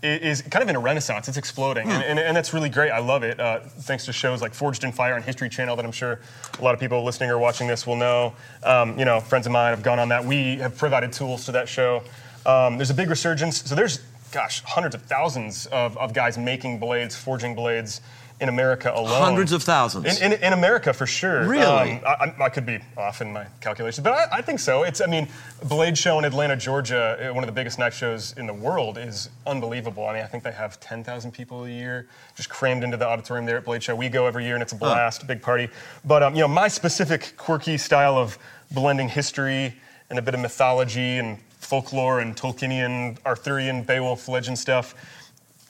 is 0.00 0.42
kind 0.42 0.62
of 0.62 0.68
in 0.68 0.76
a 0.76 0.80
renaissance. 0.80 1.26
It's 1.28 1.36
exploding, 1.36 1.90
and, 1.90 2.04
and, 2.04 2.18
and 2.20 2.36
that's 2.36 2.54
really 2.54 2.68
great. 2.68 2.92
I 2.92 3.00
love 3.00 3.24
it. 3.24 3.40
Uh, 3.40 3.60
thanks 3.60 4.04
to 4.04 4.12
shows 4.12 4.40
like 4.40 4.54
Forged 4.54 4.84
in 4.84 4.92
Fire 4.92 5.16
and 5.16 5.24
History 5.24 5.48
Channel 5.48 5.74
that 5.76 5.84
I'm 5.84 5.92
sure 5.92 6.20
a 6.58 6.62
lot 6.62 6.72
of 6.72 6.80
people 6.80 7.02
listening 7.02 7.30
or 7.30 7.38
watching 7.38 7.66
this 7.66 7.86
will 7.86 7.96
know. 7.96 8.32
Um, 8.62 8.96
you 8.98 9.04
know, 9.04 9.18
friends 9.18 9.44
of 9.46 9.52
mine 9.52 9.70
have 9.70 9.82
gone 9.82 9.98
on 9.98 10.08
that. 10.10 10.24
We 10.24 10.58
have 10.58 10.78
provided 10.78 11.12
tools 11.12 11.46
to 11.46 11.52
that 11.52 11.68
show. 11.68 12.04
Um, 12.46 12.76
there's 12.76 12.90
a 12.90 12.94
big 12.94 13.10
resurgence. 13.10 13.64
So 13.64 13.74
there's, 13.74 13.98
gosh, 14.30 14.62
hundreds 14.64 14.94
of 14.94 15.02
thousands 15.02 15.66
of, 15.66 15.98
of 15.98 16.14
guys 16.14 16.38
making 16.38 16.78
blades, 16.78 17.16
forging 17.16 17.54
blades 17.54 18.00
in 18.40 18.48
America 18.48 18.92
alone. 18.94 19.22
Hundreds 19.22 19.52
of 19.52 19.62
thousands. 19.62 20.20
In, 20.20 20.32
in, 20.32 20.42
in 20.42 20.52
America, 20.52 20.92
for 20.92 21.06
sure. 21.06 21.46
Really? 21.46 21.64
Um, 21.64 22.00
I, 22.04 22.34
I- 22.44 22.48
could 22.48 22.66
be 22.66 22.78
off 22.96 23.20
in 23.20 23.32
my 23.32 23.46
calculations, 23.60 24.02
but 24.04 24.12
I, 24.12 24.38
I 24.38 24.42
think 24.42 24.60
so. 24.60 24.82
It's, 24.82 25.00
I 25.00 25.06
mean, 25.06 25.28
Blade 25.64 25.96
Show 25.96 26.18
in 26.18 26.24
Atlanta, 26.24 26.56
Georgia, 26.56 27.30
uh, 27.30 27.34
one 27.34 27.42
of 27.42 27.46
the 27.48 27.52
biggest 27.52 27.78
knife 27.78 27.94
shows 27.94 28.32
in 28.36 28.46
the 28.46 28.54
world, 28.54 28.98
is 28.98 29.28
unbelievable. 29.46 30.06
I 30.06 30.14
mean, 30.14 30.22
I 30.22 30.26
think 30.26 30.44
they 30.44 30.52
have 30.52 30.78
10,000 30.80 31.32
people 31.32 31.64
a 31.64 31.70
year 31.70 32.06
just 32.36 32.48
crammed 32.48 32.84
into 32.84 32.96
the 32.96 33.06
auditorium 33.06 33.46
there 33.46 33.56
at 33.56 33.64
Blade 33.64 33.82
Show. 33.82 33.94
We 33.96 34.08
go 34.08 34.26
every 34.26 34.44
year, 34.44 34.54
and 34.54 34.62
it's 34.62 34.72
a 34.72 34.76
blast, 34.76 35.26
big 35.26 35.40
party. 35.42 35.68
But 36.04 36.22
um, 36.22 36.34
you 36.34 36.42
know, 36.42 36.48
my 36.48 36.68
specific 36.68 37.34
quirky 37.36 37.78
style 37.78 38.16
of 38.16 38.38
blending 38.72 39.08
history 39.08 39.74
and 40.10 40.18
a 40.18 40.22
bit 40.22 40.34
of 40.34 40.40
mythology 40.40 41.18
and 41.18 41.38
folklore 41.58 42.20
and 42.20 42.36
Tolkienian, 42.36 43.18
Arthurian, 43.24 43.82
Beowulf 43.82 44.28
legend 44.28 44.58
stuff 44.58 44.94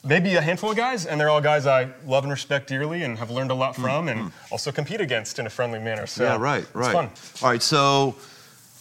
maybe 0.05 0.35
a 0.35 0.41
handful 0.41 0.71
of 0.71 0.77
guys, 0.77 1.05
and 1.05 1.19
they're 1.19 1.29
all 1.29 1.41
guys 1.41 1.65
I 1.65 1.89
love 2.05 2.23
and 2.23 2.31
respect 2.31 2.67
dearly 2.67 3.03
and 3.03 3.17
have 3.17 3.31
learned 3.31 3.51
a 3.51 3.55
lot 3.55 3.75
mm, 3.75 3.81
from 3.81 4.07
and 4.07 4.21
mm. 4.21 4.31
also 4.51 4.71
compete 4.71 5.01
against 5.01 5.39
in 5.39 5.47
a 5.47 5.49
friendly 5.49 5.79
manner. 5.79 6.05
So 6.07 6.23
yeah, 6.23 6.37
right, 6.37 6.63
it's 6.63 6.75
right. 6.75 6.93
fun. 6.93 7.09
All 7.41 7.49
right, 7.49 7.61
so 7.61 8.15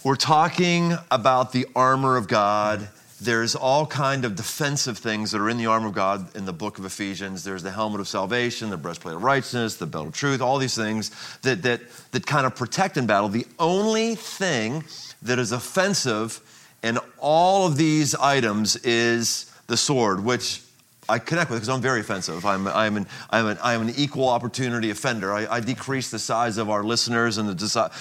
we're 0.04 0.16
talking 0.16 0.94
about 1.10 1.52
the 1.52 1.66
armor 1.74 2.16
of 2.16 2.28
God. 2.28 2.88
There's 3.20 3.54
all 3.54 3.86
kind 3.86 4.26
of 4.26 4.36
defensive 4.36 4.98
things 4.98 5.30
that 5.30 5.40
are 5.40 5.48
in 5.48 5.56
the 5.56 5.66
armor 5.66 5.86
of 5.86 5.94
God 5.94 6.36
in 6.36 6.44
the 6.44 6.52
book 6.52 6.78
of 6.78 6.84
Ephesians. 6.84 7.42
There's 7.42 7.62
the 7.62 7.70
helmet 7.70 8.00
of 8.00 8.08
salvation, 8.08 8.68
the 8.68 8.76
breastplate 8.76 9.14
of 9.14 9.22
righteousness, 9.22 9.76
the 9.76 9.86
belt 9.86 10.08
of 10.08 10.12
truth, 10.12 10.42
all 10.42 10.58
these 10.58 10.74
things 10.76 11.10
that, 11.40 11.62
that, 11.62 11.80
that 12.10 12.26
kind 12.26 12.44
of 12.44 12.54
protect 12.54 12.98
in 12.98 13.06
battle. 13.06 13.30
The 13.30 13.46
only 13.58 14.14
thing 14.14 14.84
that 15.22 15.38
is 15.38 15.52
offensive 15.52 16.40
in 16.82 16.98
all 17.18 17.66
of 17.66 17.78
these 17.78 18.14
items 18.14 18.76
is 18.76 19.50
the 19.68 19.76
sword, 19.76 20.22
which 20.22 20.60
I 21.08 21.18
connect 21.18 21.50
with 21.50 21.60
because 21.60 21.68
I'm 21.68 21.80
very 21.80 22.00
offensive. 22.00 22.44
I'm, 22.46 22.66
I'm, 22.68 22.96
an, 22.96 23.06
I'm, 23.30 23.46
an, 23.46 23.58
I'm 23.62 23.82
an 23.82 23.94
equal 23.96 24.28
opportunity 24.28 24.90
offender. 24.90 25.32
I, 25.32 25.46
I 25.56 25.60
decrease 25.60 26.10
the 26.10 26.18
size 26.18 26.58
of 26.58 26.70
our 26.70 26.82
listeners 26.82 27.38
and 27.38 27.48
the, 27.48 27.54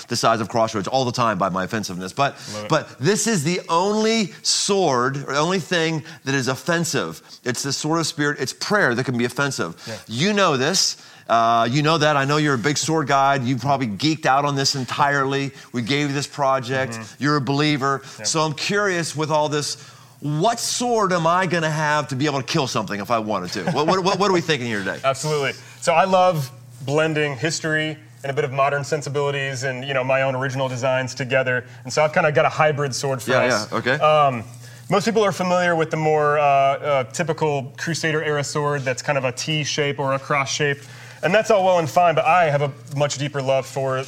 the 0.08 0.16
size 0.16 0.40
of 0.42 0.50
Crossroads 0.50 0.88
all 0.88 1.06
the 1.06 1.12
time 1.12 1.38
by 1.38 1.50
my 1.50 1.66
offensiveness. 1.66 2.14
But, 2.14 2.36
but 2.70 2.98
this 3.00 3.28
is 3.28 3.44
the 3.44 3.62
only 3.70 4.28
sword, 4.42 5.18
or 5.18 5.34
the 5.34 5.40
only 5.40 5.60
thing 5.60 6.04
that 6.24 6.34
is 6.36 6.48
offensive. 6.48 7.22
It's 7.44 7.64
the 7.64 7.74
sword 7.74 8.00
of 8.00 8.08
spirit, 8.08 8.40
it's 8.40 8.54
prayer 8.54 8.96
that 8.96 9.04
can 9.04 9.18
be 9.18 9.26
offensive. 9.26 9.76
You 10.08 10.34
know 10.34 10.58
this. 10.58 10.98
Uh, 11.28 11.66
you 11.72 11.82
know 11.82 11.98
that. 11.98 12.18
I 12.18 12.26
know 12.26 12.36
you're 12.36 12.56
a 12.56 12.58
big 12.58 12.78
sword 12.78 13.08
guy. 13.08 13.36
You 13.36 13.56
probably 13.56 13.88
geeked 13.88 14.26
out 14.26 14.44
on 14.44 14.56
this 14.56 14.76
entirely. 14.76 15.52
We 15.72 15.82
gave 15.82 16.10
you 16.10 16.14
this 16.14 16.28
project. 16.28 17.00
You're 17.18 17.38
a 17.38 17.42
believer. 17.42 18.02
So 18.26 18.42
I'm 18.42 18.54
curious 18.54 19.16
with 19.16 19.32
all 19.32 19.48
this 19.48 19.78
what 20.24 20.58
sword 20.58 21.12
am 21.12 21.28
I 21.28 21.46
going 21.46 21.64
to 21.64 21.70
have 21.70 22.08
to 22.08 22.16
be 22.16 22.28
able 22.28 22.40
to 22.40 22.46
kill 22.46 22.66
something 22.66 23.02
if 23.02 23.12
I 23.12 23.20
wanted 23.20 23.52
to? 23.54 23.72
What, 23.72 23.88
what, 23.88 24.20
what, 24.20 24.30
are 24.30 24.34
we 24.34 24.40
thinking 24.40 24.68
here 24.68 24.80
today? 24.80 24.98
Absolutely. 25.04 25.52
So 25.82 25.94
I 25.94 26.06
love 26.06 26.50
blending 26.86 27.36
history 27.36 27.98
and 28.24 28.32
a 28.32 28.34
bit 28.34 28.46
of 28.46 28.54
modern 28.54 28.86
sensibilities 28.86 29.64
and 29.64 29.84
you 29.84 29.94
know 29.94 30.02
my 30.02 30.22
own 30.22 30.34
original 30.34 30.70
designs 30.70 31.14
together. 31.14 31.66
And 31.84 31.92
so 31.92 32.02
I've 32.06 32.14
kind 32.14 32.26
of 32.26 32.34
got 32.34 32.46
a 32.46 32.50
hybrid 32.50 32.96
sword 32.96 33.22
for 33.22 33.32
Yeah, 33.32 33.40
us. 33.40 33.70
yeah, 33.70 33.78
okay. 33.78 33.96
Um, 33.96 34.46
most 34.90 35.04
people 35.04 35.26
are 35.26 35.34
familiar 35.34 35.76
with 35.76 35.92
the 35.92 35.98
more 35.98 36.40
uh, 36.40 36.44
uh, 36.44 37.04
typical 37.06 37.74
Crusader 37.78 38.24
era 38.24 38.46
sword 38.46 38.84
that's 38.84 39.02
kind 39.02 39.18
of 39.18 39.26
a 39.26 39.32
T 39.34 39.66
shape 39.66 40.00
or 40.00 40.14
a 40.14 40.20
cross 40.20 40.50
shape. 40.50 40.78
And 41.22 41.34
that's 41.34 41.52
all 41.52 41.66
well 41.66 41.80
and 41.80 41.90
fine, 41.90 42.16
but 42.16 42.26
I 42.26 42.50
have 42.50 42.62
a 42.62 42.72
much 42.96 43.18
deeper 43.18 43.42
love 43.42 43.66
for 43.66 44.06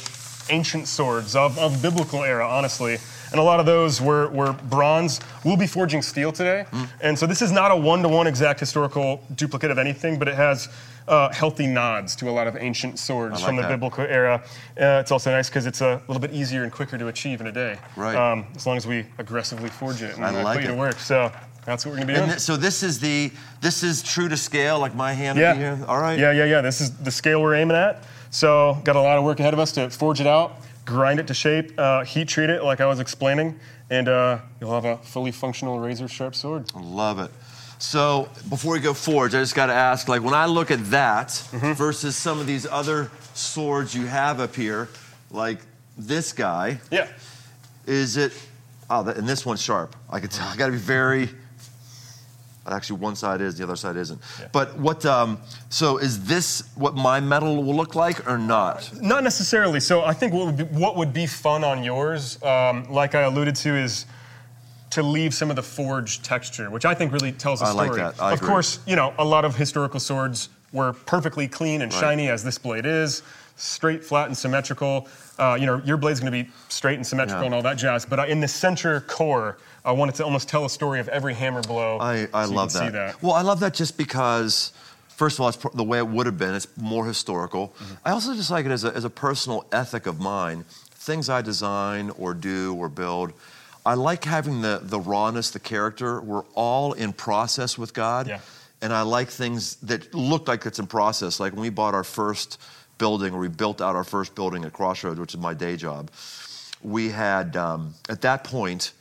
ancient 0.48 0.88
swords 0.88 1.36
of, 1.36 1.58
of 1.58 1.82
biblical 1.82 2.22
era, 2.22 2.48
honestly. 2.48 2.98
And 3.36 3.42
a 3.42 3.44
lot 3.44 3.60
of 3.60 3.66
those 3.66 4.00
were, 4.00 4.28
were 4.28 4.54
bronze. 4.54 5.20
We'll 5.44 5.58
be 5.58 5.66
forging 5.66 6.00
steel 6.00 6.32
today. 6.32 6.64
Mm. 6.70 6.88
And 7.02 7.18
so 7.18 7.26
this 7.26 7.42
is 7.42 7.52
not 7.52 7.70
a 7.70 7.76
one 7.76 8.00
to 8.02 8.08
one 8.08 8.26
exact 8.26 8.58
historical 8.58 9.22
duplicate 9.34 9.70
of 9.70 9.76
anything, 9.76 10.18
but 10.18 10.26
it 10.26 10.34
has 10.36 10.70
uh, 11.06 11.30
healthy 11.34 11.66
nods 11.66 12.16
to 12.16 12.30
a 12.30 12.32
lot 12.32 12.46
of 12.46 12.56
ancient 12.56 12.98
swords 12.98 13.34
like 13.34 13.44
from 13.44 13.56
the 13.56 13.62
that. 13.62 13.68
biblical 13.68 14.04
era. 14.04 14.42
Uh, 14.80 15.00
it's 15.02 15.10
also 15.12 15.30
nice 15.30 15.50
because 15.50 15.66
it's 15.66 15.82
a 15.82 16.00
little 16.08 16.18
bit 16.18 16.32
easier 16.32 16.62
and 16.62 16.72
quicker 16.72 16.96
to 16.96 17.08
achieve 17.08 17.42
in 17.42 17.46
a 17.48 17.52
day. 17.52 17.76
Right. 17.94 18.16
Um, 18.16 18.46
as 18.56 18.66
long 18.66 18.78
as 18.78 18.86
we 18.86 19.04
aggressively 19.18 19.68
forge 19.68 20.00
it 20.00 20.16
and 20.16 20.24
I 20.24 20.30
uh, 20.30 20.42
like 20.42 20.56
put 20.56 20.64
you 20.64 20.70
it. 20.70 20.72
to 20.72 20.78
work. 20.78 20.98
So 20.98 21.30
that's 21.66 21.84
what 21.84 21.90
we're 21.90 21.96
going 21.98 22.06
to 22.08 22.12
be 22.14 22.18
doing. 22.18 22.30
thi- 22.30 22.38
so 22.38 22.56
this 22.56 22.82
is 22.82 22.98
the 23.00 23.30
this 23.60 23.82
is 23.82 24.02
true 24.02 24.30
to 24.30 24.36
scale, 24.38 24.78
like 24.78 24.94
my 24.94 25.12
hand 25.12 25.38
Yeah. 25.38 25.54
here. 25.54 25.78
All 25.86 26.00
right. 26.00 26.18
Yeah, 26.18 26.32
yeah, 26.32 26.46
yeah. 26.46 26.62
This 26.62 26.80
is 26.80 26.90
the 26.96 27.10
scale 27.10 27.42
we're 27.42 27.56
aiming 27.56 27.76
at. 27.76 28.02
So 28.30 28.78
got 28.82 28.96
a 28.96 29.00
lot 29.02 29.18
of 29.18 29.24
work 29.24 29.40
ahead 29.40 29.52
of 29.52 29.60
us 29.60 29.72
to 29.72 29.90
forge 29.90 30.22
it 30.22 30.26
out, 30.26 30.56
grind 30.86 31.20
it 31.20 31.26
to 31.26 31.34
shape, 31.34 31.72
uh, 31.78 32.02
heat 32.04 32.28
treat 32.28 32.48
it 32.48 32.62
like 32.62 32.80
I 32.80 32.86
was 32.86 32.98
explaining, 33.00 33.58
and 33.90 34.08
uh, 34.08 34.38
you'll 34.60 34.72
have 34.72 34.86
a 34.86 34.96
fully 34.98 35.32
functional 35.32 35.78
razor 35.78 36.08
sharp 36.08 36.34
sword. 36.34 36.74
Love 36.74 37.18
it. 37.18 37.30
So 37.78 38.30
before 38.48 38.72
we 38.72 38.80
go 38.80 38.94
forward, 38.94 39.34
I 39.34 39.40
just 39.40 39.54
got 39.54 39.66
to 39.66 39.74
ask, 39.74 40.08
like 40.08 40.22
when 40.22 40.32
I 40.32 40.46
look 40.46 40.70
at 40.70 40.82
that 40.90 41.28
Mm-hmm. 41.28 41.72
versus 41.74 42.16
some 42.16 42.40
of 42.40 42.46
these 42.46 42.64
other 42.66 43.10
swords 43.34 43.94
you 43.94 44.06
have 44.06 44.40
up 44.40 44.54
here, 44.54 44.88
like 45.30 45.58
this 45.98 46.32
guy, 46.32 46.80
Yeah. 46.90 47.08
is 47.86 48.16
it? 48.16 48.32
Oh, 48.88 49.06
and 49.06 49.28
this 49.28 49.44
one's 49.44 49.60
sharp. 49.60 49.94
I 50.08 50.20
can 50.20 50.30
tell. 50.30 50.46
I 50.48 50.56
got 50.56 50.66
to 50.66 50.72
be 50.72 50.78
very. 50.78 51.28
Actually, 52.68 52.98
one 52.98 53.14
side 53.16 53.40
is, 53.40 53.56
the 53.56 53.64
other 53.64 53.76
side 53.76 53.96
isn't. 53.96 54.20
But 54.52 54.76
what? 54.78 55.04
Um, 55.06 55.38
so 55.68 55.98
is 55.98 56.24
this 56.24 56.68
what 56.74 56.94
my 56.94 57.20
metal 57.20 57.62
will 57.62 57.76
look 57.76 57.94
like 57.94 58.28
or 58.28 58.38
not? 58.38 58.90
Not 59.00 59.22
necessarily. 59.22 59.80
So 59.80 60.04
I 60.04 60.12
think 60.12 60.32
what 60.32 60.46
would 60.46 60.56
be, 60.56 60.64
what 60.64 60.96
would 60.96 61.12
be 61.12 61.26
fun 61.26 61.62
on 61.64 61.84
yours, 61.84 62.42
um, 62.42 62.90
like 62.90 63.14
I 63.14 63.22
alluded 63.22 63.54
to, 63.56 63.76
is 63.76 64.06
to 64.90 65.02
leave 65.02 65.34
some 65.34 65.50
of 65.50 65.56
the 65.56 65.62
forged 65.62 66.24
texture, 66.24 66.70
which 66.70 66.84
I 66.84 66.94
think 66.94 67.12
really 67.12 67.32
tells 67.32 67.62
a 67.62 67.66
I 67.66 67.72
like 67.72 67.92
story. 67.92 68.00
that. 68.02 68.20
I 68.20 68.32
of 68.32 68.38
agree. 68.38 68.48
course, 68.48 68.80
you 68.86 68.96
know, 68.96 69.14
a 69.18 69.24
lot 69.24 69.44
of 69.44 69.54
historical 69.56 70.00
swords 70.00 70.48
were 70.72 70.92
perfectly 70.92 71.48
clean 71.48 71.82
and 71.82 71.92
shiny, 71.92 72.28
as 72.28 72.42
this 72.42 72.58
blade 72.58 72.86
is, 72.86 73.22
straight, 73.56 74.04
flat, 74.04 74.26
and 74.28 74.36
symmetrical. 74.36 75.08
Uh, 75.38 75.56
you 75.58 75.66
know, 75.66 75.82
your 75.84 75.96
blade's 75.96 76.20
going 76.20 76.32
to 76.32 76.44
be 76.44 76.50
straight 76.68 76.94
and 76.96 77.06
symmetrical 77.06 77.42
Yeah. 77.42 77.46
and 77.46 77.54
all 77.54 77.62
that 77.62 77.76
jazz. 77.76 78.06
But 78.06 78.20
uh, 78.20 78.24
in 78.26 78.40
the 78.40 78.48
center 78.48 79.00
core, 79.02 79.58
I 79.84 79.92
wanted 79.92 80.14
to 80.16 80.24
almost 80.24 80.48
tell 80.48 80.64
a 80.64 80.70
story 80.70 81.00
of 81.00 81.08
every 81.08 81.34
hammer 81.34 81.62
blow. 81.62 81.98
I, 81.98 82.28
I 82.32 82.46
so 82.46 82.52
love 82.52 82.72
that. 82.72 82.84
See 82.84 82.90
that. 82.90 83.22
Well, 83.22 83.32
I 83.32 83.42
love 83.42 83.60
that 83.60 83.74
just 83.74 83.96
because, 83.98 84.72
first 85.08 85.36
of 85.36 85.42
all, 85.42 85.48
it's 85.48 85.58
the 85.74 85.84
way 85.84 85.98
it 85.98 86.06
would 86.08 86.26
have 86.26 86.38
been. 86.38 86.54
It's 86.54 86.68
more 86.76 87.06
historical. 87.06 87.68
Mm-hmm. 87.68 87.94
I 88.04 88.10
also 88.10 88.34
just 88.34 88.50
like 88.50 88.66
it 88.66 88.72
as 88.72 88.84
a, 88.84 88.94
as 88.94 89.04
a 89.04 89.10
personal 89.10 89.66
ethic 89.72 90.06
of 90.06 90.20
mine. 90.20 90.64
Things 90.92 91.28
I 91.28 91.40
design 91.40 92.10
or 92.18 92.34
do 92.34 92.74
or 92.74 92.88
build, 92.88 93.32
I 93.84 93.94
like 93.94 94.24
having 94.24 94.62
the, 94.62 94.80
the 94.82 94.98
rawness, 94.98 95.50
the 95.50 95.60
character. 95.60 96.20
We're 96.20 96.42
all 96.54 96.94
in 96.94 97.12
process 97.12 97.78
with 97.78 97.94
God. 97.94 98.26
Yeah. 98.26 98.40
And 98.82 98.92
I 98.92 99.02
like 99.02 99.28
things 99.28 99.76
that 99.76 100.12
look 100.12 100.48
like 100.48 100.66
it's 100.66 100.80
in 100.80 100.88
process. 100.88 101.38
Like 101.38 101.52
when 101.52 101.62
we 101.62 101.70
bought 101.70 101.94
our 101.94 102.02
first 102.04 102.60
building, 102.98 103.34
or 103.34 103.38
we 103.38 103.48
built 103.48 103.80
out 103.80 103.96
our 103.96 104.04
first 104.04 104.34
building 104.34 104.64
at 104.64 104.72
Crossroads, 104.72 105.20
which 105.20 105.34
is 105.34 105.40
my 105.40 105.54
day 105.54 105.76
job, 105.76 106.10
we 106.82 107.08
had, 107.08 107.56
um, 107.56 107.94
at 108.08 108.20
that 108.22 108.44
point, 108.44 108.92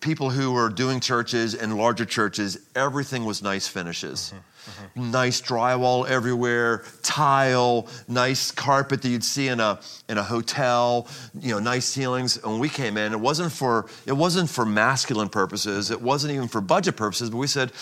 people 0.00 0.30
who 0.30 0.52
were 0.52 0.68
doing 0.68 1.00
churches 1.00 1.54
and 1.54 1.76
larger 1.76 2.04
churches, 2.04 2.58
everything 2.74 3.24
was 3.24 3.42
nice 3.42 3.66
finishes. 3.66 4.32
Nice 4.94 5.42
drywall 5.42 6.08
everywhere, 6.08 6.84
tile, 7.02 7.86
nice 8.08 8.50
carpet 8.50 9.02
that 9.02 9.08
you'd 9.08 9.24
see 9.24 9.48
in 9.48 9.60
a 9.60 9.78
in 10.08 10.16
a 10.16 10.22
hotel, 10.22 11.06
you 11.38 11.50
know, 11.50 11.58
nice 11.58 11.84
ceilings. 11.84 12.36
And 12.38 12.52
when 12.52 12.60
we 12.60 12.70
came 12.70 12.96
in, 12.96 13.12
it 13.12 13.20
wasn't 13.20 13.52
for 13.52 13.86
it 14.06 14.12
wasn't 14.12 14.48
for 14.48 14.64
masculine 14.64 15.28
purposes, 15.28 15.90
it 15.90 16.00
wasn't 16.00 16.32
even 16.32 16.48
for 16.48 16.62
budget 16.62 16.96
purposes, 16.96 17.28
but 17.28 17.36
we 17.36 17.46
said, 17.46 17.72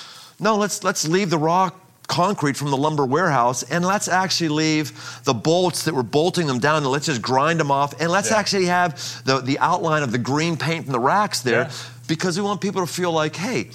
no, 0.41 0.57
let's 0.57 0.83
let's 0.83 1.07
leave 1.07 1.31
the 1.31 1.39
raw 1.39 1.71
concrete 2.09 2.57
from 2.57 2.71
the 2.71 2.77
lumber 2.77 3.07
warehouse 3.07 3.63
and 3.63 3.85
let's 3.87 4.09
actually 4.09 4.49
leave 4.49 4.93
the 5.25 5.33
bolts 5.33 5.85
that 5.85 5.95
were 5.95 6.03
bolting 6.03 6.47
them 6.47 6.59
down 6.59 6.79
and 6.79 6.87
let's 6.87 7.07
just 7.07 7.23
grind 7.23 7.59
them 7.59 7.71
off 7.71 7.99
and 8.01 8.11
let's 8.11 8.31
Yeah. 8.31 8.37
actually 8.39 8.67
have 8.67 9.23
the, 9.25 9.41
the 9.41 9.59
outline 9.61 10.03
of 10.03 10.13
the 10.13 10.19
green 10.19 10.57
paint 10.57 10.85
from 10.85 10.93
the 10.93 11.01
racks 11.01 11.41
there 11.41 11.63
Yeah. 11.63 11.71
because 12.09 12.37
we 12.37 12.43
want 12.45 12.61
people 12.61 12.85
to 12.85 12.93
feel 12.93 13.13
like, 13.13 13.37
hey, 13.37 13.71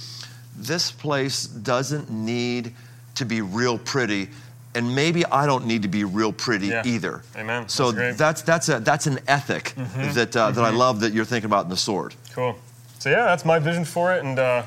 this 0.56 0.92
place 0.92 1.46
doesn't 1.46 2.12
need 2.12 2.74
to 3.16 3.26
be 3.26 3.42
real 3.42 3.78
pretty, 3.80 4.30
and 4.76 4.94
maybe 4.94 5.26
I 5.26 5.46
don't 5.48 5.66
need 5.66 5.82
to 5.84 5.88
be 5.88 6.04
real 6.04 6.32
pretty 6.32 6.68
Yeah. 6.68 6.84
either. 6.86 7.24
Amen. 7.36 7.68
So 7.70 7.92
That's. 7.92 7.98
Mm-hmm. 8.10 8.18
that's 8.18 8.42
that's 8.44 8.70
a 8.70 8.80
that's 8.80 9.08
an 9.08 9.20
ethic 9.28 9.74
that 10.14 10.36
uh, 10.36 10.52
that 10.52 10.64
I 10.64 10.70
love 10.70 11.00
that 11.00 11.14
you're 11.14 11.26
thinking 11.26 11.50
about 11.50 11.64
in 11.66 11.70
the 11.70 11.78
sword. 11.78 12.14
Cool. 12.34 12.56
So 13.00 13.10
yeah, 13.10 13.26
that's 13.26 13.46
my 13.46 13.58
vision 13.60 13.86
for 13.86 14.14
it, 14.14 14.24
and 14.24 14.38
uh, 14.38 14.64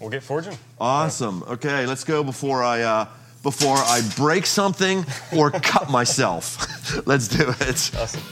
we'll 0.00 0.10
get 0.10 0.22
forging. 0.22 0.56
Awesome. 0.80 1.42
Okay, 1.44 1.86
let's 1.86 2.04
go 2.04 2.22
before 2.22 2.62
I 2.62 2.82
uh, 2.82 3.08
before 3.42 3.76
I 3.76 4.00
break 4.16 4.46
something 4.46 5.04
or 5.36 5.50
cut 5.50 5.90
myself. 5.90 7.06
let's 7.06 7.28
do 7.28 7.48
it. 7.60 7.90
Awesome. 7.96 8.22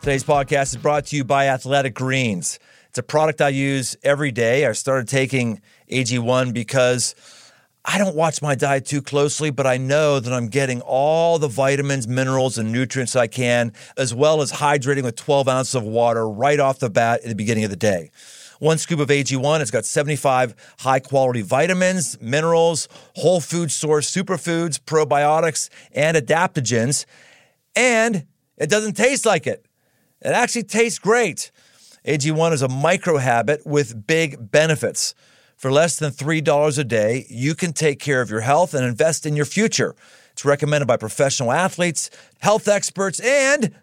Today's 0.00 0.24
podcast 0.24 0.74
is 0.74 0.76
brought 0.76 1.06
to 1.06 1.16
you 1.16 1.24
by 1.24 1.48
Athletic 1.48 1.94
Greens. 1.94 2.58
It's 2.90 2.98
a 2.98 3.02
product 3.02 3.40
I 3.40 3.48
use 3.48 3.96
every 4.04 4.30
day. 4.30 4.66
I 4.66 4.72
started 4.72 5.08
taking 5.08 5.62
AG1 5.90 6.52
because 6.52 7.14
I 7.86 7.98
don't 7.98 8.14
watch 8.14 8.40
my 8.40 8.54
diet 8.54 8.86
too 8.86 9.02
closely, 9.02 9.50
but 9.50 9.66
I 9.66 9.78
know 9.78 10.20
that 10.20 10.32
I'm 10.32 10.48
getting 10.48 10.80
all 10.82 11.38
the 11.38 11.48
vitamins, 11.48 12.06
minerals, 12.06 12.56
and 12.56 12.70
nutrients 12.70 13.16
I 13.16 13.26
can, 13.26 13.72
as 13.96 14.14
well 14.14 14.42
as 14.42 14.52
hydrating 14.52 15.02
with 15.02 15.16
12 15.16 15.48
ounces 15.48 15.74
of 15.74 15.82
water 15.82 16.28
right 16.28 16.60
off 16.60 16.78
the 16.78 16.88
bat 16.88 17.22
at 17.22 17.28
the 17.28 17.34
beginning 17.34 17.64
of 17.64 17.70
the 17.70 17.76
day. 17.76 18.10
One 18.60 18.78
scoop 18.78 19.00
of 19.00 19.08
AG1, 19.08 19.60
it's 19.60 19.70
got 19.70 19.84
75 19.84 20.54
high 20.80 21.00
quality 21.00 21.42
vitamins, 21.42 22.20
minerals, 22.20 22.88
whole 23.16 23.40
food 23.40 23.70
source 23.70 24.10
superfoods, 24.10 24.80
probiotics, 24.80 25.68
and 25.92 26.16
adaptogens. 26.16 27.06
And 27.74 28.26
it 28.56 28.70
doesn't 28.70 28.94
taste 28.94 29.26
like 29.26 29.46
it. 29.46 29.66
It 30.20 30.28
actually 30.28 30.64
tastes 30.64 30.98
great. 30.98 31.50
AG1 32.06 32.52
is 32.52 32.62
a 32.62 32.68
micro 32.68 33.18
habit 33.18 33.66
with 33.66 34.06
big 34.06 34.50
benefits. 34.50 35.14
For 35.56 35.72
less 35.72 35.98
than 35.98 36.10
$3 36.10 36.78
a 36.78 36.84
day, 36.84 37.26
you 37.30 37.54
can 37.54 37.72
take 37.72 37.98
care 37.98 38.20
of 38.20 38.30
your 38.30 38.40
health 38.40 38.74
and 38.74 38.84
invest 38.84 39.24
in 39.24 39.36
your 39.36 39.46
future. 39.46 39.94
It's 40.32 40.44
recommended 40.44 40.86
by 40.86 40.96
professional 40.96 41.52
athletes, 41.52 42.10
health 42.40 42.68
experts, 42.68 43.20
and 43.20 43.74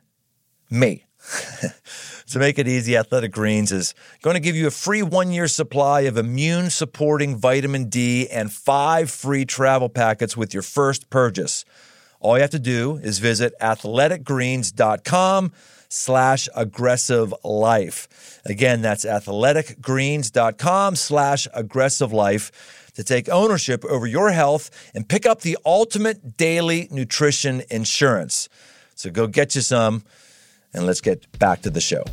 me. 0.69 1.05
to 2.31 2.39
make 2.39 2.59
it 2.59 2.67
easy, 2.67 2.97
Athletic 2.97 3.31
Greens 3.31 3.71
is 3.71 3.93
going 4.21 4.33
to 4.35 4.39
give 4.39 4.55
you 4.55 4.67
a 4.67 4.71
free 4.71 5.03
one 5.03 5.31
year 5.31 5.47
supply 5.47 6.01
of 6.01 6.17
immune 6.17 6.69
supporting 6.69 7.37
vitamin 7.37 7.89
D 7.89 8.27
and 8.29 8.51
five 8.51 9.09
free 9.09 9.45
travel 9.45 9.89
packets 9.89 10.35
with 10.35 10.53
your 10.53 10.63
first 10.63 11.09
purchase. 11.09 11.65
All 12.19 12.35
you 12.35 12.41
have 12.41 12.51
to 12.51 12.59
do 12.59 12.97
is 12.97 13.19
visit 13.19 13.53
athleticgreens.com 13.59 15.51
slash 15.89 16.47
aggressive 16.55 17.33
life. 17.43 18.39
Again, 18.45 18.81
that's 18.81 19.05
athleticgreens.com 19.05 20.95
slash 20.95 21.47
aggressive 21.53 22.13
life 22.13 22.89
to 22.95 23.03
take 23.03 23.29
ownership 23.29 23.83
over 23.85 24.05
your 24.05 24.31
health 24.31 24.69
and 24.93 25.07
pick 25.07 25.25
up 25.25 25.41
the 25.41 25.57
ultimate 25.65 26.37
daily 26.37 26.87
nutrition 26.91 27.63
insurance. 27.69 28.49
So 28.95 29.09
go 29.09 29.27
get 29.27 29.55
you 29.55 29.61
some 29.61 30.03
and 30.73 30.85
let's 30.85 31.01
get 31.01 31.39
back 31.39 31.61
to 31.63 31.69
the 31.69 31.81
show. 31.81 32.03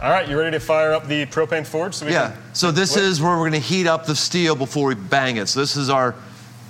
All 0.00 0.10
right, 0.10 0.28
you 0.28 0.38
ready 0.38 0.52
to 0.52 0.60
fire 0.60 0.92
up 0.92 1.08
the 1.08 1.26
propane 1.26 1.66
forge? 1.66 1.92
So 1.94 2.06
we 2.06 2.12
Yeah. 2.12 2.28
can- 2.30 2.36
So 2.52 2.70
this 2.70 2.96
is 2.96 3.20
where 3.20 3.32
we're 3.32 3.48
going 3.50 3.52
to 3.52 3.58
heat 3.58 3.88
up 3.88 4.06
the 4.06 4.14
steel 4.14 4.54
before 4.54 4.86
we 4.88 4.94
bang 4.94 5.38
it. 5.38 5.48
So 5.48 5.58
this 5.58 5.74
is 5.76 5.90
our 5.90 6.14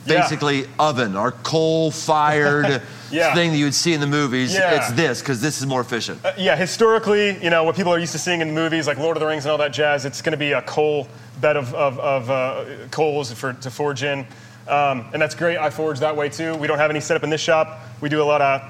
Yeah. 0.07 0.23
basically 0.23 0.67
oven, 0.79 1.15
our 1.15 1.33
coal-fired 1.33 2.81
Yeah. 3.11 3.35
thing 3.35 3.51
that 3.53 3.59
you 3.59 3.67
would 3.67 3.75
see 3.75 3.93
in 3.93 4.01
the 4.01 4.07
movies. 4.07 4.55
Yeah. 4.55 4.71
It's 4.77 4.93
this 4.93 5.21
because 5.21 5.43
this 5.43 5.61
is 5.61 5.67
more 5.67 5.83
efficient. 5.83 6.25
Uh, 6.25 6.33
yeah, 6.39 6.57
historically, 6.57 7.37
you 7.43 7.51
know, 7.51 7.65
what 7.65 7.77
people 7.77 7.93
are 7.93 7.99
used 7.99 8.13
to 8.13 8.19
seeing 8.19 8.41
in 8.41 8.55
movies 8.55 8.87
like 8.87 8.97
Lord 8.97 9.19
of 9.19 9.21
the 9.21 9.27
Rings 9.27 9.45
and 9.45 9.53
all 9.53 9.59
that 9.59 9.73
jazz, 9.75 10.07
it's 10.07 10.23
going 10.23 10.31
to 10.33 10.39
be 10.39 10.53
a 10.53 10.63
coal 10.63 11.07
bed 11.43 11.59
of, 11.59 11.75
of, 11.75 11.99
of 12.01 12.31
uh, 12.31 12.65
coals 12.91 13.31
for, 13.33 13.53
to 13.53 13.71
forge 13.71 14.03
in. 14.03 14.21
Um, 14.67 15.05
and 15.13 15.21
that's 15.21 15.35
great. 15.35 15.59
I 15.59 15.69
forge 15.69 15.99
that 16.01 16.17
way 16.17 16.31
too. 16.31 16.55
We 16.55 16.67
don't 16.67 16.79
have 16.79 16.91
any 16.91 17.01
setup 17.01 17.25
in 17.25 17.31
this 17.31 17.43
shop. 17.43 17.81
We 18.01 18.09
do 18.09 18.23
a 18.23 18.25
lot 18.25 18.41
of 18.41 18.63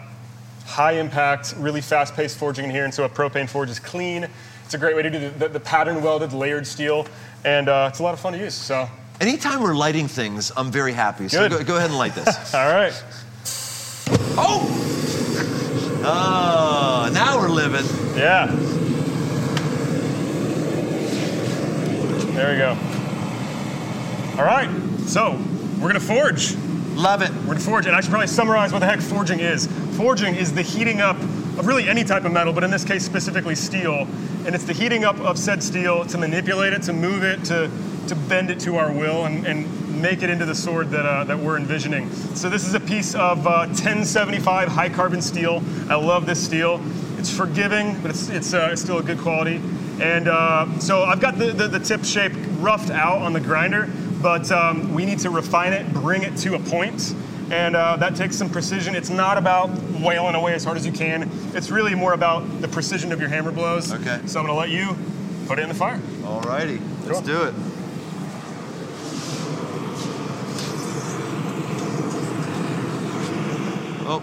high 0.68 0.92
impact, 0.92 1.54
really 1.56 1.80
fast 1.80 2.14
paced 2.14 2.36
forging 2.36 2.66
in 2.66 2.70
here. 2.70 2.84
And 2.84 2.92
so 2.92 3.04
a 3.04 3.08
propane 3.08 3.48
forge 3.48 3.70
is 3.70 3.80
clean. 3.80 4.28
It's 4.64 4.74
a 4.74 4.78
great 4.78 4.94
way 4.94 5.02
to 5.02 5.10
do 5.10 5.30
the, 5.30 5.48
the, 5.48 5.60
pattern 5.60 6.02
welded, 6.02 6.34
layered 6.34 6.66
steel. 6.66 7.06
And 7.44 7.70
uh, 7.70 7.88
it's 7.90 8.00
a 8.00 8.02
lot 8.02 8.12
of 8.12 8.20
fun 8.20 8.34
to 8.34 8.38
use. 8.38 8.54
So, 8.54 8.86
Anytime 9.20 9.62
we're 9.62 9.74
lighting 9.74 10.06
things, 10.06 10.52
I'm 10.56 10.70
very 10.70 10.92
happy. 10.92 11.28
So 11.28 11.48
go, 11.48 11.64
go 11.64 11.76
ahead 11.76 11.88
and 11.88 11.98
light 11.98 12.14
this. 12.14 12.54
all 12.54 12.68
right. 12.68 12.92
oh! 14.36 14.84
Oh, 16.04 17.10
now 17.12 17.38
we're 17.38 17.48
living. 17.48 17.84
Yeah. 18.16 18.46
There 22.34 22.52
we 22.52 22.58
go. 22.58 22.76
All 24.38 24.46
right. 24.46 24.70
So 25.06 25.32
we're 25.80 25.90
going 25.90 25.94
to 25.94 26.00
forge. 26.00 26.54
Love 26.98 27.22
it. 27.22 27.30
We're 27.30 27.54
gonna 27.54 27.60
forge, 27.60 27.86
and 27.86 27.94
I 27.94 28.00
should 28.00 28.10
probably 28.10 28.26
summarize 28.26 28.72
what 28.72 28.80
the 28.80 28.86
heck 28.86 29.00
forging 29.00 29.38
is. 29.38 29.68
Forging 29.99 30.36
is 30.36 30.53
the 30.53 30.62
heating 30.62 31.01
up 31.01 31.16
of 31.16 31.66
really 31.66 31.88
any 31.88 32.05
type 32.05 32.24
of 32.24 32.30
metal, 32.30 32.53
but 32.53 32.62
in 32.62 32.70
this 32.70 32.84
case 32.84 33.05
specifically 33.05 33.57
steel. 33.57 34.07
And 34.46 34.55
it's 34.55 34.62
the 34.62 34.72
heating 34.72 35.05
up 35.05 35.18
of 35.18 35.36
said 35.36 35.61
steel 35.61 36.05
to 36.05 36.18
manipulate 36.18 36.72
it, 36.72 36.82
to 36.84 36.92
move 36.92 37.24
it, 37.24 37.42
to, 37.46 37.68
to 38.07 38.14
bend 38.14 38.49
it 38.49 38.61
to 38.61 38.76
our 38.76 38.92
will, 38.92 39.24
and, 39.24 39.44
and 39.44 40.01
make 40.01 40.22
it 40.22 40.30
into 40.30 40.46
the 40.46 40.55
sword 40.55 40.90
that, 40.90 41.05
uh, 41.05 41.24
that 41.24 41.36
we're 41.36 41.57
envisioning. 41.57 42.09
So 42.36 42.49
this 42.49 42.64
is 42.64 42.74
a 42.74 42.80
piece 42.80 43.16
of 43.16 43.44
uh, 43.44 43.66
1075 43.66 44.68
high 44.68 44.88
carbon 44.88 45.20
steel. 45.20 45.64
I 45.90 45.96
love 45.96 46.26
this 46.26 46.44
steel. 46.44 46.80
It's 47.18 47.36
forgiving, 47.36 48.01
but 48.01 48.12
it's, 48.12 48.28
it's, 48.28 48.55
uh, 48.55 48.68
it's 48.70 48.80
still 48.80 48.99
a 48.99 49.03
good 49.03 49.18
quality. 49.18 49.61
And 50.01 50.28
uh, 50.28 50.78
so 50.78 51.03
I've 51.03 51.20
got 51.20 51.38
the, 51.38 51.46
the, 51.46 51.66
the 51.66 51.80
tip 51.80 52.05
shape 52.05 52.34
roughed 52.61 52.90
out 52.90 53.20
on 53.22 53.32
the 53.32 53.40
grinder, 53.40 53.90
but 54.22 54.53
um, 54.53 54.94
we 54.94 55.05
need 55.05 55.18
to 55.18 55.30
refine 55.30 55.72
it, 55.72 55.92
bring 55.92 56.22
it 56.22 56.36
to 56.36 56.55
a 56.55 56.61
point, 56.61 57.14
and 57.51 57.76
uh, 57.76 57.96
that 57.96 58.14
takes 58.16 58.36
some 58.36 58.51
precision. 58.51 58.94
It's 58.94 59.11
not 59.11 59.38
about 59.38 59.70
wailing 60.01 60.34
away 60.34 60.55
as 60.55 60.64
hard 60.64 60.76
as 60.76 60.84
you 60.84 60.92
can. 60.92 61.30
It's 61.55 61.70
really 61.70 61.94
more 61.94 62.12
about 62.12 62.61
the 62.61 62.68
precision 62.68 63.12
of 63.12 63.20
your 63.20 63.28
hammer 63.28 63.53
blows. 63.53 63.92
Okay. 63.92 64.20
So 64.26 64.40
I'm 64.40 64.46
gonna 64.46 64.59
let 64.59 64.70
you 64.70 64.96
put 65.46 65.59
it 65.59 65.62
in 65.62 65.68
the 65.68 65.74
fire. 65.74 66.01
All 66.24 66.40
righty. 66.42 66.80
Let's 67.07 67.22
do 67.22 67.44
it. 67.44 67.55
Oh, 74.11 74.20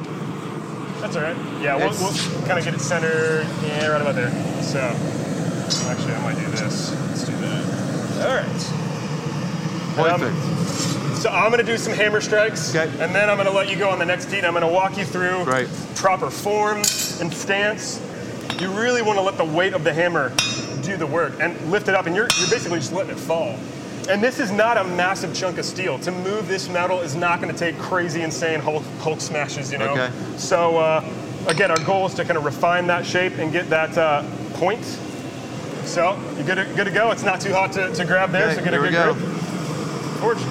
That's 1.00 1.16
all 1.16 1.22
right. 1.22 1.38
Yeah, 1.62 1.78
we'll, 1.78 1.92
we'll 1.92 2.48
kind 2.48 2.58
of 2.58 2.66
get 2.66 2.74
it 2.74 2.82
centered. 2.82 3.46
Yeah, 3.62 3.88
right 3.88 4.02
about 4.02 4.16
there. 4.16 4.32
So 4.64 4.80
actually, 5.90 6.14
I 6.14 6.22
might 6.24 6.40
do 6.40 6.50
this. 6.52 6.92
Let's 7.08 7.26
do 7.26 7.34
that. 7.38 8.28
All 8.28 8.36
right. 8.36 8.95
Um. 9.98 10.36
So 11.16 11.30
I'm 11.32 11.50
gonna 11.50 11.64
do 11.64 11.78
some 11.78 11.94
hammer 11.94 12.22
strikes, 12.22 12.76
Okay. 12.76 12.92
and 13.04 13.16
then 13.16 13.30
I'm 13.30 13.38
gonna 13.38 13.52
let 13.52 13.70
you 13.70 13.78
go 13.78 13.90
on 13.90 13.98
the 14.00 14.06
next 14.06 14.32
heat. 14.32 14.44
I'm 14.44 14.54
gonna 14.54 14.68
walk 14.68 14.98
you 14.98 15.06
through 15.06 15.44
Right. 15.44 15.68
proper 15.96 16.30
form 16.30 16.78
and 17.20 17.34
stance. 17.34 18.00
You 18.60 18.70
really 18.70 19.02
want 19.02 19.18
to 19.18 19.22
let 19.24 19.38
the 19.38 19.44
weight 19.44 19.74
of 19.74 19.84
the 19.84 19.94
hammer 19.94 20.32
do 20.82 20.96
the 20.98 21.06
work 21.08 21.34
and 21.42 21.60
lift 21.72 21.88
it 21.90 21.96
up, 21.96 22.06
and 22.06 22.16
you're, 22.16 22.28
you're 22.40 22.50
basically 22.50 22.80
just 22.80 22.94
letting 22.94 23.12
it 23.12 23.20
fall. 23.20 23.56
And 24.08 24.24
this 24.24 24.40
is 24.40 24.50
not 24.52 24.78
a 24.78 24.84
massive 24.84 25.34
chunk 25.34 25.58
of 25.58 25.66
steel. 25.66 25.98
To 26.00 26.12
move 26.12 26.48
this 26.48 26.70
metal 26.70 27.02
is 27.02 27.16
not 27.16 27.42
going 27.42 27.52
to 27.52 27.58
take 27.60 27.78
crazy, 27.80 28.22
insane 28.22 28.60
Hulk, 28.62 28.84
Hulk 29.00 29.20
smashes, 29.20 29.72
you 29.74 29.78
know. 29.80 29.90
Okay. 29.90 30.10
So 30.38 30.78
uh, 30.78 31.04
again, 31.48 31.70
our 31.72 31.80
goal 31.86 32.06
is 32.06 32.14
to 32.14 32.24
kind 32.24 32.38
of 32.38 32.46
refine 32.46 32.88
that 32.88 33.06
shape 33.06 33.40
and 33.40 33.52
get 33.52 33.68
that 33.72 33.98
uh, 33.98 34.24
point. 34.54 34.86
So 35.84 36.18
you're 36.38 36.46
good 36.46 36.56
to, 36.56 36.66
good 36.76 36.86
to 36.86 36.92
go. 36.92 37.12
It's 37.12 37.24
not 37.24 37.42
too 37.42 37.52
hot 37.52 37.72
to, 37.74 37.94
to 37.94 38.06
grab 38.06 38.32
there, 38.32 38.46
Okay, 38.48 38.56
so 38.56 38.64
get 38.64 38.74
a 38.74 38.78
good 38.80 38.92
go. 38.94 39.14
grip. 39.16 39.35
Forge. 40.26 40.42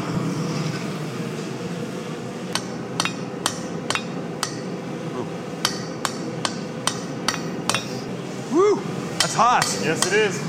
Woo! 8.53 8.77
That's 9.19 9.35
hot. 9.35 9.65
Yes, 9.83 10.07
it 10.07 10.13
is. 10.13 10.41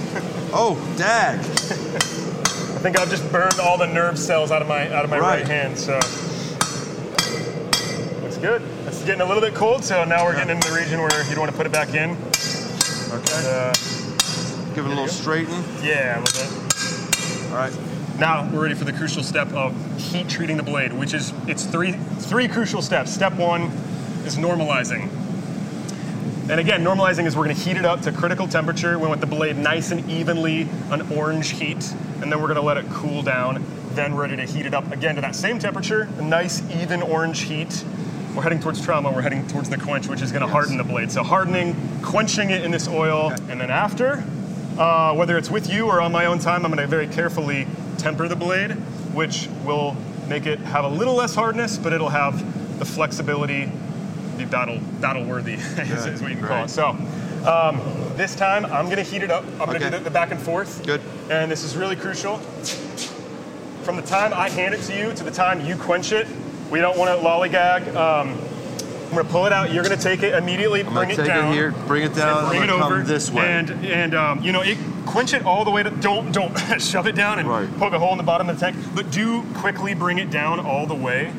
Oh, 0.54 0.76
dag. 0.98 1.40
I 1.40 2.80
think 2.80 3.00
I've 3.00 3.10
just 3.10 3.30
burned 3.32 3.60
all 3.60 3.78
the 3.78 3.88
nerve 3.88 4.18
cells 4.20 4.52
out 4.52 4.62
of 4.62 4.68
my 4.68 4.92
out 4.94 5.04
of 5.04 5.10
my 5.10 5.18
right, 5.18 5.40
Right. 5.40 5.48
hand. 5.48 5.78
So 5.78 5.96
looks 8.22 8.38
good. 8.38 8.62
It's 8.86 9.04
getting 9.04 9.22
a 9.22 9.26
little 9.26 9.42
bit 9.42 9.56
cold, 9.56 9.84
so 9.84 10.04
now 10.04 10.24
we're 10.24 10.36
getting 10.36 10.56
into 10.56 10.70
the 10.70 10.76
region 10.76 11.02
where 11.02 11.24
you 11.24 11.32
don't 11.32 11.40
want 11.40 11.52
to 11.52 11.58
put 11.58 11.66
it 11.66 11.72
back 11.72 11.90
in. 11.96 12.12
Okay. 12.12 13.42
Uh, 13.50 13.74
Give 14.76 14.86
it 14.86 14.88
a 14.88 14.90
little 14.90 15.08
straighten. 15.08 15.64
yeah, 15.82 16.20
a 16.20 16.22
little 16.22 16.62
bit. 16.62 16.65
All 17.56 17.62
right. 17.62 18.20
Now 18.20 18.52
we're 18.52 18.64
ready 18.64 18.76
for 18.76 18.84
the 18.84 18.92
crucial 18.92 19.24
step 19.24 19.48
of 19.54 19.74
heat 19.98 20.28
treating 20.28 20.58
the 20.58 20.64
blade, 20.64 20.92
which 20.92 21.14
is 21.14 21.32
it's 21.48 21.64
three 21.64 21.94
three 21.94 22.50
crucial 22.50 22.82
steps. 22.82 23.14
Step 23.14 23.32
one 23.36 23.62
is 24.26 24.36
normalizing. 24.36 25.10
And 26.50 26.60
again, 26.60 26.84
normalizing 26.84 27.26
is 27.26 27.38
we're 27.38 27.46
going 27.46 27.56
to 27.56 27.62
heat 27.62 27.78
it 27.78 27.86
up 27.86 28.02
to 28.02 28.12
critical 28.12 28.46
temperature. 28.46 29.00
We 29.00 29.08
want 29.08 29.22
the 29.22 29.28
blade 29.28 29.56
nice 29.56 29.92
and 29.92 30.10
evenly 30.12 30.68
an 30.92 31.10
orange 31.14 31.52
heat, 31.52 31.94
and 32.22 32.30
then 32.30 32.42
we're 32.42 32.54
going 32.54 32.56
to 32.56 32.62
let 32.62 32.76
it 32.76 32.88
cool 32.90 33.22
down. 33.22 33.66
Then 33.92 34.16
we're 34.16 34.24
ready 34.24 34.36
to 34.36 34.46
heat 34.46 34.66
it 34.66 34.74
up 34.74 34.92
again 34.92 35.16
to 35.16 35.22
that 35.22 35.34
same 35.34 35.58
temperature, 35.58 36.10
a 36.18 36.22
nice 36.22 36.62
even 36.72 37.02
orange 37.02 37.44
heat. 37.44 37.86
We're 38.36 38.44
heading 38.44 38.60
towards 38.60 38.84
trauma. 38.84 39.14
We're 39.14 39.22
heading 39.22 39.48
towards 39.48 39.70
the 39.70 39.78
quench, 39.78 40.10
which 40.10 40.22
is 40.22 40.34
going 40.34 40.42
to 40.42 40.52
harden 40.52 40.76
the 40.76 40.84
blade. 40.84 41.10
So 41.10 41.24
hardening, 41.24 41.74
quenching 42.02 42.50
it 42.50 42.66
in 42.66 42.72
this 42.72 42.90
oil, 42.90 43.32
and 43.48 43.62
then 43.62 43.72
after, 43.72 44.26
uh, 44.78 45.14
whether 45.16 45.38
it's 45.38 45.50
with 45.50 45.72
you 45.72 45.86
or 45.88 46.02
on 46.02 46.12
my 46.12 46.26
own 46.26 46.40
time, 46.40 46.66
I'm 46.66 46.72
going 46.72 46.82
to 46.82 46.88
very 46.88 47.08
carefully 47.08 47.68
temper 47.98 48.28
the 48.28 48.36
blade, 48.36 48.72
which 49.14 49.48
will 49.64 49.96
make 50.28 50.46
it 50.46 50.60
have 50.60 50.86
a 50.86 50.90
little 50.90 51.14
less 51.16 51.36
hardness, 51.36 51.78
but 51.78 51.94
it'll 51.94 52.10
have 52.10 52.80
the 52.80 52.86
flexibility, 52.86 53.72
be 54.38 54.46
battle 54.46 54.80
battle 55.00 55.24
worthy, 55.24 55.54
is, 55.54 56.06
is 56.06 56.22
what 56.22 56.32
you 56.32 56.38
can 56.38 56.48
call 56.48 56.64
it. 56.66 56.70
So 56.70 56.90
um, 57.48 57.80
this 58.18 58.36
time 58.36 58.66
I'm 58.66 58.86
going 58.86 58.98
to 58.98 59.04
heat 59.04 59.24
it 59.24 59.32
up. 59.32 59.44
I'm 59.60 59.68
going 59.68 59.80
to 59.80 59.86
Okay. 59.88 59.90
do 59.92 59.98
the, 59.98 60.04
the 60.06 60.10
back 60.12 60.32
and 60.32 60.40
forth. 60.40 60.86
Good. 60.86 61.02
And 61.30 61.50
this 61.50 61.64
is 61.64 61.76
really 61.78 61.96
crucial. 61.96 62.38
From 63.84 63.96
the 63.98 64.02
time 64.02 64.34
I 64.34 64.50
hand 64.50 64.74
it 64.74 64.82
to 64.84 64.98
you 64.98 65.14
to 65.14 65.24
the 65.24 65.32
time 65.32 65.64
you 65.66 65.76
quench 65.78 66.12
it, 66.12 66.28
we 66.72 66.80
don't 66.82 66.98
want 66.98 67.18
to 67.18 67.24
lollygag. 67.26 67.96
Um, 67.96 68.38
I'm 69.06 69.12
going 69.12 69.26
to 69.26 69.32
pull 69.32 69.46
it 69.46 69.54
out. 69.54 69.72
You're 69.72 69.84
going 69.84 69.96
to 69.98 70.04
take 70.04 70.24
it 70.24 70.34
immediately, 70.34 70.82
I'm 70.82 70.94
bring 70.94 71.10
it 71.12 71.16
take 71.16 71.28
down 71.28 71.52
it 71.52 71.56
here, 71.56 71.72
bring 71.88 72.04
it 72.04 72.14
down, 72.16 72.40
and 72.46 72.50
bring 72.50 72.64
it 72.64 72.70
over 72.70 73.02
this 73.02 73.32
way. 73.32 73.46
and 73.48 73.70
and 73.86 74.16
um, 74.16 74.42
you 74.42 74.52
know 74.52 74.62
it 74.62 74.78
quench 75.06 75.34
it 75.34 75.46
all 75.46 75.64
the 75.64 75.72
way 75.72 75.84
to 75.84 75.90
don't 75.92 76.32
don't 76.32 76.54
shove 76.82 77.08
it 77.08 77.16
down 77.16 77.40
and 77.40 77.48
Right. 77.48 77.70
poke 77.78 77.94
a 77.94 78.00
hole 78.00 78.12
in 78.12 78.18
the 78.18 78.24
bottom 78.24 78.50
of 78.50 78.60
the 78.60 78.66
tank 78.72 78.76
but 78.96 79.12
do 79.12 79.44
quickly 79.54 79.94
bring 79.94 80.18
it 80.18 80.32
down 80.32 80.60
all 80.60 80.86
the 80.88 80.96
way 80.96 81.32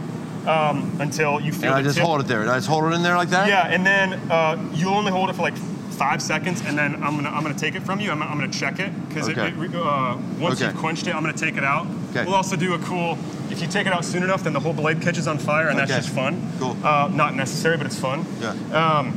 um, 0.47 0.91
until 1.01 1.41
you 1.41 1.53
feel 1.53 1.71
and 1.71 1.75
I 1.75 1.83
just 1.83 1.97
tip. 1.97 2.07
hold 2.07 2.21
it 2.21 2.29
there. 2.29 2.43
And 2.43 2.51
I 2.51 2.55
just 2.57 2.69
hold 2.69 2.85
it 2.85 2.95
in 2.95 3.03
there 3.03 3.17
like 3.17 3.31
that? 3.31 3.49
yeah 3.49 3.67
and 3.67 3.85
then 3.85 4.13
uh, 4.31 4.57
you'll 4.73 4.95
only 4.95 5.11
hold 5.11 5.29
it 5.29 5.35
for 5.35 5.43
like 5.43 5.57
five 5.91 6.23
seconds 6.23 6.63
and 6.65 6.79
then 6.79 6.95
I'm 7.03 7.17
gonna 7.17 7.31
I'm 7.31 7.43
gonna 7.43 7.55
take 7.59 7.75
it 7.75 7.83
from 7.83 7.99
you 8.01 8.11
I'm, 8.13 8.23
I'm 8.23 8.39
gonna 8.39 8.53
check 8.53 8.79
it 8.79 8.93
because 9.09 9.29
Okay. 9.31 9.53
uh, 9.53 10.17
once 10.39 10.61
Okay. 10.63 10.71
you've 10.71 10.81
quenched 10.81 11.07
it 11.09 11.15
I'm 11.15 11.23
gonna 11.23 11.37
take 11.37 11.57
it 11.57 11.65
out 11.65 11.87
Okay. 12.11 12.25
we'll 12.25 12.35
also 12.35 12.55
do 12.55 12.75
a 12.75 12.79
cool 12.81 13.19
if 13.57 13.63
you 13.63 13.69
take 13.69 13.87
it 13.87 13.93
out 13.93 14.05
soon 14.05 14.23
enough 14.23 14.45
then 14.45 14.53
the 14.53 14.61
whole 14.61 14.73
blade 14.75 15.01
catches 15.01 15.27
on 15.27 15.39
fire 15.39 15.69
and 15.69 15.79
Okay. 15.81 15.87
that's 15.91 16.05
just 16.07 16.15
fun 16.15 16.41
Cool. 16.59 16.77
uh, 16.85 17.09
not 17.13 17.35
necessary 17.35 17.77
but 17.79 17.87
it's 17.87 17.99
fun 17.99 18.25
Yeah. 18.41 19.13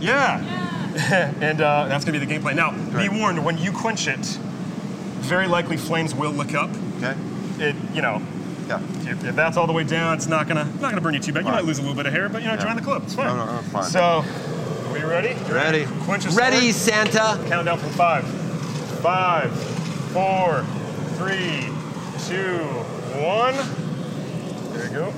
yeah. 0.00 0.40
and 1.40 1.60
uh, 1.62 1.86
that's 1.88 2.04
gonna 2.04 2.18
be 2.18 2.24
the 2.26 2.30
gameplay. 2.38 2.54
Now, 2.54 2.72
Right. 2.90 3.08
be 3.10 3.18
warned: 3.18 3.42
when 3.42 3.56
you 3.56 3.72
quench 3.72 4.06
it, 4.06 4.18
very 5.20 5.46
likely 5.48 5.78
flames 5.78 6.14
will 6.14 6.32
lick 6.32 6.54
up. 6.54 6.68
okay. 6.98 7.14
It, 7.58 7.74
you 7.94 8.02
know, 8.02 8.20
Yeah. 8.68 8.78
if, 9.06 9.24
if 9.24 9.34
that's 9.34 9.56
all 9.56 9.66
the 9.66 9.72
way 9.72 9.84
down, 9.84 10.12
it's 10.14 10.26
not 10.26 10.48
gonna 10.48 10.64
not 10.82 10.90
gonna 10.90 11.00
burn 11.00 11.14
you 11.14 11.20
too 11.20 11.32
bad. 11.32 11.44
You 11.44 11.50
Right. 11.50 11.56
might 11.56 11.64
lose 11.64 11.78
a 11.78 11.80
little 11.80 11.96
bit 11.96 12.04
of 12.04 12.12
hair, 12.12 12.28
but 12.28 12.42
you 12.42 12.48
know, 12.48 12.56
join 12.58 12.76
the 12.76 12.82
club. 12.82 13.04
It's 13.06 13.14
fine. 13.14 13.28
No, 13.28 13.36
no, 13.46 13.52
no, 13.52 13.58
fine. 13.72 13.84
So, 13.84 14.02
are 14.22 14.92
we 14.92 15.02
ready? 15.02 15.30
You 15.48 15.54
Ready. 15.54 15.86
Ready, 16.34 16.72
sword? 16.72 16.74
Santa. 17.10 17.38
Countdown 17.48 17.78
from 17.78 17.90
five, 17.90 18.26
five, 19.00 19.50
four, 20.12 20.62
three, 21.16 21.68
two, 22.28 22.60
one. 23.20 23.54
There 24.72 24.86
you 24.86 24.92
go. 24.92 25.12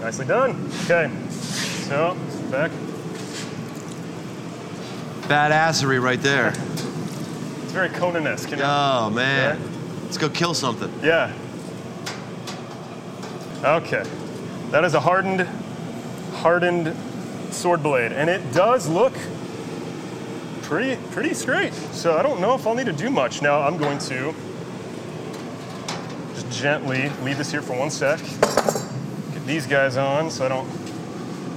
Nicely 0.00 0.26
done. 0.26 0.70
Okay. 0.84 1.10
So, 1.30 2.16
back. 2.50 2.70
Badassery 5.28 6.02
right 6.02 6.20
there. 6.22 6.48
It's 6.48 7.72
very 7.72 7.88
Conan-esque. 7.88 8.50
You 8.50 8.56
know? 8.56 8.64
Oh, 8.66 9.10
man. 9.10 9.60
Let's 10.04 10.16
go 10.18 10.28
kill 10.28 10.54
something. 10.54 10.92
Yeah. 11.02 11.32
Okay. 13.62 14.04
That 14.70 14.84
is 14.84 14.94
a 14.94 15.00
hardened, 15.00 15.46
hardened 16.36 16.94
sword 17.50 17.82
blade, 17.82 18.12
and 18.12 18.30
it 18.30 18.52
does 18.52 18.88
look 18.88 19.14
pretty 20.62 20.96
pretty 21.10 21.34
straight. 21.34 21.72
So 21.92 22.16
I 22.16 22.22
don't 22.22 22.40
know 22.40 22.54
if 22.54 22.66
I'll 22.66 22.74
need 22.74 22.86
to 22.86 22.92
do 22.92 23.10
much. 23.10 23.42
Now 23.42 23.62
I'm 23.62 23.76
going 23.76 23.98
to 23.98 24.34
gently 26.58 27.08
leave 27.22 27.38
this 27.38 27.52
here 27.52 27.62
for 27.62 27.78
one 27.78 27.88
sec. 27.90 28.18
Get 29.32 29.46
these 29.46 29.64
guys 29.66 29.96
on 29.96 30.28
so 30.28 30.44
I 30.44 30.48
don't 30.48 30.68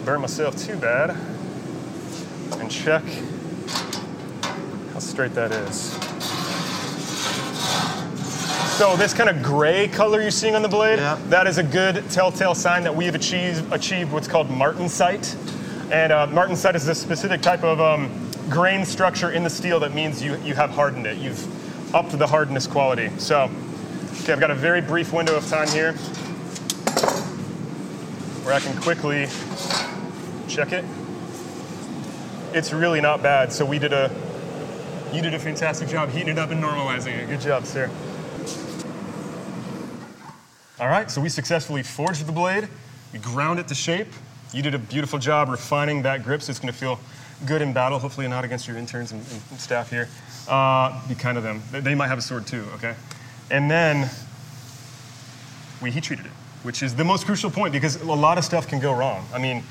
burn 0.06 0.22
myself 0.22 0.56
too 0.56 0.76
bad. 0.78 1.18
And 2.60 2.70
check 2.70 3.04
how 4.94 5.00
straight 5.00 5.34
that 5.34 5.52
is. 5.52 5.92
So 8.78 8.96
this 8.96 9.14
kind 9.14 9.30
of 9.30 9.42
gray 9.42 9.88
color 9.88 10.22
you're 10.22 10.30
seeing 10.32 10.56
on 10.56 10.62
the 10.62 10.68
blade, 10.68 11.00
Yeah. 11.00 11.18
that 11.30 11.48
is 11.48 11.58
a 11.58 11.64
good 11.64 12.08
telltale 12.12 12.54
sign 12.56 12.84
that 12.84 12.96
we 12.96 13.06
have 13.06 13.16
achieved, 13.16 13.72
achieved 13.74 14.12
what's 14.12 14.28
called 14.28 14.50
martensite. 14.50 15.36
And 15.92 16.12
uh, 16.12 16.28
martensite 16.28 16.76
is 16.76 16.88
a 16.88 16.96
specific 16.96 17.42
type 17.42 17.64
of 17.64 17.82
um, 17.82 18.12
grain 18.50 18.86
structure 18.86 19.32
in 19.32 19.44
the 19.44 19.50
steel 19.50 19.80
that 19.80 19.94
means 19.94 20.22
you, 20.22 20.36
you 20.38 20.54
have 20.54 20.70
hardened 20.70 21.06
it. 21.08 21.18
You've 21.18 21.96
upped 21.96 22.18
the 22.18 22.28
hardness 22.28 22.68
quality. 22.68 23.10
So, 23.18 23.50
okay, 24.22 24.34
I've 24.34 24.40
got 24.40 24.52
a 24.52 24.56
very 24.56 24.82
brief 24.82 25.14
window 25.14 25.36
of 25.36 25.48
time 25.48 25.68
here 25.70 25.94
where 28.44 28.54
I 28.54 28.60
can 28.60 28.76
quickly 28.82 29.28
check 30.48 30.72
it. 30.74 30.84
It's 32.54 32.74
really 32.74 33.02
not 33.02 33.24
bad. 33.24 33.52
So 33.54 33.66
we 33.66 33.80
did 33.80 33.94
a, 33.94 34.12
you 35.14 35.22
did 35.22 35.34
a 35.34 35.40
fantastic 35.40 35.88
job 35.88 36.10
heating 36.10 36.30
it 36.30 36.40
up 36.40 36.50
and 36.52 36.62
normalizing 36.62 37.18
it. 37.18 37.28
Good 37.30 37.42
job, 37.42 37.66
sir. 37.66 37.90
All 40.80 40.88
right, 40.88 41.10
so 41.12 41.22
we 41.22 41.30
successfully 41.30 41.84
forged 41.84 42.26
the 42.26 42.32
blade. 42.32 42.68
We 43.14 43.20
ground 43.20 43.60
it 43.60 43.68
to 43.68 43.76
shape. 43.76 44.08
You 44.52 44.62
did 44.64 44.74
a 44.76 44.80
beautiful 44.80 45.20
job 45.20 45.48
refining 45.50 46.02
that 46.02 46.24
grip, 46.24 46.42
so 46.42 46.50
it's 46.50 46.60
going 46.60 46.74
to 46.74 46.78
feel 46.78 47.00
good 47.46 47.62
in 47.62 47.72
battle. 47.72 48.00
Hopefully, 48.00 48.28
not 48.28 48.44
against 48.44 48.68
your 48.68 48.78
interns 48.78 49.12
and, 49.12 49.22
and 49.52 49.60
staff 49.60 49.90
here. 49.90 50.10
Uh, 50.50 51.00
be 51.08 51.14
kind 51.16 51.38
of 51.38 51.44
them. 51.44 51.62
They- 51.72 51.80
They 51.82 51.96
might 51.96 52.08
have 52.08 52.18
a 52.18 52.22
sword 52.22 52.48
too. 52.48 52.66
Okay, 52.76 52.96
and 53.52 53.70
then 53.70 54.10
we 55.82 55.92
heat 55.92 56.04
treated 56.04 56.26
it, 56.26 56.32
which 56.64 56.82
is 56.82 56.96
the 56.96 57.04
most 57.04 57.26
crucial 57.26 57.52
point 57.52 57.74
because 57.74 58.02
a 58.02 58.06
lot 58.06 58.38
of 58.38 58.46
stuff 58.46 58.68
can 58.68 58.80
go 58.80 58.94
wrong. 58.94 59.26
I 59.34 59.40
mean, 59.40 59.64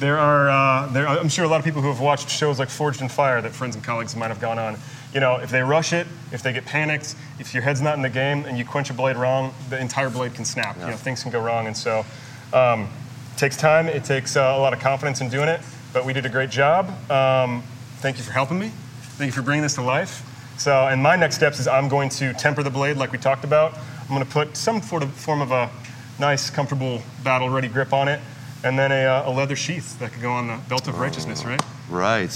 there 0.00 0.18
are, 0.18 0.50
uh, 0.50 0.86
there, 0.88 1.06
I'm 1.06 1.28
sure 1.28 1.44
a 1.44 1.48
lot 1.48 1.58
of 1.58 1.64
people 1.64 1.80
who 1.80 1.88
have 1.88 2.00
watched 2.00 2.28
shows 2.28 2.58
like 2.58 2.68
Forged 2.68 3.00
in 3.00 3.08
Fire 3.08 3.40
that 3.40 3.52
friends 3.52 3.76
and 3.76 3.84
colleagues 3.84 4.16
might 4.16 4.28
have 4.28 4.40
gone 4.40 4.58
on. 4.58 4.76
You 5.12 5.20
know, 5.20 5.36
if 5.36 5.50
they 5.50 5.62
rush 5.62 5.92
it, 5.92 6.08
if 6.32 6.42
they 6.42 6.52
get 6.52 6.64
panicked, 6.64 7.14
if 7.38 7.54
your 7.54 7.62
head's 7.62 7.80
not 7.80 7.94
in 7.94 8.02
the 8.02 8.10
game 8.10 8.44
and 8.46 8.58
you 8.58 8.64
quench 8.64 8.90
a 8.90 8.94
blade 8.94 9.16
wrong, 9.16 9.54
the 9.70 9.78
entire 9.78 10.10
blade 10.10 10.34
can 10.34 10.44
snap. 10.44 10.76
You 10.76 10.86
know, 10.86 10.96
things 10.96 11.22
can 11.22 11.30
go 11.30 11.40
wrong, 11.40 11.68
and 11.68 11.76
so 11.76 12.04
um, 12.52 12.88
it 13.32 13.38
takes 13.38 13.56
time. 13.56 13.86
It 13.86 14.02
takes 14.02 14.36
uh, 14.36 14.40
a 14.40 14.58
lot 14.58 14.72
of 14.72 14.80
confidence 14.80 15.20
in 15.20 15.28
doing 15.28 15.48
it, 15.48 15.60
but 15.92 16.04
we 16.04 16.12
did 16.12 16.26
a 16.26 16.28
great 16.28 16.50
job. 16.50 16.88
Um, 17.08 17.62
thank 17.98 18.16
you 18.16 18.24
for 18.24 18.32
helping 18.32 18.58
me. 18.58 18.72
Thank 19.16 19.28
you 19.28 19.32
for 19.32 19.42
bringing 19.42 19.62
this 19.62 19.76
to 19.76 19.82
life. 19.82 20.28
So, 20.56 20.86
and 20.86 21.02
my 21.02 21.16
next 21.16 21.36
steps 21.36 21.58
is 21.58 21.66
I'm 21.66 21.88
going 21.88 22.08
to 22.10 22.32
temper 22.34 22.62
the 22.62 22.70
blade 22.70 22.96
like 22.96 23.12
we 23.12 23.18
talked 23.18 23.44
about. 23.44 23.76
I'm 24.02 24.08
going 24.08 24.24
to 24.24 24.30
put 24.30 24.56
some 24.56 24.80
sort 24.80 25.02
of 25.02 25.12
form 25.12 25.40
of 25.40 25.50
a 25.50 25.70
nice, 26.18 26.50
comfortable, 26.50 27.02
battle-ready 27.24 27.68
grip 27.68 27.92
on 27.92 28.08
it, 28.08 28.20
and 28.62 28.78
then 28.78 28.92
a, 28.92 29.04
uh, 29.04 29.30
a 29.30 29.32
leather 29.32 29.56
sheath 29.56 29.98
that 29.98 30.12
could 30.12 30.22
go 30.22 30.30
on 30.30 30.46
the 30.46 30.60
belt 30.68 30.86
of 30.86 30.98
righteousness, 30.98 31.44
right? 31.44 31.60
Right. 31.90 32.28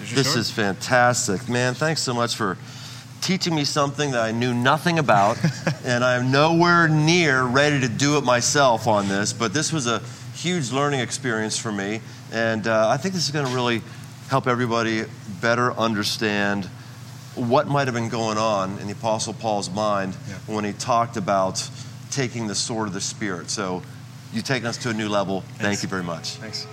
This 0.00 0.26
sword. 0.26 0.38
is 0.38 0.50
fantastic. 0.50 1.48
Man, 1.48 1.74
thanks 1.74 2.02
so 2.02 2.14
much 2.14 2.36
for 2.36 2.56
teaching 3.20 3.54
me 3.54 3.64
something 3.64 4.12
that 4.12 4.22
I 4.22 4.30
knew 4.30 4.54
nothing 4.54 4.98
about, 4.98 5.38
and 5.84 6.04
I'm 6.04 6.30
nowhere 6.30 6.86
near 6.86 7.42
ready 7.42 7.80
to 7.80 7.88
do 7.88 8.16
it 8.18 8.24
myself 8.24 8.86
on 8.86 9.08
this, 9.08 9.32
but 9.32 9.52
this 9.52 9.72
was 9.72 9.86
a 9.86 10.00
huge 10.34 10.70
learning 10.70 11.00
experience 11.00 11.58
for 11.58 11.72
me, 11.72 12.00
and 12.32 12.68
uh, 12.68 12.88
I 12.88 12.96
think 12.96 13.14
this 13.14 13.24
is 13.24 13.32
going 13.32 13.46
to 13.46 13.54
really 13.54 13.82
help 14.28 14.46
everybody 14.46 15.04
better 15.40 15.72
understand 15.72 16.68
what 17.36 17.68
might 17.68 17.86
have 17.86 17.94
been 17.94 18.08
going 18.08 18.38
on 18.38 18.78
in 18.78 18.86
the 18.86 18.92
Apostle 18.92 19.32
Paul's 19.34 19.70
mind 19.70 20.14
Yeah. 20.28 20.34
when 20.54 20.64
he 20.64 20.72
talked 20.72 21.16
about 21.16 21.62
taking 22.10 22.46
the 22.46 22.54
sword 22.54 22.88
of 22.88 22.94
the 22.94 23.00
Spirit. 23.00 23.50
So 23.50 23.82
you've 24.32 24.44
taken 24.44 24.66
us 24.66 24.76
to 24.78 24.90
a 24.90 24.94
new 24.94 25.08
level. 25.08 25.44
Thank 25.58 25.82
you 25.82 25.88
very 25.88 26.02
much. 26.02 26.30
Thanks. 26.36 26.66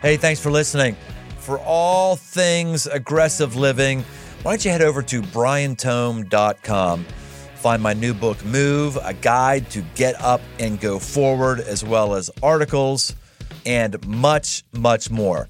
Hey, 0.00 0.16
thanks 0.18 0.38
for 0.40 0.50
listening. 0.50 0.96
For 1.38 1.58
all 1.58 2.16
things 2.16 2.86
aggressive 2.86 3.56
living, 3.56 4.04
why 4.42 4.52
don't 4.52 4.64
you 4.64 4.70
head 4.70 4.82
over 4.82 5.02
to 5.02 5.22
briantome.com? 5.22 7.04
Find 7.56 7.82
my 7.82 7.94
new 7.94 8.12
book, 8.12 8.44
Move, 8.44 8.98
a 9.02 9.14
guide 9.14 9.70
to 9.70 9.80
get 9.94 10.20
up 10.20 10.42
and 10.58 10.78
go 10.78 10.98
forward, 10.98 11.60
as 11.60 11.82
well 11.82 12.14
as 12.14 12.30
articles 12.42 13.14
and 13.64 14.06
much, 14.06 14.62
much 14.74 15.10
more. 15.10 15.48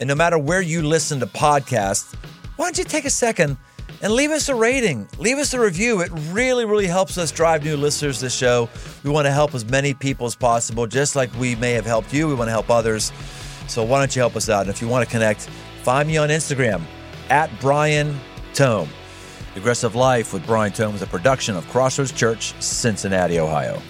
And 0.00 0.08
no 0.08 0.14
matter 0.14 0.38
where 0.38 0.62
you 0.62 0.82
listen 0.82 1.20
to 1.20 1.26
podcasts, 1.26 2.14
why 2.56 2.66
don't 2.66 2.78
you 2.78 2.84
take 2.84 3.04
a 3.04 3.10
second 3.10 3.58
and 4.02 4.12
leave 4.12 4.30
us 4.30 4.48
a 4.48 4.54
rating? 4.54 5.06
Leave 5.18 5.36
us 5.36 5.52
a 5.52 5.60
review. 5.60 6.00
It 6.00 6.10
really, 6.30 6.64
really 6.64 6.86
helps 6.86 7.18
us 7.18 7.30
drive 7.30 7.64
new 7.64 7.76
listeners 7.76 8.18
to 8.18 8.24
the 8.24 8.30
show. 8.30 8.70
We 9.04 9.10
want 9.10 9.26
to 9.26 9.32
help 9.32 9.54
as 9.54 9.64
many 9.64 9.92
people 9.92 10.26
as 10.26 10.34
possible, 10.34 10.86
just 10.86 11.16
like 11.16 11.32
we 11.38 11.54
may 11.54 11.72
have 11.72 11.84
helped 11.84 12.14
you. 12.14 12.28
We 12.28 12.34
want 12.34 12.48
to 12.48 12.52
help 12.52 12.70
others. 12.70 13.12
So 13.68 13.84
why 13.84 13.98
don't 13.98 14.16
you 14.16 14.20
help 14.20 14.36
us 14.36 14.48
out? 14.48 14.62
And 14.62 14.70
if 14.70 14.80
you 14.80 14.88
want 14.88 15.06
to 15.06 15.10
connect, 15.10 15.42
find 15.82 16.08
me 16.08 16.16
on 16.16 16.30
Instagram 16.30 16.82
at 17.28 17.50
Brian 17.60 18.18
Tome. 18.54 18.88
Aggressive 19.54 19.94
Life 19.94 20.32
with 20.32 20.46
Brian 20.46 20.72
Tome 20.72 20.94
is 20.94 21.02
a 21.02 21.06
production 21.06 21.56
of 21.56 21.68
Crossroads 21.68 22.12
Church, 22.12 22.54
Cincinnati, 22.62 23.38
Ohio. 23.38 23.82